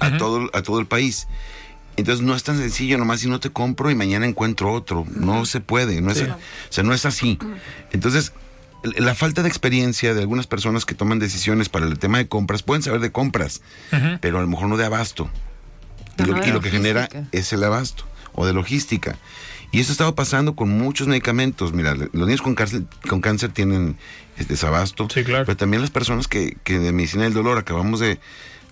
a, 0.00 0.16
todo, 0.16 0.48
a 0.54 0.62
todo 0.62 0.80
el 0.80 0.86
país. 0.86 1.26
Entonces 1.96 2.24
no 2.24 2.34
es 2.34 2.42
tan 2.42 2.56
sencillo 2.56 2.96
nomás 2.96 3.20
si 3.20 3.28
no 3.28 3.38
te 3.40 3.50
compro 3.50 3.90
y 3.90 3.94
mañana 3.94 4.24
encuentro 4.24 4.72
otro. 4.72 5.04
No 5.14 5.44
se 5.44 5.60
puede, 5.60 6.00
no 6.00 6.10
es, 6.12 6.18
Sí. 6.18 6.24
o 6.24 6.36
sea, 6.70 6.82
no 6.84 6.94
es 6.94 7.04
así. 7.04 7.38
Entonces, 7.92 8.32
la 8.82 9.14
falta 9.14 9.42
de 9.42 9.48
experiencia 9.48 10.14
de 10.14 10.20
algunas 10.20 10.46
personas 10.46 10.84
que 10.84 10.94
toman 10.94 11.18
decisiones 11.18 11.68
para 11.68 11.86
el 11.86 11.98
tema 11.98 12.18
de 12.18 12.28
compras, 12.28 12.62
pueden 12.62 12.82
saber 12.82 13.00
de 13.00 13.12
compras, 13.12 13.62
pero 14.20 14.38
a 14.38 14.40
lo 14.40 14.48
mejor 14.48 14.68
no 14.68 14.76
de 14.76 14.84
abasto. 14.84 15.30
Y 16.18 16.24
lo, 16.24 16.38
y 16.38 16.60
que 16.60 16.70
genera 16.70 17.08
es 17.32 17.52
el 17.52 17.64
abasto 17.64 18.04
o 18.34 18.46
de 18.46 18.52
logística. 18.52 19.16
Y 19.72 19.80
eso 19.80 19.90
estaba 19.90 20.14
pasando 20.14 20.54
con 20.54 20.68
muchos 20.68 21.08
medicamentos. 21.08 21.72
Mira, 21.72 21.94
los 21.94 22.26
niños 22.26 22.42
con 22.42 22.54
cáncer, 22.54 22.82
con 23.08 23.22
cáncer 23.22 23.52
tienen 23.52 23.96
eh, 24.36 24.44
desabasto. 24.46 25.08
Sí, 25.08 25.24
claro. 25.24 25.46
Pero 25.46 25.56
también 25.56 25.80
las 25.80 25.90
personas 25.90 26.28
que, 26.28 26.58
que 26.62 26.78
de 26.78 26.92
medicina 26.92 27.24
del 27.24 27.32
dolor, 27.32 27.56
acabamos 27.56 27.98
de... 27.98 28.20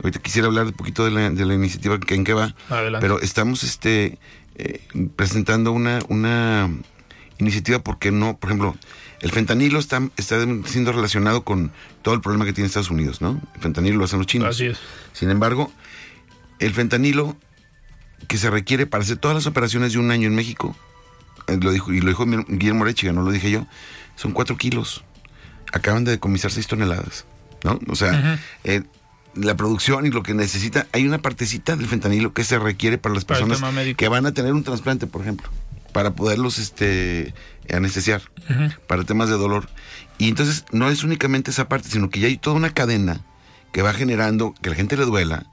Ahorita 0.02 0.20
quisiera 0.20 0.48
hablar 0.48 0.66
un 0.66 0.72
poquito 0.72 1.06
de 1.06 1.10
la, 1.10 1.30
de 1.30 1.46
la 1.46 1.54
iniciativa 1.54 1.98
que, 1.98 2.14
en 2.14 2.24
qué 2.24 2.34
va. 2.34 2.54
Adelante. 2.68 3.00
Pero 3.00 3.20
estamos 3.20 3.64
este, 3.64 4.18
eh, 4.56 4.82
presentando 5.16 5.72
una, 5.72 6.00
una 6.08 6.70
iniciativa 7.38 7.78
porque 7.78 8.10
no, 8.10 8.36
por 8.36 8.50
ejemplo, 8.50 8.76
el 9.20 9.30
fentanilo 9.30 9.78
está, 9.78 10.02
está 10.16 10.44
siendo 10.64 10.92
relacionado 10.92 11.44
con 11.44 11.72
todo 12.02 12.14
el 12.14 12.20
problema 12.20 12.44
que 12.44 12.52
tiene 12.52 12.66
Estados 12.66 12.90
Unidos, 12.90 13.20
¿no? 13.20 13.40
El 13.54 13.60
fentanilo 13.60 13.98
lo 13.98 14.04
hacen 14.04 14.18
los 14.18 14.26
chinos. 14.26 14.48
Así 14.48 14.66
es. 14.66 14.78
Sin 15.12 15.30
embargo, 15.30 15.70
el 16.58 16.72
fentanilo 16.72 17.36
que 18.28 18.38
se 18.38 18.50
requiere 18.50 18.86
para 18.86 19.04
hacer 19.04 19.18
todas 19.18 19.34
las 19.34 19.46
operaciones 19.46 19.92
de 19.92 19.98
un 19.98 20.10
año 20.10 20.26
en 20.26 20.34
México, 20.34 20.74
eh, 21.46 21.58
lo 21.60 21.70
dijo, 21.70 21.92
y 21.92 22.00
lo 22.00 22.08
dijo 22.08 22.24
Guillermo 22.26 22.84
Rechiga, 22.84 23.12
no 23.12 23.22
lo 23.22 23.30
dije 23.30 23.50
yo, 23.50 23.66
son 24.16 24.32
cuatro 24.32 24.56
kilos. 24.56 25.04
Acaban 25.72 26.04
de 26.04 26.12
decomisar 26.12 26.50
seis 26.50 26.66
toneladas, 26.66 27.26
¿no? 27.62 27.78
O 27.88 27.96
sea, 27.96 28.40
eh, 28.64 28.82
la 29.34 29.56
producción 29.56 30.06
y 30.06 30.10
lo 30.10 30.22
que 30.22 30.34
necesita, 30.34 30.86
hay 30.92 31.06
una 31.06 31.18
partecita 31.18 31.76
del 31.76 31.86
fentanilo 31.86 32.32
que 32.32 32.42
se 32.42 32.58
requiere 32.58 32.98
para 32.98 33.14
las 33.14 33.24
Para 33.24 33.46
personas 33.46 33.94
que 33.96 34.08
van 34.08 34.26
a 34.26 34.32
tener 34.32 34.52
un 34.52 34.64
trasplante, 34.64 35.06
por 35.06 35.22
ejemplo, 35.22 35.48
para 35.92 36.12
poderlos 36.14 36.58
este, 36.58 37.34
anestesiar, 37.72 38.22
para 38.86 39.04
temas 39.04 39.28
de 39.28 39.36
dolor. 39.36 39.68
Y 40.18 40.28
entonces 40.28 40.64
no 40.72 40.90
es 40.90 41.02
únicamente 41.04 41.50
esa 41.50 41.68
parte, 41.68 41.88
sino 41.88 42.10
que 42.10 42.20
ya 42.20 42.26
hay 42.28 42.36
toda 42.36 42.56
una 42.56 42.70
cadena 42.70 43.24
que 43.72 43.82
va 43.82 43.92
generando 43.92 44.54
que 44.62 44.70
la 44.70 44.76
gente 44.76 44.96
le 44.96 45.04
duela, 45.04 45.46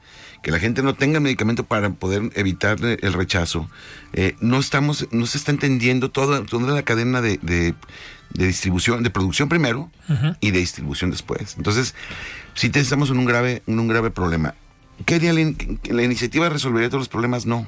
que 0.43 0.51
la 0.51 0.59
gente 0.59 0.81
no 0.83 0.93
tenga 0.95 1.19
medicamento 1.19 1.63
para 1.65 1.89
poder 1.91 2.31
evitar 2.35 2.77
eh, 2.83 2.97
el 3.01 3.13
rechazo. 3.13 3.69
Eh, 4.13 4.35
no 4.41 4.59
estamos, 4.59 5.07
no 5.11 5.25
se 5.25 5.37
está 5.37 5.51
entendiendo 5.51 6.09
toda, 6.11 6.43
toda 6.45 6.73
la 6.73 6.83
cadena 6.83 7.21
de, 7.21 7.39
de- 7.41 7.75
de 8.33 8.45
distribución, 8.45 9.03
de 9.03 9.09
producción 9.09 9.47
primero 9.47 9.89
y 10.41 10.51
de 10.51 10.59
distribución 10.59 11.11
después. 11.11 11.55
Entonces, 11.57 11.95
sí 12.55 12.69
estamos 12.73 13.09
en 13.09 13.19
un 13.19 13.25
grave, 13.25 13.63
en 13.67 13.79
un 13.79 13.87
grave 13.87 14.11
problema. 14.11 14.53
¿Qué 15.05 15.15
haría 15.15 15.31
la, 15.31 15.53
la 15.89 16.03
iniciativa 16.03 16.49
resolvería 16.49 16.89
todos 16.89 17.01
los 17.01 17.09
problemas? 17.09 17.45
No. 17.45 17.65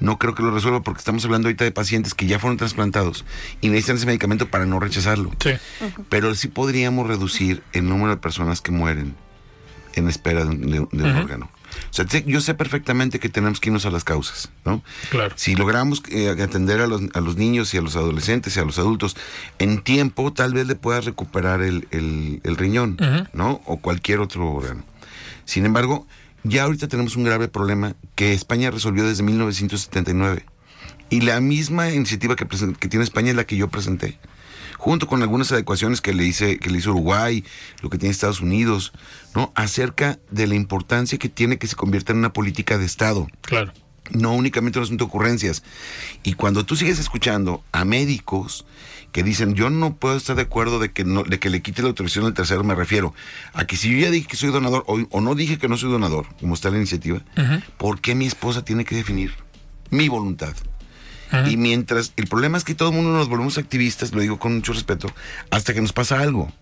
No 0.00 0.18
creo 0.18 0.34
que 0.34 0.42
lo 0.42 0.50
resuelva 0.50 0.82
porque 0.82 0.98
estamos 0.98 1.24
hablando 1.24 1.48
ahorita 1.48 1.64
de 1.64 1.72
pacientes 1.72 2.14
que 2.14 2.26
ya 2.26 2.38
fueron 2.38 2.56
trasplantados 2.56 3.24
y 3.60 3.68
necesitan 3.68 3.96
ese 3.96 4.06
medicamento 4.06 4.48
para 4.48 4.66
no 4.66 4.80
rechazarlo. 4.80 5.30
Sí. 5.42 5.50
Pero 6.08 6.34
sí 6.34 6.48
podríamos 6.48 7.06
reducir 7.06 7.62
el 7.72 7.88
número 7.88 8.10
de 8.10 8.16
personas 8.16 8.60
que 8.60 8.72
mueren 8.72 9.14
en 9.94 10.08
espera 10.08 10.44
de, 10.44 10.50
un- 10.50 10.60
de- 10.62 10.86
de 10.90 11.04
un 11.04 11.16
órgano. 11.16 11.50
O 11.90 11.92
sea, 11.92 12.04
yo 12.26 12.40
sé 12.40 12.54
perfectamente 12.54 13.20
que 13.20 13.28
tenemos 13.28 13.60
que 13.60 13.68
irnos 13.68 13.86
a 13.86 13.90
las 13.90 14.02
causas, 14.02 14.50
¿no? 14.64 14.82
Claro. 15.10 15.34
Si 15.36 15.54
logramos 15.54 16.02
eh, 16.10 16.28
atender 16.30 16.80
a 16.80 16.86
los, 16.88 17.02
a 17.14 17.20
los 17.20 17.36
niños 17.36 17.72
y 17.74 17.78
a 17.78 17.80
los 17.80 17.94
adolescentes 17.94 18.56
y 18.56 18.60
a 18.60 18.64
los 18.64 18.78
adultos 18.78 19.16
en 19.60 19.80
tiempo, 19.82 20.32
tal 20.32 20.52
vez 20.54 20.66
le 20.66 20.74
puedas 20.74 21.04
recuperar 21.04 21.62
el, 21.62 21.86
el- 21.92 22.40
el 22.42 22.56
riñón. 22.56 22.96
¿no? 23.34 23.60
O 23.66 23.76
cualquier 23.78 24.18
otro 24.20 24.50
órgano. 24.50 24.82
Sin 25.44 25.64
embargo, 25.66 26.06
ya 26.44 26.64
ahorita 26.64 26.88
tenemos 26.88 27.16
un 27.16 27.24
grave 27.24 27.48
problema 27.48 27.96
que 28.14 28.32
España 28.32 28.70
resolvió 28.70 29.06
desde 29.06 29.22
1979. 29.22 30.44
Y 31.10 31.22
la 31.22 31.40
misma 31.40 31.90
iniciativa 31.90 32.36
que, 32.36 32.44
tiene 32.88 33.04
España 33.04 33.30
es 33.30 33.36
la 33.36 33.44
que 33.44 33.56
yo 33.56 33.68
presenté. 33.68 34.18
Junto 34.78 35.06
con 35.06 35.22
algunas 35.22 35.52
adecuaciones 35.52 36.00
que 36.00 36.14
le 36.14 36.24
hice, 36.24 36.58
que 36.58 36.70
le 36.70 36.78
hizo 36.78 36.92
Uruguay, 36.92 37.44
lo 37.82 37.90
que 37.90 37.98
tiene 37.98 38.12
Estados 38.12 38.40
Unidos, 38.40 38.92
¿no? 39.34 39.52
Acerca 39.54 40.18
de 40.30 40.46
la 40.46 40.54
importancia 40.54 41.18
que 41.18 41.28
tiene 41.28 41.58
que 41.58 41.66
se 41.66 41.76
convierta 41.76 42.12
en 42.12 42.18
una 42.18 42.32
política 42.32 42.78
de 42.78 42.86
Estado 42.86 43.26
Claro. 43.42 43.72
no 44.12 44.32
únicamente 44.32 44.78
un 44.78 44.84
asunto 44.84 45.04
de 45.04 45.08
ocurrencias. 45.08 45.62
Y 46.22 46.34
cuando 46.34 46.64
tú 46.64 46.76
sigues 46.76 46.98
escuchando 46.98 47.62
a 47.72 47.84
médicos 47.84 48.64
que 49.12 49.22
dicen, 49.22 49.54
yo 49.54 49.70
no 49.70 49.96
puedo 49.96 50.16
estar 50.16 50.36
de 50.36 50.42
acuerdo 50.42 50.78
de 50.78 50.92
que, 50.92 51.04
no, 51.04 51.22
de 51.24 51.38
que 51.38 51.50
le 51.50 51.62
quite 51.62 51.82
la 51.82 51.88
autorización 51.88 52.26
al 52.26 52.34
tercero, 52.34 52.62
me 52.64 52.74
refiero 52.74 53.14
a 53.52 53.64
que 53.64 53.76
si 53.76 53.90
yo 53.90 53.98
ya 53.98 54.10
dije 54.10 54.28
que 54.28 54.36
soy 54.36 54.50
donador 54.50 54.84
o, 54.86 55.00
o 55.10 55.20
no 55.20 55.34
dije 55.34 55.58
que 55.58 55.68
no 55.68 55.76
soy 55.76 55.90
donador, 55.90 56.26
como 56.38 56.54
está 56.54 56.70
la 56.70 56.76
iniciativa, 56.76 57.20
¿por 57.76 58.00
qué 58.00 58.14
mi 58.14 58.26
esposa 58.26 58.64
tiene 58.64 58.84
que 58.84 58.94
definir 58.94 59.32
mi 59.90 60.08
voluntad? 60.08 60.54
Y 61.46 61.56
mientras, 61.56 62.12
el 62.16 62.26
problema 62.26 62.58
es 62.58 62.64
que 62.64 62.74
todo 62.74 62.88
el 62.88 62.96
mundo 62.96 63.12
nos 63.12 63.28
volvemos 63.28 63.56
activistas, 63.56 64.12
lo 64.12 64.20
digo 64.20 64.38
con 64.38 64.56
mucho 64.56 64.72
respeto, 64.72 65.12
hasta 65.50 65.72
que 65.72 65.80
nos 65.80 65.92
pasa 65.92 66.20
algo. 66.20 66.52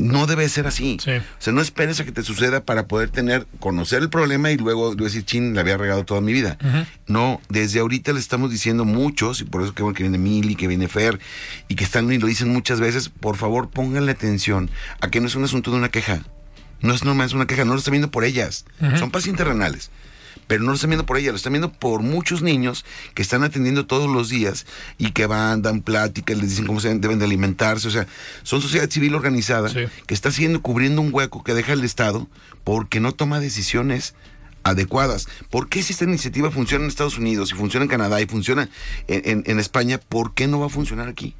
No 0.00 0.26
debe 0.26 0.48
ser 0.48 0.66
así. 0.66 0.96
Sí. 1.02 1.12
O 1.12 1.22
sea, 1.38 1.52
no 1.52 1.60
esperes 1.60 2.00
a 2.00 2.04
que 2.04 2.12
te 2.12 2.22
suceda 2.22 2.64
para 2.64 2.86
poder 2.86 3.10
tener, 3.10 3.46
conocer 3.60 4.02
el 4.02 4.10
problema 4.10 4.50
y 4.50 4.56
luego 4.56 4.94
decir, 4.94 5.24
chin, 5.24 5.54
le 5.54 5.60
había 5.60 5.76
regado 5.76 6.04
toda 6.04 6.20
mi 6.20 6.32
vida. 6.32 6.58
No, 7.06 7.40
desde 7.48 7.80
ahorita 7.80 8.12
le 8.12 8.20
estamos 8.20 8.50
diciendo 8.50 8.84
muchos, 8.84 9.40
y 9.40 9.44
por 9.44 9.62
eso 9.62 9.74
que, 9.74 9.82
bueno, 9.82 9.94
que 9.94 10.02
viene 10.02 10.18
Mili, 10.18 10.56
que 10.56 10.66
viene 10.66 10.88
Fer, 10.88 11.20
y 11.68 11.74
que 11.74 11.84
están 11.84 12.10
y 12.10 12.18
lo 12.18 12.26
dicen 12.26 12.52
muchas 12.52 12.80
veces, 12.80 13.08
por 13.08 13.36
favor 13.36 13.70
pónganle 13.70 14.12
atención 14.12 14.70
a 15.00 15.10
que 15.10 15.20
no 15.20 15.26
es 15.26 15.34
un 15.34 15.44
asunto 15.44 15.70
de 15.70 15.76
una 15.76 15.90
queja. 15.90 16.22
No 16.80 16.94
es 16.94 17.04
nomás 17.04 17.34
una 17.34 17.46
queja, 17.46 17.66
no 17.66 17.74
lo 17.74 17.78
están 17.78 17.92
viendo 17.92 18.10
por 18.10 18.24
ellas. 18.24 18.64
Son 18.98 19.10
pacientes 19.10 19.46
renales 19.46 19.90
pero 20.50 20.64
no 20.64 20.70
lo 20.70 20.74
están 20.74 20.90
viendo 20.90 21.06
por 21.06 21.16
ella, 21.16 21.30
lo 21.30 21.36
están 21.36 21.52
viendo 21.52 21.70
por 21.72 22.02
muchos 22.02 22.42
niños 22.42 22.84
que 23.14 23.22
están 23.22 23.44
atendiendo 23.44 23.86
todos 23.86 24.10
los 24.10 24.28
días 24.30 24.66
y 24.98 25.12
que 25.12 25.26
van, 25.26 25.62
dan 25.62 25.80
pláticas, 25.80 26.36
les 26.36 26.50
dicen 26.50 26.66
cómo 26.66 26.80
se 26.80 26.92
deben 26.96 27.20
de 27.20 27.24
alimentarse, 27.24 27.86
o 27.86 27.90
sea, 27.92 28.08
son 28.42 28.60
sociedad 28.60 28.90
civil 28.90 29.14
organizada 29.14 29.68
Sí. 29.68 29.84
que 30.08 30.12
está 30.14 30.30
haciendo, 30.30 30.60
cubriendo 30.60 31.02
un 31.02 31.10
hueco 31.14 31.44
que 31.44 31.54
deja 31.54 31.72
el 31.72 31.84
Estado 31.84 32.26
porque 32.64 32.98
no 32.98 33.12
toma 33.12 33.38
decisiones 33.38 34.14
adecuadas. 34.64 35.28
¿Por 35.50 35.68
qué 35.68 35.84
si 35.84 35.92
esta 35.92 36.04
iniciativa 36.04 36.50
funciona 36.50 36.82
en 36.84 36.90
Estados 36.90 37.16
Unidos 37.16 37.52
y 37.52 37.54
funciona 37.54 37.84
en 37.84 37.88
Canadá 37.90 38.20
y 38.20 38.26
funciona 38.26 38.68
en, 39.06 39.22
en- 39.24 39.42
en 39.46 39.60
España, 39.60 40.00
por 40.08 40.34
qué 40.34 40.48
no 40.48 40.58
va 40.58 40.66
a 40.66 40.70
funcionar 40.70 41.06
aquí? 41.08 41.36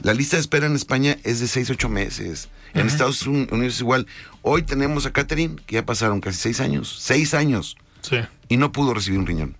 La 0.00 0.14
lista 0.14 0.36
de 0.36 0.40
espera 0.40 0.66
en 0.66 0.74
España 0.74 1.16
es 1.22 1.38
de 1.40 1.46
6, 1.48 1.70
8 1.70 1.88
meses. 1.88 2.48
En 2.74 2.86
Estados 2.88 3.26
Unidos 3.26 3.74
es 3.74 3.80
igual. 3.80 4.06
Hoy 4.42 4.62
tenemos 4.62 5.06
a 5.06 5.12
Catherine, 5.12 5.56
que 5.66 5.76
ya 5.76 5.86
pasaron 5.86 6.20
casi 6.20 6.38
6 6.38 6.60
años. 6.60 6.96
6 7.00 7.34
años 7.34 7.76
Sí. 8.02 8.18
y 8.48 8.56
no 8.56 8.72
pudo 8.72 8.94
recibir 8.94 9.18
un 9.18 9.26
riñón. 9.26 9.56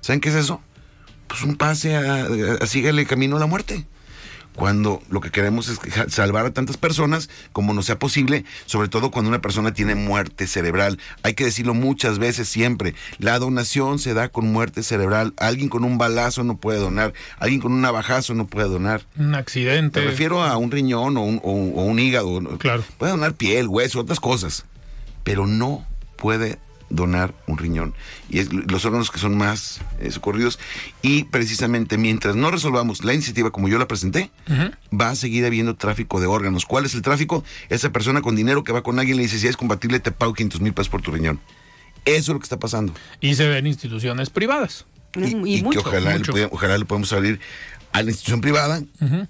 ¿Saben 0.00 0.20
qué 0.20 0.28
es 0.28 0.34
eso? 0.34 0.60
Pues 1.26 1.42
un 1.42 1.56
pase 1.56 1.96
a, 1.96 2.00
a, 2.24 2.26
a 2.62 2.66
sígale 2.66 3.04
camino 3.06 3.36
a 3.36 3.40
la 3.40 3.46
muerte. 3.46 3.86
Cuando 4.54 5.00
lo 5.08 5.20
que 5.20 5.30
queremos 5.30 5.68
es 5.68 5.78
salvar 6.12 6.44
a 6.44 6.50
tantas 6.52 6.76
personas 6.76 7.30
como 7.52 7.74
no 7.74 7.82
sea 7.84 7.96
posible, 8.00 8.44
sobre 8.66 8.88
todo 8.88 9.12
cuando 9.12 9.28
una 9.28 9.40
persona 9.40 9.72
tiene 9.72 9.94
muerte 9.94 10.48
cerebral. 10.48 10.98
Hay 11.22 11.34
que 11.34 11.44
decirlo 11.44 11.74
muchas 11.74 12.18
veces 12.18 12.48
siempre. 12.48 12.96
La 13.18 13.38
donación 13.38 14.00
se 14.00 14.14
da 14.14 14.30
con 14.30 14.50
muerte 14.50 14.82
cerebral. 14.82 15.32
Alguien 15.36 15.68
con 15.68 15.84
un 15.84 15.96
balazo 15.96 16.42
no 16.42 16.56
puede 16.56 16.80
donar. 16.80 17.12
Alguien 17.38 17.60
con 17.60 17.70
un 17.72 17.82
navajazo 17.82 18.34
no 18.34 18.48
puede 18.48 18.68
donar. 18.68 19.02
Un 19.16 19.36
accidente. 19.36 20.00
Me 20.00 20.06
refiero 20.06 20.42
a 20.42 20.56
un 20.56 20.72
riñón 20.72 21.16
o 21.18 21.22
un, 21.22 21.36
o 21.44 21.50
o 21.52 21.82
un 21.84 21.98
hígado. 22.00 22.40
Claro. 22.58 22.82
Puede 22.98 23.12
donar 23.12 23.34
piel, 23.34 23.68
hueso, 23.68 24.00
otras 24.00 24.18
cosas. 24.18 24.64
Pero 25.22 25.46
no 25.46 25.86
puede 26.16 26.58
donar 26.90 27.34
un 27.46 27.58
riñón. 27.58 27.94
Y 28.30 28.38
es 28.38 28.52
los 28.52 28.84
órganos 28.84 29.10
que 29.10 29.18
son 29.18 29.36
más 29.36 29.80
eh, 30.00 30.10
socorridos. 30.10 30.58
Y 31.02 31.24
precisamente 31.24 31.98
mientras 31.98 32.36
no 32.36 32.50
resolvamos 32.50 33.04
la 33.04 33.14
iniciativa 33.14 33.50
como 33.50 33.68
yo 33.68 33.78
la 33.78 33.88
presenté, 33.88 34.30
va 34.92 35.10
a 35.10 35.14
seguir 35.16 35.44
habiendo 35.44 35.76
tráfico 35.76 36.20
de 36.20 36.26
órganos. 36.26 36.64
¿Cuál 36.66 36.84
es 36.86 36.94
el 36.94 37.02
tráfico? 37.02 37.44
Esa 37.68 37.90
persona 37.90 38.22
con 38.22 38.36
dinero 38.36 38.64
que 38.64 38.72
va 38.72 38.82
con 38.82 38.98
alguien 38.98 39.16
y 39.16 39.18
le 39.18 39.22
dice, 39.24 39.38
si 39.38 39.46
es 39.46 39.56
compatible, 39.56 40.00
te 40.00 40.12
pago 40.12 40.34
500 40.34 40.60
mil 40.60 40.72
pesos 40.72 40.88
por 40.88 41.02
tu 41.02 41.10
riñón. 41.10 41.40
Eso 42.04 42.16
es 42.16 42.28
lo 42.28 42.38
que 42.38 42.44
está 42.44 42.58
pasando. 42.58 42.94
Y 43.20 43.34
se 43.34 43.46
ven 43.48 43.66
instituciones 43.66 44.30
privadas. 44.30 44.86
Y, 45.14 45.34
Mm, 45.34 45.46
y 45.46 45.56
que 45.58 45.62
mucho, 45.64 45.80
ojalá, 45.80 46.12
le 46.12 46.18
mucho. 46.18 46.32
ojalá 46.50 46.78
le 46.78 46.84
podemos 46.84 47.12
abrir 47.12 47.40
a 47.92 48.02
la 48.02 48.10
institución 48.10 48.40
privada 48.42 48.82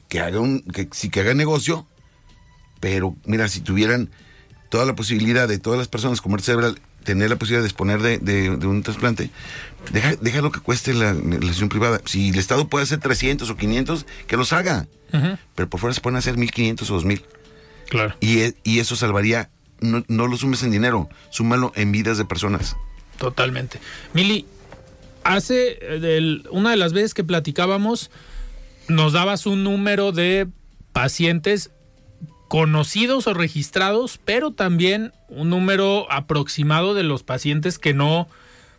que 0.08 0.20
haga 0.20 0.40
un 0.40 0.60
que 0.62 0.88
sí 0.92 1.08
que 1.10 1.20
haga 1.20 1.32
negocio 1.34 1.86
pero 2.80 3.16
mira 3.24 3.48
si 3.48 3.60
tuvieran 3.60 4.10
toda 4.68 4.84
la 4.84 4.94
posibilidad 4.96 5.46
de 5.48 5.58
todas 5.60 5.78
las 5.78 5.86
personas 5.88 6.20
con 6.20 6.30
muerte 6.30 6.46
cerebral 6.46 6.80
tener 7.04 7.30
la 7.30 7.36
posibilidad 7.36 7.60
de 7.62 7.68
disponer 7.68 8.00
de, 8.02 8.18
de- 8.18 8.56
de 8.56 8.66
un 8.66 8.82
trasplante 8.82 9.30
deja, 9.92 10.14
deja 10.16 10.40
lo 10.42 10.50
que 10.52 10.60
cueste 10.60 10.92
la, 10.94 11.12
la 11.14 11.20
institución 11.36 11.68
privada. 11.68 12.00
Si 12.04 12.28
el 12.30 12.38
estado 12.38 12.68
puede 12.68 12.82
hacer 12.84 12.98
300 13.00 13.48
o 13.48 13.56
500 13.56 14.06
que 14.26 14.36
los 14.36 14.52
haga. 14.52 14.86
Pero 15.54 15.68
por 15.70 15.80
fuera 15.80 15.94
se 15.94 16.00
pueden 16.02 16.16
hacer 16.18 16.36
1500 16.36 16.90
o 16.90 16.94
2000 16.94 17.24
Claro. 17.88 18.14
y, 18.20 18.40
e- 18.40 18.54
y 18.64 18.80
eso 18.80 18.94
salvaría 18.96 19.48
no, 19.80 20.04
no 20.08 20.26
lo 20.26 20.36
sumes 20.36 20.62
en 20.62 20.70
dinero 20.72 21.08
súmalo 21.30 21.72
en 21.76 21.90
vidas 21.92 22.18
de 22.18 22.26
personas. 22.26 22.76
Totalmente. 23.18 23.80
Mili, 24.12 24.44
hace 25.24 25.78
eh, 25.80 26.42
una 26.50 26.70
de 26.70 26.76
las 26.76 26.92
veces 26.92 27.14
que 27.14 27.24
platicábamos, 27.24 28.10
nos 28.88 29.12
dabas 29.14 29.46
un 29.46 29.64
número 29.64 30.12
de 30.12 30.46
pacientes 30.92 31.70
conocidos 32.48 33.26
o 33.26 33.34
registrados, 33.34 34.18
pero 34.24 34.50
también 34.50 35.12
un 35.28 35.50
número 35.50 36.10
aproximado 36.10 36.94
de 36.94 37.02
los 37.02 37.22
pacientes 37.22 37.78
que 37.78 37.94
no, 37.94 38.28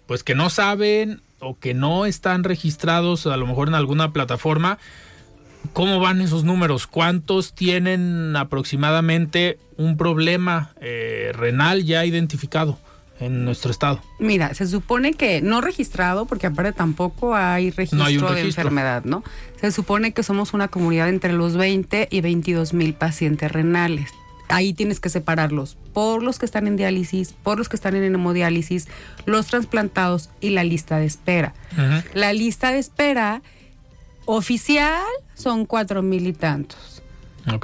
pues 0.08 0.24
que 0.24 0.36
no 0.36 0.50
saben 0.50 1.22
o 1.40 1.58
que 1.58 1.74
no 1.74 2.06
están 2.06 2.44
registrados 2.44 3.28
a 3.28 3.38
lo 3.38 3.48
mejor 3.48 3.68
en 3.68 3.76
alguna 3.76 4.12
plataforma. 4.12 4.80
¿Cómo 5.74 6.00
van 6.00 6.22
esos 6.22 6.44
números? 6.44 6.88
¿Cuántos 6.88 7.54
tienen 7.54 8.36
aproximadamente 8.36 9.60
un 9.78 9.98
problema 9.98 10.74
eh, 10.82 11.32
renal 11.34 11.84
ya 11.84 12.06
identificado 12.06 12.80
en 13.20 13.46
nuestro 13.46 13.72
estado? 13.72 14.02
Mira, 14.18 14.54
se 14.54 14.68
supone 14.68 15.14
que 15.14 15.42
no 15.42 15.62
registrado, 15.62 16.26
porque 16.26 16.48
aparte 16.48 16.74
tampoco 16.74 17.36
hay 17.36 17.72
registro, 17.72 18.00
No 18.00 18.06
hay 18.06 18.18
un 18.18 18.34
de 18.34 18.42
enfermedad, 18.42 19.04
¿no? 19.04 19.24
Se 19.60 19.72
supone 19.72 20.12
que 20.14 20.24
somos 20.24 20.54
una 20.54 20.68
comunidad 20.68 21.10
entre 21.10 21.34
los 21.34 21.56
20 21.56 22.08
y 22.10 22.22
22 22.22 22.74
mil 22.74 22.94
pacientes 22.94 23.52
renales. 23.52 24.12
Ahí 24.48 24.74
tienes 24.74 25.00
que 25.00 25.10
separarlos 25.10 25.78
por 25.94 26.24
los 26.24 26.40
que 26.40 26.46
están 26.46 26.66
en 26.66 26.76
diálisis, 26.76 27.34
por 27.34 27.60
los 27.60 27.70
que 27.70 27.76
están 27.76 27.96
en 27.96 28.16
hemodiálisis, 28.16 28.88
los 29.26 29.48
trasplantados 29.48 30.32
y 30.42 30.50
la 30.50 30.64
lista 30.64 30.98
de 30.98 31.06
espera. 31.06 31.54
La 32.14 32.34
lista 32.34 32.72
de 32.72 32.80
espera 32.80 33.44
oficial 34.26 35.04
son 35.36 35.66
cuatro 35.66 36.02
mil 36.02 36.26
y 36.26 36.34
tantos. 36.34 36.89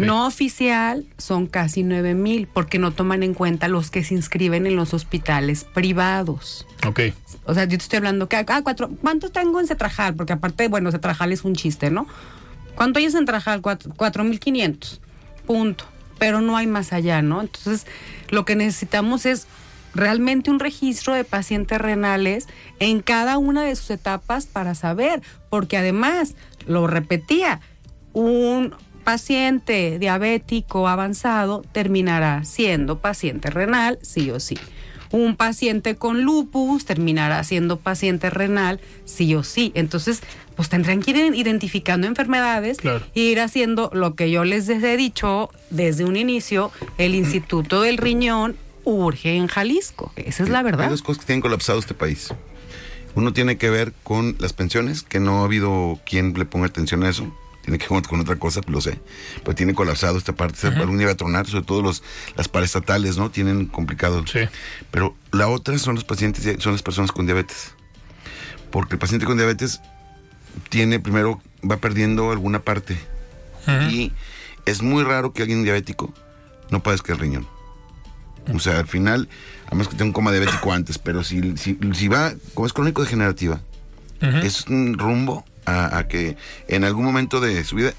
No 0.06 0.26
oficial 0.28 1.06
son 1.18 1.48
casi 1.48 1.84
9 1.84 2.14
mil 2.14 2.48
porque 2.48 2.80
no 2.80 2.92
toman 2.92 3.24
en 3.24 3.34
cuenta 3.34 3.68
los 3.68 3.92
que 3.92 4.04
se 4.04 4.14
inscriben 4.14 4.66
en 4.68 4.76
los 4.76 4.94
hospitales 4.94 5.64
privados. 5.64 6.66
Ok. 6.88 7.00
O 7.46 7.54
sea, 7.54 7.66
yo 7.66 7.78
te 7.78 7.84
estoy 7.84 7.98
hablando 7.98 8.28
que, 8.28 8.36
ah, 8.38 8.62
cuatro, 8.64 8.90
¿cuánto 9.02 9.30
tengo 9.30 9.60
en 9.60 9.68
Cetrajal? 9.68 10.16
Porque 10.16 10.34
aparte, 10.34 10.68
bueno, 10.68 10.92
Cetrajal 10.92 11.32
es 11.32 11.44
un 11.44 11.56
chiste, 11.56 11.92
¿no? 11.92 12.08
¿Cuánto 12.76 13.00
hay 13.00 13.06
en 13.06 13.12
Cetrajal? 13.12 13.62
Cuatro- 13.62 13.92
4.500. 13.96 15.00
Punto. 15.46 15.86
Pero 16.18 16.42
no 16.42 16.58
hay 16.58 16.68
más 16.68 16.94
allá, 16.94 17.22
¿no? 17.22 17.42
Entonces, 17.42 17.86
lo 18.30 18.46
que 18.46 18.56
necesitamos 18.56 19.26
es 19.26 19.48
realmente 19.94 20.50
un 20.52 20.60
registro 20.60 21.14
de 21.14 21.24
pacientes 21.24 21.80
renales 21.80 22.48
en 22.80 23.02
cada 23.02 23.38
una 23.38 23.64
de 23.64 23.76
sus 23.76 23.92
etapas 23.92 24.46
para 24.46 24.76
saber, 24.76 25.22
porque 25.50 25.78
además, 25.78 26.36
lo 26.68 26.88
repetía, 26.88 27.62
un 28.14 28.74
paciente 29.06 29.98
diabético 30.00 30.90
avanzado 30.90 31.64
terminará 31.72 32.44
siendo 32.44 33.00
paciente 33.00 33.50
renal, 33.50 33.98
sí 34.02 34.30
o 34.32 34.42
sí. 34.42 34.58
Un 35.12 35.38
paciente 35.38 35.96
con 35.96 36.24
lupus 36.24 36.84
terminará 36.84 37.42
siendo 37.46 37.78
paciente 37.78 38.30
renal, 38.30 38.82
sí 39.06 39.34
o 39.36 39.44
sí. 39.44 39.72
Entonces, 39.76 40.22
pues 40.58 40.68
tendrán 40.68 41.02
que 41.02 41.12
ir 41.12 41.36
identificando 41.36 42.08
enfermedades 42.08 42.78
Claro. 42.80 43.06
e 43.16 43.22
ir 43.22 43.40
haciendo 43.40 43.90
lo 43.94 44.16
que 44.16 44.30
yo 44.32 44.44
les 44.44 44.68
he 44.68 44.98
dicho 44.98 45.50
desde 45.70 46.04
un 46.04 46.18
inicio, 46.18 46.72
el 46.98 47.16
Instituto 47.16 47.82
del 47.84 47.98
Riñón 47.98 48.58
urge 48.84 49.36
en 49.38 49.48
Jalisco. 49.48 50.12
Esa 50.18 50.44
es 50.44 50.50
la 50.50 50.60
Hay 50.60 50.66
verdad. 50.66 50.90
dos 50.90 51.02
cosas 51.02 51.22
que 51.22 51.28
tienen 51.28 51.42
colapsado 51.42 51.80
este 51.80 51.94
país. 51.94 52.34
Uno 53.16 53.32
tiene 53.32 53.58
que 53.58 53.70
ver 53.70 53.94
con 54.04 54.36
las 54.40 54.52
pensiones, 54.52 55.02
que 55.04 55.22
no 55.22 55.42
ha 55.42 55.46
habido 55.46 56.00
quien 56.06 56.34
le 56.34 56.44
ponga 56.46 56.68
atención 56.68 57.04
a 57.04 57.10
eso. 57.10 57.34
Tiene 57.66 57.80
que 57.80 57.92
ver 57.92 58.04
con 58.04 58.20
otra 58.20 58.36
cosa, 58.36 58.62
lo 58.68 58.80
sé. 58.80 59.00
Pero 59.44 59.56
tiene 59.56 59.74
colapsado 59.74 60.20
esta 60.20 60.34
parte. 60.34 60.60
Se 60.60 60.68
algún 60.68 61.00
día 61.00 61.08
va 61.08 61.14
a 61.14 61.18
tronar, 61.18 61.48
sobre 61.48 61.66
todo 61.66 61.82
los, 61.82 62.04
las 62.38 62.48
paraestatales, 62.48 63.18
¿no? 63.18 63.32
Tienen 63.32 63.66
complicado. 63.66 64.24
Sí. 64.28 64.42
Pero 64.92 65.16
la 65.32 65.48
otra 65.48 65.76
son 65.80 65.96
los 65.96 66.04
pacientes, 66.04 66.62
son 66.62 66.74
las 66.74 66.84
personas 66.84 67.12
con 67.12 67.26
diabetes. 67.26 67.74
Porque 68.70 68.94
el 68.94 69.00
paciente 69.00 69.26
con 69.26 69.38
diabetes 69.38 69.82
tiene, 70.70 71.00
primero, 71.00 71.42
va 71.70 71.78
perdiendo 71.78 72.32
alguna 72.32 72.60
parte. 72.60 73.00
Y 73.90 74.12
es 74.68 74.84
muy 74.84 75.04
raro 75.04 75.34
que 75.34 75.42
alguien 75.42 75.64
diabético 75.64 76.14
no 76.70 76.84
padezca 76.84 77.14
el 77.14 77.20
riñón. 77.20 77.48
O 78.54 78.60
sea, 78.60 78.78
al 78.78 78.88
final, 78.88 79.28
a 79.66 79.72
menos 79.72 79.88
que 79.88 79.96
tenga 79.96 80.10
un 80.10 80.14
coma 80.14 80.32
diabético 80.32 80.72
antes, 80.72 81.00
pero 81.00 81.24
si, 81.24 81.58
si, 81.58 81.80
si 81.94 82.08
va, 82.10 82.36
como 82.54 82.68
es 82.68 82.74
crónico 82.74 83.02
degenerativa, 83.02 83.60
es 84.22 84.68
un 84.68 85.00
rumbo 85.00 85.46
a, 85.66 85.98
a 85.98 86.08
que 86.08 86.38
en 86.68 86.84
algún 86.84 87.06
momento 87.06 87.40
de 87.42 87.64
su 87.64 87.76
vida 87.78 87.94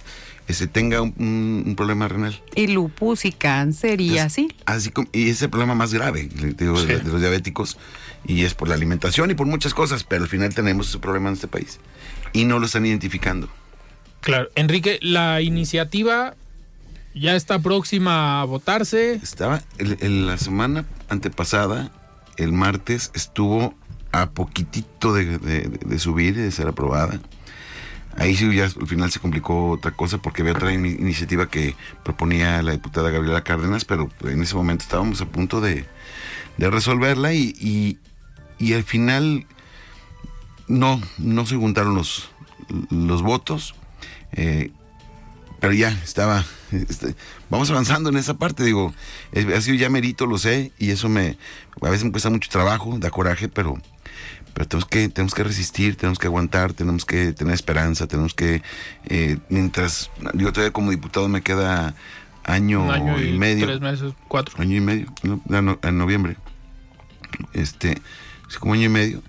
eh, 0.48 0.52
se 0.52 0.66
tenga 0.68 1.02
un, 1.02 1.14
un- 1.18 1.64
un 1.66 1.76
problema 1.76 2.06
renal. 2.08 2.40
Y 2.54 2.68
lupus 2.68 3.24
y 3.24 3.32
cáncer 3.32 4.00
y 4.00 4.16
Es- 4.16 4.22
así. 4.24 4.48
Así 4.64 4.90
como, 4.90 5.08
y 5.12 5.30
es 5.30 5.42
el 5.42 5.50
problema 5.50 5.74
más 5.74 5.92
grave 5.92 6.28
le 6.40 6.52
digo, 6.52 6.80
de, 6.82 7.02
los 7.02 7.20
diabéticos. 7.20 7.78
Y 8.28 8.42
es 8.44 8.54
por 8.54 8.68
la 8.68 8.74
alimentación 8.74 9.30
y 9.30 9.34
por 9.34 9.46
muchas 9.46 9.72
cosas, 9.74 10.02
pero 10.04 10.24
al 10.24 10.28
final 10.28 10.52
tenemos 10.54 10.88
ese 10.88 10.98
problema 10.98 11.28
en 11.28 11.34
este 11.34 11.46
país. 11.48 11.78
Y 12.32 12.44
no 12.44 12.58
lo 12.58 12.66
están 12.66 12.84
identificando. 12.86 13.48
Claro. 14.20 14.48
Enrique, 14.56 14.98
la 15.00 15.40
iniciativa 15.42 16.34
ya 17.14 17.36
está 17.36 17.60
próxima 17.60 18.40
a 18.40 18.44
votarse. 18.44 19.14
Estaba 19.22 19.62
el- 19.78 19.96
el- 20.00 20.26
la 20.26 20.38
semana 20.38 20.84
antepasada, 21.08 21.90
el 22.36 22.52
martes, 22.52 23.10
estuvo 23.14 23.74
a 24.12 24.30
poquitito 24.30 25.12
de, 25.14 25.38
de- 25.38 25.68
de 25.84 25.98
subir 25.98 26.36
y 26.36 26.40
de 26.42 26.50
ser 26.50 26.66
aprobada. 26.68 27.20
Ahí 28.18 28.34
sí 28.34 28.54
ya 28.54 28.64
al 28.64 28.86
final 28.86 29.10
se 29.10 29.20
complicó 29.20 29.70
otra 29.70 29.90
cosa 29.90 30.18
porque 30.18 30.42
había 30.42 30.54
otra 30.54 30.72
iniciativa 30.72 31.48
que 31.48 31.76
proponía 32.02 32.62
la 32.62 32.72
diputada 32.72 33.10
Gabriela 33.10 33.44
Cárdenas, 33.44 33.84
pero 33.84 34.10
en 34.24 34.42
ese 34.42 34.54
momento 34.54 34.82
estábamos 34.84 35.20
a 35.20 35.26
punto 35.26 35.60
de, 35.60 35.86
resolverla 36.58 37.34
y, 37.34 37.98
y, 38.58 38.72
al 38.72 38.84
final 38.84 39.46
no, 40.66 41.00
no 41.18 41.46
se 41.46 41.56
juntaron 41.56 41.94
los, 41.94 42.30
los 42.90 43.22
votos. 43.22 43.74
Eh, 44.32 44.70
pero 45.60 45.72
ya 45.72 45.88
estaba, 45.88 46.44
este, 46.70 47.14
vamos 47.50 47.70
avanzando 47.70 48.10
en 48.10 48.16
esa 48.16 48.34
parte, 48.34 48.64
digo, 48.64 48.94
ha 49.34 49.60
sido 49.60 49.76
ya 49.76 49.88
merito, 49.88 50.26
lo 50.26 50.38
sé, 50.38 50.72
y 50.78 50.90
eso 50.90 51.08
me, 51.08 51.38
a 51.80 51.90
veces 51.90 52.04
me 52.04 52.10
cuesta 52.10 52.30
mucho 52.30 52.50
trabajo, 52.50 52.96
da 52.98 53.10
coraje, 53.10 53.48
pero, 53.48 53.80
pero 54.57 54.66
tenemos 54.66 54.88
que, 54.88 55.11
tenemos 55.11 55.34
que 55.34 55.44
resistir, 55.44 55.96
tenemos 55.96 56.18
que 56.18 56.28
aguantar, 56.28 56.72
tenemos 56.72 57.04
que 57.04 57.34
tener 57.34 57.52
esperanza, 57.52 58.07
tenemos 58.07 58.32
que, 58.32 58.62
eh, 59.04 59.36
mientras, 59.50 60.11
yo 60.32 60.50
todavía 60.50 60.72
como 60.72 60.92
diputado 60.92 61.28
me 61.28 61.42
queda 61.42 61.94
año, 62.42 62.90
año 62.90 63.20
y, 63.20 63.36
medio. 63.36 63.66
Tres 63.66 63.82
meses, 63.82 64.14
cuatro. 64.28 64.54
Año 64.59 64.74
y 64.74 64.80
medio, 64.80 65.12
en 65.20 65.98
noviembre. 65.98 66.38
Este, 67.52 68.00
como 68.59 68.72
año 68.72 68.84
y 68.84 68.88
medio. 68.88 69.22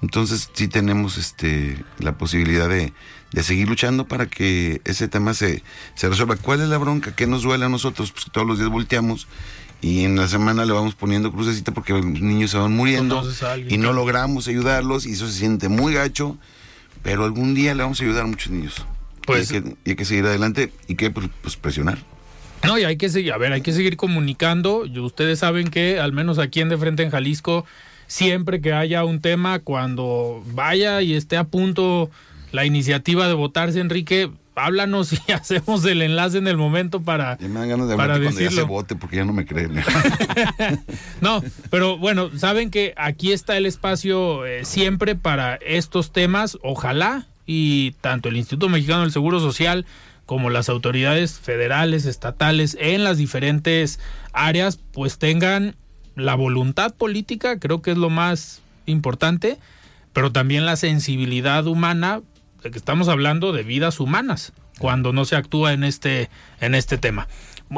Entonces 0.00 0.48
sí 0.54 0.68
tenemos 0.68 1.18
este 1.18 1.84
la 1.98 2.16
posibilidad 2.16 2.68
de, 2.68 2.92
de 3.32 3.42
seguir 3.42 3.68
luchando 3.68 4.06
para 4.06 4.26
que 4.26 4.80
ese 4.84 5.08
tema 5.08 5.34
se, 5.34 5.64
se 5.96 6.08
resuelva. 6.08 6.36
¿Cuál 6.36 6.60
es 6.60 6.68
la 6.68 6.78
bronca? 6.78 7.16
¿Qué 7.16 7.26
nos 7.26 7.42
duele 7.42 7.64
a 7.64 7.68
nosotros? 7.68 8.12
Pues 8.12 8.26
todos 8.30 8.46
los 8.46 8.58
días 8.58 8.70
volteamos 8.70 9.26
y 9.80 10.04
en 10.04 10.16
la 10.16 10.26
semana 10.26 10.64
le 10.64 10.72
vamos 10.72 10.94
poniendo 10.94 11.32
crucecita 11.32 11.72
porque 11.72 11.92
los 11.92 12.04
niños 12.04 12.50
se 12.50 12.58
van 12.58 12.74
muriendo 12.74 13.22
y 13.68 13.78
no 13.78 13.92
logramos 13.92 14.48
ayudarlos 14.48 15.06
y 15.06 15.12
eso 15.12 15.26
se 15.28 15.34
siente 15.34 15.68
muy 15.68 15.94
gacho, 15.94 16.36
pero 17.02 17.24
algún 17.24 17.54
día 17.54 17.74
le 17.74 17.82
vamos 17.82 18.00
a 18.00 18.04
ayudar 18.04 18.24
a 18.24 18.26
muchos 18.26 18.50
niños. 18.50 18.84
Pues, 19.24 19.50
y, 19.52 19.56
hay 19.56 19.62
que, 19.62 19.76
hay 19.86 19.96
que 19.96 20.04
seguir 20.04 20.24
adelante 20.24 20.72
y 20.88 20.96
que 20.96 21.10
pues, 21.10 21.28
pues, 21.42 21.56
presionar. 21.56 21.98
No, 22.64 22.76
y 22.76 22.84
hay 22.84 22.96
que 22.96 23.08
seguir, 23.08 23.32
a 23.32 23.38
ver, 23.38 23.52
hay 23.52 23.60
que 23.60 23.72
seguir 23.72 23.96
comunicando. 23.96 24.80
Ustedes 24.80 25.38
saben 25.38 25.68
que 25.68 26.00
al 26.00 26.12
menos 26.12 26.38
aquí 26.38 26.60
en 26.60 26.68
De 26.68 26.76
Frente 26.76 27.04
en 27.04 27.10
Jalisco, 27.10 27.64
siempre 28.08 28.60
que 28.60 28.72
haya 28.72 29.04
un 29.04 29.20
tema, 29.20 29.60
cuando 29.60 30.42
vaya 30.54 31.02
y 31.02 31.14
esté 31.14 31.36
a 31.36 31.44
punto 31.44 32.10
la 32.50 32.64
iniciativa 32.64 33.28
de 33.28 33.34
votarse, 33.34 33.78
Enrique, 33.78 34.30
háblanos 34.58 35.12
y 35.12 35.20
hacemos 35.32 35.84
el 35.84 36.02
enlace 36.02 36.38
en 36.38 36.48
el 36.48 36.56
momento 36.56 37.00
para. 37.00 37.38
Ya 37.38 37.48
me 37.48 37.60
dan 37.60 37.68
ganas 37.68 37.88
de 37.88 37.96
para 37.96 38.20
cuando 38.20 38.40
ya 38.40 38.50
se 38.50 38.62
vote 38.62 38.96
porque 38.96 39.16
ya 39.16 39.24
no 39.24 39.32
me 39.32 39.46
creen. 39.46 39.74
no, 41.20 41.42
pero 41.70 41.98
bueno, 41.98 42.30
saben 42.36 42.70
que 42.70 42.94
aquí 42.96 43.32
está 43.32 43.56
el 43.56 43.66
espacio 43.66 44.44
eh, 44.46 44.64
siempre 44.64 45.14
para 45.14 45.56
estos 45.56 46.12
temas. 46.12 46.58
Ojalá 46.62 47.26
y 47.46 47.92
tanto 48.00 48.28
el 48.28 48.36
Instituto 48.36 48.68
Mexicano 48.68 49.02
del 49.02 49.12
Seguro 49.12 49.40
Social 49.40 49.86
como 50.26 50.50
las 50.50 50.68
autoridades 50.68 51.38
federales, 51.38 52.04
estatales, 52.04 52.76
en 52.78 53.02
las 53.02 53.16
diferentes 53.16 53.98
áreas, 54.34 54.78
pues 54.92 55.18
tengan 55.18 55.74
la 56.16 56.34
voluntad 56.34 56.94
política, 56.94 57.58
creo 57.58 57.80
que 57.80 57.92
es 57.92 57.96
lo 57.96 58.10
más 58.10 58.60
importante, 58.84 59.56
pero 60.12 60.30
también 60.30 60.66
la 60.66 60.76
sensibilidad 60.76 61.66
humana 61.66 62.20
estamos 62.64 63.08
hablando 63.08 63.52
de 63.52 63.62
vidas 63.62 64.00
humanas 64.00 64.52
cuando 64.78 65.12
no 65.12 65.24
se 65.24 65.36
actúa 65.36 65.72
en 65.72 65.84
este, 65.84 66.30
en 66.60 66.74
este 66.74 66.98
tema. 66.98 67.28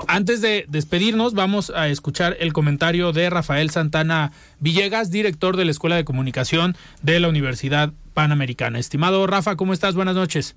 Antes 0.06 0.40
de 0.40 0.66
despedirnos, 0.68 1.34
vamos 1.34 1.70
a 1.70 1.88
escuchar 1.88 2.36
el 2.38 2.52
comentario 2.52 3.12
de 3.12 3.28
Rafael 3.28 3.70
Santana 3.70 4.30
Villegas, 4.60 5.10
director 5.10 5.56
de 5.56 5.64
la 5.64 5.72
Escuela 5.72 5.96
de 5.96 6.04
Comunicación 6.04 6.76
de 7.02 7.18
la 7.18 7.28
Universidad 7.28 7.92
Panamericana. 8.14 8.78
Estimado 8.78 9.26
Rafa, 9.26 9.56
¿cómo 9.56 9.72
estás? 9.72 9.96
Buenas 9.96 10.14
noches. 10.14 10.54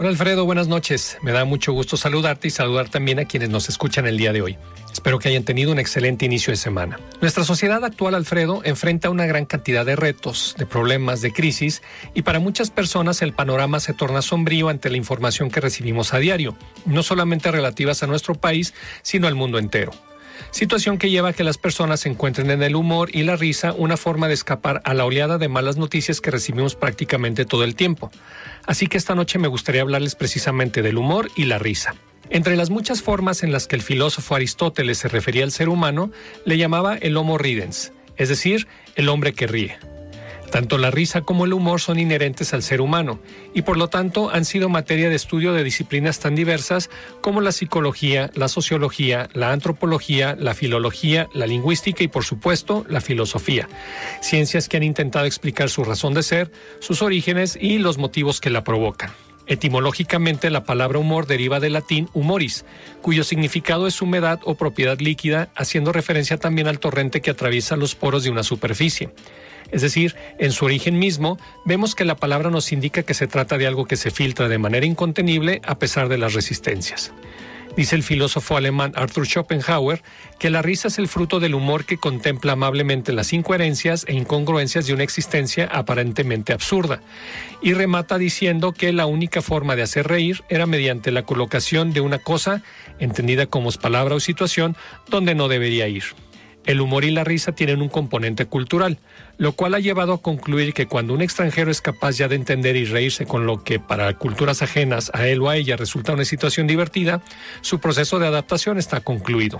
Hola 0.00 0.08
Alfredo, 0.08 0.46
buenas 0.46 0.66
noches. 0.66 1.18
Me 1.20 1.30
da 1.30 1.44
mucho 1.44 1.74
gusto 1.74 1.98
saludarte 1.98 2.48
y 2.48 2.50
saludar 2.50 2.88
también 2.88 3.18
a 3.18 3.26
quienes 3.26 3.50
nos 3.50 3.68
escuchan 3.68 4.06
el 4.06 4.16
día 4.16 4.32
de 4.32 4.40
hoy. 4.40 4.56
Espero 4.90 5.18
que 5.18 5.28
hayan 5.28 5.44
tenido 5.44 5.72
un 5.72 5.78
excelente 5.78 6.24
inicio 6.24 6.52
de 6.52 6.56
semana. 6.56 6.98
Nuestra 7.20 7.44
sociedad 7.44 7.84
actual, 7.84 8.14
Alfredo, 8.14 8.62
enfrenta 8.64 9.10
una 9.10 9.26
gran 9.26 9.44
cantidad 9.44 9.84
de 9.84 9.96
retos, 9.96 10.54
de 10.56 10.64
problemas, 10.64 11.20
de 11.20 11.34
crisis, 11.34 11.82
y 12.14 12.22
para 12.22 12.40
muchas 12.40 12.70
personas 12.70 13.20
el 13.20 13.34
panorama 13.34 13.78
se 13.78 13.92
torna 13.92 14.22
sombrío 14.22 14.70
ante 14.70 14.88
la 14.88 14.96
información 14.96 15.50
que 15.50 15.60
recibimos 15.60 16.14
a 16.14 16.18
diario, 16.18 16.56
no 16.86 17.02
solamente 17.02 17.50
relativas 17.50 18.02
a 18.02 18.06
nuestro 18.06 18.34
país, 18.34 18.72
sino 19.02 19.26
al 19.26 19.34
mundo 19.34 19.58
entero 19.58 19.92
situación 20.50 20.98
que 20.98 21.10
lleva 21.10 21.30
a 21.30 21.32
que 21.32 21.44
las 21.44 21.58
personas 21.58 22.06
encuentren 22.06 22.50
en 22.50 22.62
el 22.62 22.76
humor 22.76 23.10
y 23.12 23.22
la 23.22 23.36
risa 23.36 23.72
una 23.72 23.96
forma 23.96 24.28
de 24.28 24.34
escapar 24.34 24.82
a 24.84 24.94
la 24.94 25.04
oleada 25.04 25.38
de 25.38 25.48
malas 25.48 25.76
noticias 25.76 26.20
que 26.20 26.30
recibimos 26.30 26.74
prácticamente 26.74 27.44
todo 27.44 27.64
el 27.64 27.74
tiempo. 27.74 28.10
Así 28.66 28.86
que 28.86 28.98
esta 28.98 29.14
noche 29.14 29.38
me 29.38 29.48
gustaría 29.48 29.82
hablarles 29.82 30.14
precisamente 30.14 30.82
del 30.82 30.98
humor 30.98 31.30
y 31.36 31.44
la 31.44 31.58
risa. 31.58 31.94
Entre 32.30 32.56
las 32.56 32.70
muchas 32.70 33.02
formas 33.02 33.42
en 33.42 33.50
las 33.50 33.66
que 33.66 33.76
el 33.76 33.82
filósofo 33.82 34.36
Aristóteles 34.36 34.98
se 34.98 35.08
refería 35.08 35.42
al 35.42 35.50
ser 35.50 35.68
humano, 35.68 36.12
le 36.44 36.58
llamaba 36.58 36.96
el 36.96 37.16
homo 37.16 37.38
ridens, 37.38 37.92
es 38.16 38.28
decir, 38.28 38.68
el 38.94 39.08
hombre 39.08 39.32
que 39.32 39.48
ríe. 39.48 39.89
Tanto 40.50 40.78
la 40.78 40.90
risa 40.90 41.20
como 41.20 41.44
el 41.44 41.52
humor 41.52 41.80
son 41.80 41.98
inherentes 41.98 42.52
al 42.52 42.62
ser 42.62 42.80
humano 42.80 43.20
y 43.54 43.62
por 43.62 43.76
lo 43.76 43.88
tanto 43.88 44.30
han 44.30 44.44
sido 44.44 44.68
materia 44.68 45.08
de 45.08 45.14
estudio 45.14 45.52
de 45.52 45.62
disciplinas 45.62 46.18
tan 46.18 46.34
diversas 46.34 46.90
como 47.20 47.40
la 47.40 47.52
psicología, 47.52 48.30
la 48.34 48.48
sociología, 48.48 49.28
la 49.32 49.52
antropología, 49.52 50.36
la 50.38 50.54
filología, 50.54 51.28
la 51.34 51.46
lingüística 51.46 52.02
y 52.02 52.08
por 52.08 52.24
supuesto 52.24 52.84
la 52.88 53.00
filosofía. 53.00 53.68
Ciencias 54.20 54.68
que 54.68 54.76
han 54.76 54.82
intentado 54.82 55.24
explicar 55.24 55.70
su 55.70 55.84
razón 55.84 56.14
de 56.14 56.24
ser, 56.24 56.50
sus 56.80 57.00
orígenes 57.00 57.56
y 57.60 57.78
los 57.78 57.98
motivos 57.98 58.40
que 58.40 58.50
la 58.50 58.64
provocan. 58.64 59.12
Etimológicamente, 59.46 60.48
la 60.48 60.62
palabra 60.62 61.00
humor 61.00 61.26
deriva 61.26 61.58
del 61.58 61.72
latín 61.72 62.08
humoris, 62.12 62.64
cuyo 63.02 63.24
significado 63.24 63.88
es 63.88 64.00
humedad 64.00 64.38
o 64.44 64.54
propiedad 64.54 65.00
líquida, 65.00 65.48
haciendo 65.56 65.92
referencia 65.92 66.36
también 66.36 66.68
al 66.68 66.78
torrente 66.78 67.20
que 67.20 67.30
atraviesa 67.30 67.74
los 67.74 67.96
poros 67.96 68.22
de 68.22 68.30
una 68.30 68.44
superficie. 68.44 69.10
Es 69.72 69.82
decir, 69.82 70.16
en 70.38 70.52
su 70.52 70.64
origen 70.64 70.98
mismo, 70.98 71.38
vemos 71.64 71.94
que 71.94 72.04
la 72.04 72.16
palabra 72.16 72.50
nos 72.50 72.72
indica 72.72 73.02
que 73.02 73.14
se 73.14 73.26
trata 73.26 73.58
de 73.58 73.66
algo 73.66 73.86
que 73.86 73.96
se 73.96 74.10
filtra 74.10 74.48
de 74.48 74.58
manera 74.58 74.86
incontenible 74.86 75.60
a 75.64 75.78
pesar 75.78 76.08
de 76.08 76.18
las 76.18 76.34
resistencias. 76.34 77.12
Dice 77.76 77.94
el 77.94 78.02
filósofo 78.02 78.56
alemán 78.56 78.92
Arthur 78.96 79.26
Schopenhauer 79.26 80.02
que 80.38 80.50
la 80.50 80.60
risa 80.60 80.88
es 80.88 80.98
el 80.98 81.06
fruto 81.06 81.38
del 81.38 81.54
humor 81.54 81.84
que 81.84 81.98
contempla 81.98 82.52
amablemente 82.52 83.12
las 83.12 83.32
incoherencias 83.32 84.04
e 84.08 84.14
incongruencias 84.14 84.86
de 84.86 84.94
una 84.94 85.04
existencia 85.04 85.68
aparentemente 85.70 86.52
absurda, 86.52 87.00
y 87.62 87.74
remata 87.74 88.18
diciendo 88.18 88.72
que 88.72 88.92
la 88.92 89.06
única 89.06 89.40
forma 89.40 89.76
de 89.76 89.82
hacer 89.82 90.08
reír 90.08 90.42
era 90.48 90.66
mediante 90.66 91.12
la 91.12 91.22
colocación 91.22 91.92
de 91.92 92.00
una 92.00 92.18
cosa, 92.18 92.62
entendida 92.98 93.46
como 93.46 93.70
palabra 93.70 94.16
o 94.16 94.20
situación, 94.20 94.76
donde 95.08 95.34
no 95.34 95.46
debería 95.46 95.86
ir. 95.86 96.04
El 96.66 96.80
humor 96.80 97.04
y 97.04 97.10
la 97.10 97.24
risa 97.24 97.52
tienen 97.52 97.80
un 97.80 97.88
componente 97.88 98.46
cultural, 98.46 98.98
lo 99.38 99.52
cual 99.52 99.74
ha 99.74 99.80
llevado 99.80 100.12
a 100.12 100.22
concluir 100.22 100.74
que 100.74 100.86
cuando 100.86 101.14
un 101.14 101.22
extranjero 101.22 101.70
es 101.70 101.80
capaz 101.80 102.12
ya 102.12 102.28
de 102.28 102.36
entender 102.36 102.76
y 102.76 102.84
reírse 102.84 103.26
con 103.26 103.46
lo 103.46 103.64
que 103.64 103.80
para 103.80 104.12
culturas 104.14 104.62
ajenas 104.62 105.10
a 105.14 105.26
él 105.26 105.40
o 105.40 105.48
a 105.48 105.56
ella 105.56 105.76
resulta 105.76 106.12
una 106.12 106.24
situación 106.24 106.66
divertida, 106.66 107.22
su 107.62 107.80
proceso 107.80 108.18
de 108.18 108.26
adaptación 108.26 108.78
está 108.78 109.00
concluido. 109.00 109.58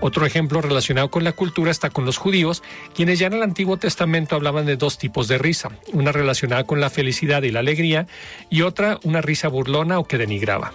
Otro 0.00 0.26
ejemplo 0.26 0.60
relacionado 0.60 1.10
con 1.10 1.22
la 1.22 1.32
cultura 1.32 1.70
está 1.70 1.90
con 1.90 2.04
los 2.04 2.16
judíos, 2.16 2.62
quienes 2.94 3.20
ya 3.20 3.28
en 3.28 3.34
el 3.34 3.42
Antiguo 3.42 3.76
Testamento 3.76 4.34
hablaban 4.34 4.66
de 4.66 4.76
dos 4.76 4.98
tipos 4.98 5.28
de 5.28 5.38
risa, 5.38 5.70
una 5.92 6.10
relacionada 6.10 6.64
con 6.64 6.80
la 6.80 6.90
felicidad 6.90 7.44
y 7.44 7.52
la 7.52 7.60
alegría 7.60 8.08
y 8.50 8.62
otra 8.62 8.98
una 9.04 9.20
risa 9.20 9.46
burlona 9.46 10.00
o 10.00 10.04
que 10.04 10.18
denigraba. 10.18 10.72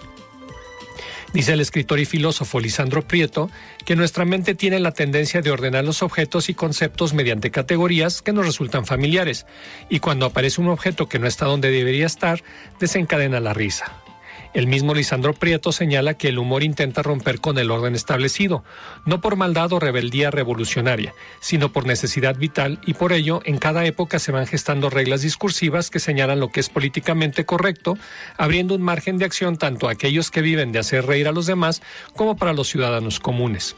Dice 1.32 1.52
el 1.52 1.60
escritor 1.60 2.00
y 2.00 2.06
filósofo 2.06 2.58
Lisandro 2.58 3.06
Prieto 3.06 3.50
que 3.84 3.96
nuestra 3.96 4.24
mente 4.24 4.54
tiene 4.54 4.80
la 4.80 4.92
tendencia 4.92 5.42
de 5.42 5.50
ordenar 5.50 5.84
los 5.84 6.02
objetos 6.02 6.48
y 6.48 6.54
conceptos 6.54 7.12
mediante 7.12 7.50
categorías 7.50 8.22
que 8.22 8.32
nos 8.32 8.46
resultan 8.46 8.86
familiares, 8.86 9.44
y 9.90 10.00
cuando 10.00 10.26
aparece 10.26 10.60
un 10.60 10.68
objeto 10.68 11.08
que 11.08 11.18
no 11.18 11.26
está 11.26 11.44
donde 11.44 11.70
debería 11.70 12.06
estar, 12.06 12.42
desencadena 12.80 13.40
la 13.40 13.52
risa. 13.52 14.07
El 14.54 14.66
mismo 14.66 14.94
Lisandro 14.94 15.34
Prieto 15.34 15.72
señala 15.72 16.14
que 16.14 16.28
el 16.28 16.38
humor 16.38 16.62
intenta 16.62 17.02
romper 17.02 17.40
con 17.40 17.58
el 17.58 17.70
orden 17.70 17.94
establecido, 17.94 18.64
no 19.04 19.20
por 19.20 19.36
maldad 19.36 19.72
o 19.72 19.78
rebeldía 19.78 20.30
revolucionaria, 20.30 21.14
sino 21.40 21.70
por 21.70 21.86
necesidad 21.86 22.36
vital 22.36 22.80
y 22.86 22.94
por 22.94 23.12
ello 23.12 23.40
en 23.44 23.58
cada 23.58 23.84
época 23.84 24.18
se 24.18 24.32
van 24.32 24.46
gestando 24.46 24.90
reglas 24.90 25.22
discursivas 25.22 25.90
que 25.90 26.00
señalan 26.00 26.40
lo 26.40 26.48
que 26.48 26.60
es 26.60 26.70
políticamente 26.70 27.44
correcto, 27.44 27.98
abriendo 28.36 28.74
un 28.74 28.82
margen 28.82 29.18
de 29.18 29.26
acción 29.26 29.58
tanto 29.58 29.88
a 29.88 29.92
aquellos 29.92 30.30
que 30.30 30.42
viven 30.42 30.72
de 30.72 30.78
hacer 30.78 31.06
reír 31.06 31.28
a 31.28 31.32
los 31.32 31.46
demás 31.46 31.82
como 32.16 32.36
para 32.36 32.52
los 32.52 32.68
ciudadanos 32.68 33.20
comunes. 33.20 33.76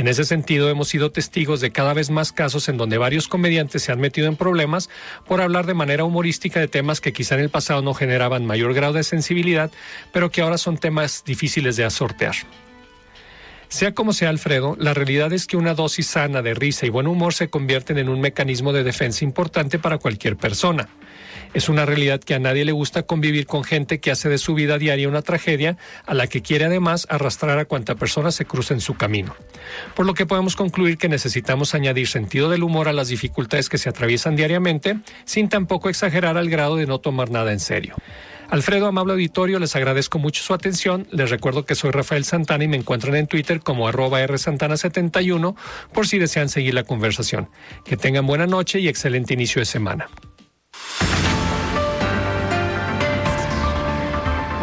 En 0.00 0.08
ese 0.08 0.24
sentido, 0.24 0.70
hemos 0.70 0.88
sido 0.88 1.12
testigos 1.12 1.60
de 1.60 1.72
cada 1.72 1.92
vez 1.92 2.08
más 2.08 2.32
casos 2.32 2.70
en 2.70 2.78
donde 2.78 2.96
varios 2.96 3.28
comediantes 3.28 3.82
se 3.82 3.92
han 3.92 4.00
metido 4.00 4.28
en 4.28 4.36
problemas 4.36 4.88
por 5.26 5.42
hablar 5.42 5.66
de 5.66 5.74
manera 5.74 6.04
humorística 6.04 6.58
de 6.58 6.68
temas 6.68 7.02
que 7.02 7.12
quizá 7.12 7.34
en 7.34 7.42
el 7.42 7.50
pasado 7.50 7.82
no 7.82 7.92
generaban 7.92 8.46
mayor 8.46 8.72
grado 8.72 8.94
de 8.94 9.02
sensibilidad, 9.02 9.70
pero 10.10 10.30
que 10.30 10.40
ahora 10.40 10.56
son 10.56 10.78
temas 10.78 11.22
difíciles 11.26 11.76
de 11.76 11.84
asortear. 11.84 12.34
Sea 13.68 13.92
como 13.92 14.14
sea, 14.14 14.30
Alfredo, 14.30 14.74
la 14.80 14.94
realidad 14.94 15.34
es 15.34 15.46
que 15.46 15.58
una 15.58 15.74
dosis 15.74 16.06
sana 16.06 16.40
de 16.40 16.54
risa 16.54 16.86
y 16.86 16.88
buen 16.88 17.06
humor 17.06 17.34
se 17.34 17.50
convierten 17.50 17.98
en 17.98 18.08
un 18.08 18.22
mecanismo 18.22 18.72
de 18.72 18.84
defensa 18.84 19.22
importante 19.26 19.78
para 19.78 19.98
cualquier 19.98 20.38
persona. 20.38 20.88
Es 21.52 21.68
una 21.68 21.84
realidad 21.84 22.20
que 22.20 22.34
a 22.34 22.38
nadie 22.38 22.64
le 22.64 22.70
gusta 22.70 23.02
convivir 23.02 23.46
con 23.46 23.64
gente 23.64 23.98
que 23.98 24.12
hace 24.12 24.28
de 24.28 24.38
su 24.38 24.54
vida 24.54 24.78
diaria 24.78 25.08
una 25.08 25.22
tragedia, 25.22 25.76
a 26.06 26.14
la 26.14 26.28
que 26.28 26.42
quiere 26.42 26.66
además 26.66 27.08
arrastrar 27.10 27.58
a 27.58 27.64
cuanta 27.64 27.96
persona 27.96 28.30
se 28.30 28.44
cruce 28.44 28.72
en 28.72 28.80
su 28.80 28.94
camino. 28.94 29.34
Por 29.96 30.06
lo 30.06 30.14
que 30.14 30.26
podemos 30.26 30.54
concluir 30.54 30.96
que 30.96 31.08
necesitamos 31.08 31.74
añadir 31.74 32.06
sentido 32.06 32.50
del 32.50 32.62
humor 32.62 32.86
a 32.86 32.92
las 32.92 33.08
dificultades 33.08 33.68
que 33.68 33.78
se 33.78 33.88
atraviesan 33.88 34.36
diariamente, 34.36 34.98
sin 35.24 35.48
tampoco 35.48 35.88
exagerar 35.88 36.36
al 36.36 36.50
grado 36.50 36.76
de 36.76 36.86
no 36.86 37.00
tomar 37.00 37.30
nada 37.30 37.52
en 37.52 37.60
serio. 37.60 37.96
Alfredo, 38.48 38.86
amable 38.86 39.12
auditorio, 39.12 39.58
les 39.58 39.74
agradezco 39.76 40.18
mucho 40.18 40.42
su 40.42 40.54
atención. 40.54 41.06
Les 41.10 41.30
recuerdo 41.30 41.64
que 41.64 41.76
soy 41.76 41.90
Rafael 41.90 42.24
Santana 42.24 42.64
y 42.64 42.68
me 42.68 42.76
encuentran 42.76 43.14
en 43.14 43.28
Twitter 43.28 43.60
como 43.60 43.86
arroba 43.86 44.20
rsantana71 44.20 45.54
por 45.92 46.06
si 46.06 46.18
desean 46.18 46.48
seguir 46.48 46.74
la 46.74 46.82
conversación. 46.82 47.48
Que 47.84 47.96
tengan 47.96 48.26
buena 48.26 48.46
noche 48.46 48.80
y 48.80 48.88
excelente 48.88 49.34
inicio 49.34 49.60
de 49.60 49.66
semana. 49.66 50.08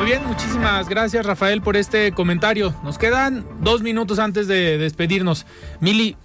Bien, 0.08 0.26
muchísimas 0.26 0.88
gracias 0.88 1.26
Rafael 1.26 1.62
por 1.62 1.76
este 1.76 2.14
comentario. 2.14 2.74
Nos 2.82 2.98
quedan 2.98 3.46
dos 3.60 3.82
minutos 3.82 4.20
antes 4.20 4.48
de 4.48 4.78
despedirnos. 4.78 5.46
Mili, 5.82 6.16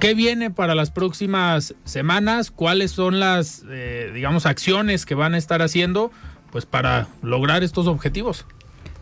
¿qué 0.00 0.14
viene 0.14 0.50
para 0.50 0.74
las 0.74 0.90
próximas 0.90 1.76
semanas? 1.84 2.50
¿Cuáles 2.50 2.90
son 2.90 3.20
las, 3.20 3.62
eh, 3.70 4.10
digamos, 4.12 4.46
acciones 4.46 5.06
que 5.06 5.14
van 5.14 5.34
a 5.34 5.38
estar 5.38 5.62
haciendo? 5.62 6.10
pues 6.50 6.66
para 6.66 7.08
lograr 7.22 7.62
estos 7.62 7.86
objetivos? 7.86 8.44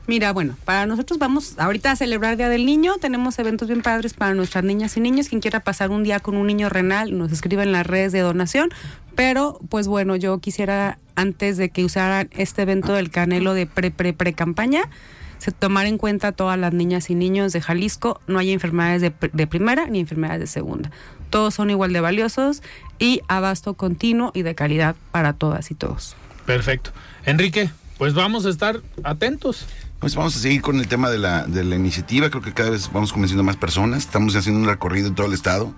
Mira, 0.08 0.32
bueno, 0.32 0.56
para 0.64 0.86
nosotros 0.86 1.18
vamos 1.18 1.58
ahorita 1.58 1.92
a 1.92 1.96
celebrar 1.96 2.38
Día 2.38 2.48
del 2.48 2.64
Niño, 2.64 2.94
tenemos 2.98 3.38
eventos 3.38 3.68
bien 3.68 3.82
padres 3.82 4.14
para 4.14 4.32
nuestras 4.32 4.64
niñas 4.64 4.96
y 4.96 5.00
niños, 5.00 5.28
quien 5.28 5.42
quiera 5.42 5.60
pasar 5.60 5.90
un 5.90 6.02
día 6.02 6.18
con 6.18 6.34
un 6.38 6.46
niño 6.46 6.70
renal, 6.70 7.18
nos 7.18 7.30
escribe 7.30 7.62
en 7.62 7.72
las 7.72 7.86
redes 7.86 8.12
de 8.12 8.20
donación, 8.20 8.70
pero 9.14 9.60
pues 9.68 9.86
bueno, 9.86 10.16
yo 10.16 10.38
quisiera 10.38 10.96
antes 11.14 11.58
de 11.58 11.68
que 11.68 11.84
usaran 11.84 12.30
este 12.32 12.62
evento 12.62 12.94
del 12.94 13.10
Canelo 13.10 13.52
de 13.52 13.66
pre 13.66 13.90
pre 13.90 14.14
pre 14.14 14.32
campaña, 14.32 14.88
se 15.36 15.52
tomar 15.52 15.84
en 15.84 15.98
cuenta 15.98 16.32
todas 16.32 16.58
las 16.58 16.72
niñas 16.72 17.10
y 17.10 17.14
niños 17.14 17.52
de 17.52 17.60
Jalisco, 17.60 18.22
no 18.26 18.38
hay 18.38 18.52
enfermedades 18.52 19.02
de, 19.02 19.12
de 19.30 19.46
primera 19.46 19.88
ni 19.88 20.00
enfermedades 20.00 20.40
de 20.40 20.46
segunda. 20.46 20.90
Todos 21.28 21.52
son 21.52 21.68
igual 21.68 21.92
de 21.92 22.00
valiosos 22.00 22.62
y 22.98 23.20
abasto 23.28 23.74
continuo 23.74 24.30
y 24.32 24.40
de 24.40 24.54
calidad 24.54 24.96
para 25.12 25.34
todas 25.34 25.70
y 25.70 25.74
todos. 25.74 26.16
Perfecto. 26.46 26.92
Enrique, 27.26 27.68
pues 27.98 28.14
vamos 28.14 28.46
a 28.46 28.48
estar 28.48 28.80
atentos. 29.04 29.66
Pues 30.00 30.14
vamos 30.14 30.36
a 30.36 30.38
seguir 30.38 30.62
con 30.62 30.78
el 30.78 30.86
tema 30.86 31.10
de 31.10 31.18
la, 31.18 31.44
de 31.44 31.64
la 31.64 31.74
iniciativa. 31.74 32.30
Creo 32.30 32.40
que 32.40 32.52
cada 32.52 32.70
vez 32.70 32.88
vamos 32.92 33.12
convenciendo 33.12 33.42
a 33.42 33.46
más 33.46 33.56
personas. 33.56 34.04
Estamos 34.04 34.36
haciendo 34.36 34.60
un 34.60 34.68
recorrido 34.68 35.08
en 35.08 35.16
todo 35.16 35.26
el 35.26 35.32
estado. 35.32 35.74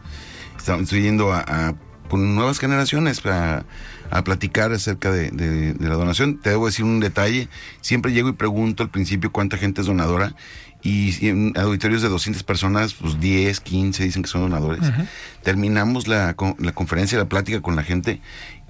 Estamos 0.59 0.91
yendo 0.91 1.33
a, 1.33 1.75
con 2.11 2.35
nuevas 2.35 2.59
generaciones 2.59 3.25
a, 3.25 3.65
a 4.11 4.25
platicar 4.25 4.73
acerca 4.73 5.11
de, 5.11 5.31
de, 5.31 5.75
la 5.89 5.95
donación. 5.95 6.39
Te 6.39 6.51
debo 6.51 6.67
decir 6.67 6.85
un 6.85 7.01
detalle. 7.01 7.49
Siempre 7.81 8.13
llego 8.13 8.29
y 8.29 8.33
pregunto 8.33 8.83
al 8.83 8.91
principio 8.91 9.33
cuánta 9.33 9.57
gente 9.57 9.81
es 9.81 9.87
donadora. 9.87 10.35
Y 10.83 11.27
en 11.27 11.55
auditorios 11.57 12.03
de 12.03 12.09
200 12.09 12.43
personas, 12.43 12.93
pues 12.95 13.21
10, 13.21 13.61
15 13.61 14.05
dicen 14.05 14.23
que 14.23 14.29
son 14.29 14.43
donadores. 14.43 14.83
Terminamos 15.43 16.09
la, 16.09 16.37
la 16.59 16.73
conferencia, 16.73 17.17
la 17.17 17.29
plática 17.29 17.63
con 17.63 17.75
la 17.75 17.83
gente 17.83 18.21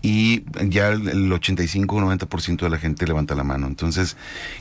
y 0.02 0.44
ya 0.68 0.88
el 0.88 1.30
85-90% 1.30 2.60
de 2.60 2.70
la 2.70 2.78
gente 2.78 3.06
levanta 3.06 3.34
la 3.34 3.44
mano. 3.44 3.66
Entonces, 3.66 4.16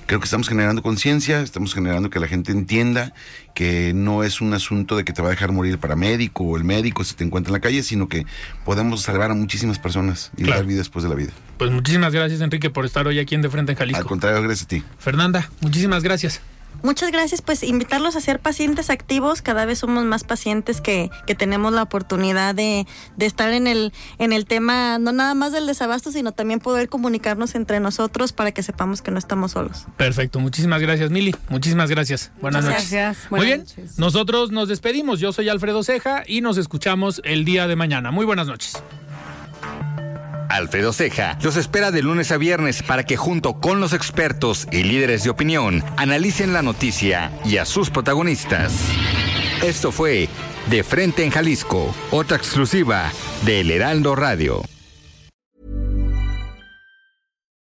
creo 0.05 0.19
que 0.19 0.25
estamos 0.25 0.49
generando 0.49 0.81
conciencia, 0.81 1.41
estamos 1.41 1.73
generando 1.73 2.09
que 2.09 2.19
la 2.19 2.27
gente 2.27 2.51
entienda 2.51 3.13
que 3.53 3.93
no 3.93 4.23
es 4.23 4.41
un 4.41 4.53
asunto 4.53 4.95
de 4.95 5.03
que 5.03 5.13
te 5.13 5.21
va 5.21 5.29
a 5.29 5.31
dejar 5.31 5.51
morir 5.51 5.73
el 5.73 5.79
paramédico 5.79 6.43
o 6.43 6.57
el 6.57 6.63
médico 6.63 7.03
si 7.03 7.15
te 7.15 7.23
encuentra 7.23 7.49
en 7.49 7.53
la 7.53 7.59
calle, 7.59 7.83
sino 7.83 8.07
que 8.07 8.25
podemos 8.65 9.01
salvar 9.01 9.31
a 9.31 9.33
muchísimas 9.33 9.79
personas 9.79 10.31
y 10.37 10.43
dar 10.43 10.65
vida 10.65 10.79
después 10.79 11.03
de 11.03 11.09
la 11.09 11.15
vida. 11.15 11.31
Pues 11.57 11.71
muchísimas 11.71 12.13
gracias, 12.13 12.41
Enrique, 12.41 12.69
por 12.69 12.85
estar 12.85 13.07
hoy 13.07 13.19
aquí 13.19 13.35
en 13.35 13.41
De 13.41 13.49
Frente 13.49 13.73
en 13.73 13.77
Jalisco. 13.77 14.01
Al 14.01 14.07
contrario, 14.07 14.41
gracias 14.41 14.65
a 14.65 14.69
ti. 14.69 14.83
Fernanda, 14.97 15.49
muchísimas 15.61 16.03
gracias. 16.03 16.41
Muchas 16.81 17.11
gracias, 17.11 17.41
pues 17.41 17.63
invitarlos 17.63 18.15
a 18.15 18.21
ser 18.21 18.39
pacientes 18.39 18.89
activos. 18.89 19.41
Cada 19.41 19.65
vez 19.65 19.79
somos 19.79 20.05
más 20.05 20.23
pacientes 20.23 20.79
que, 20.79 21.09
que 21.27 21.35
tenemos 21.35 21.73
la 21.73 21.83
oportunidad 21.83 22.55
de, 22.55 22.87
de, 23.17 23.25
estar 23.25 23.51
en 23.51 23.67
el, 23.67 23.91
en 24.17 24.31
el 24.31 24.45
tema, 24.45 24.97
no 24.97 25.11
nada 25.11 25.33
más 25.33 25.51
del 25.51 25.67
desabasto, 25.67 26.11
sino 26.11 26.31
también 26.31 26.59
poder 26.59 26.87
comunicarnos 26.87 27.55
entre 27.55 27.79
nosotros 27.79 28.31
para 28.31 28.51
que 28.51 28.63
sepamos 28.63 29.01
que 29.01 29.11
no 29.11 29.19
estamos 29.19 29.51
solos. 29.51 29.87
Perfecto, 29.97 30.39
muchísimas 30.39 30.81
gracias, 30.81 31.11
Mili. 31.11 31.35
Muchísimas 31.49 31.89
gracias. 31.89 32.31
Buenas 32.41 32.63
noches. 32.63 32.91
Gracias. 32.91 33.31
Muy 33.31 33.45
bien, 33.45 33.65
nosotros 33.97 34.51
nos 34.51 34.69
despedimos. 34.69 35.19
Yo 35.19 35.33
soy 35.33 35.49
Alfredo 35.49 35.83
Ceja 35.83 36.23
y 36.25 36.41
nos 36.41 36.57
escuchamos 36.57 37.21
el 37.25 37.43
día 37.43 37.67
de 37.67 37.75
mañana. 37.75 38.11
Muy 38.11 38.25
buenas 38.25 38.47
noches. 38.47 38.81
Alfredo 40.49 40.91
Ceja 40.91 41.37
los 41.41 41.55
espera 41.55 41.91
de 41.91 42.01
lunes 42.01 42.31
a 42.31 42.37
viernes 42.37 42.83
para 42.83 43.05
que 43.05 43.17
junto 43.17 43.59
con 43.59 43.79
los 43.79 43.93
expertos 43.93 44.67
y 44.71 44.83
líderes 44.83 45.23
de 45.23 45.29
opinión 45.29 45.83
analicen 45.97 46.51
la 46.53 46.61
noticia 46.61 47.31
y 47.45 47.57
a 47.57 47.65
sus 47.65 47.89
protagonistas. 47.89 48.73
Esto 49.63 49.91
fue 49.91 50.27
De 50.69 50.83
Frente 50.83 51.23
en 51.23 51.31
Jalisco, 51.31 51.93
otra 52.11 52.37
exclusiva 52.37 53.11
de 53.45 53.61
El 53.61 53.71
Heraldo 53.71 54.15
Radio. 54.15 54.63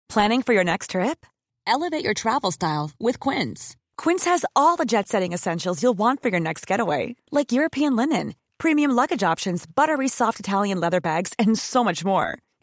Planning 0.09 0.43
for 0.43 0.53
your 0.53 0.63
next 0.63 0.91
trip? 0.91 1.25
Elevate 1.67 2.03
your 2.03 2.13
travel 2.13 2.51
style 2.51 2.91
with 2.99 3.19
Quince. 3.19 3.75
Quince 3.97 4.23
has 4.25 4.45
all 4.55 4.77
the 4.77 4.85
jet-setting 4.85 5.33
essentials 5.33 5.81
you'll 5.81 5.97
want 5.97 6.21
for 6.21 6.29
your 6.29 6.39
next 6.39 6.65
getaway, 6.67 7.15
like 7.31 7.51
European 7.51 7.95
linen, 7.95 8.35
premium 8.57 8.91
luggage 8.91 9.23
options, 9.23 9.65
buttery 9.65 10.07
soft 10.07 10.39
Italian 10.39 10.79
leather 10.79 11.01
bags, 11.01 11.33
and 11.37 11.57
so 11.57 11.83
much 11.83 12.05
more. 12.05 12.37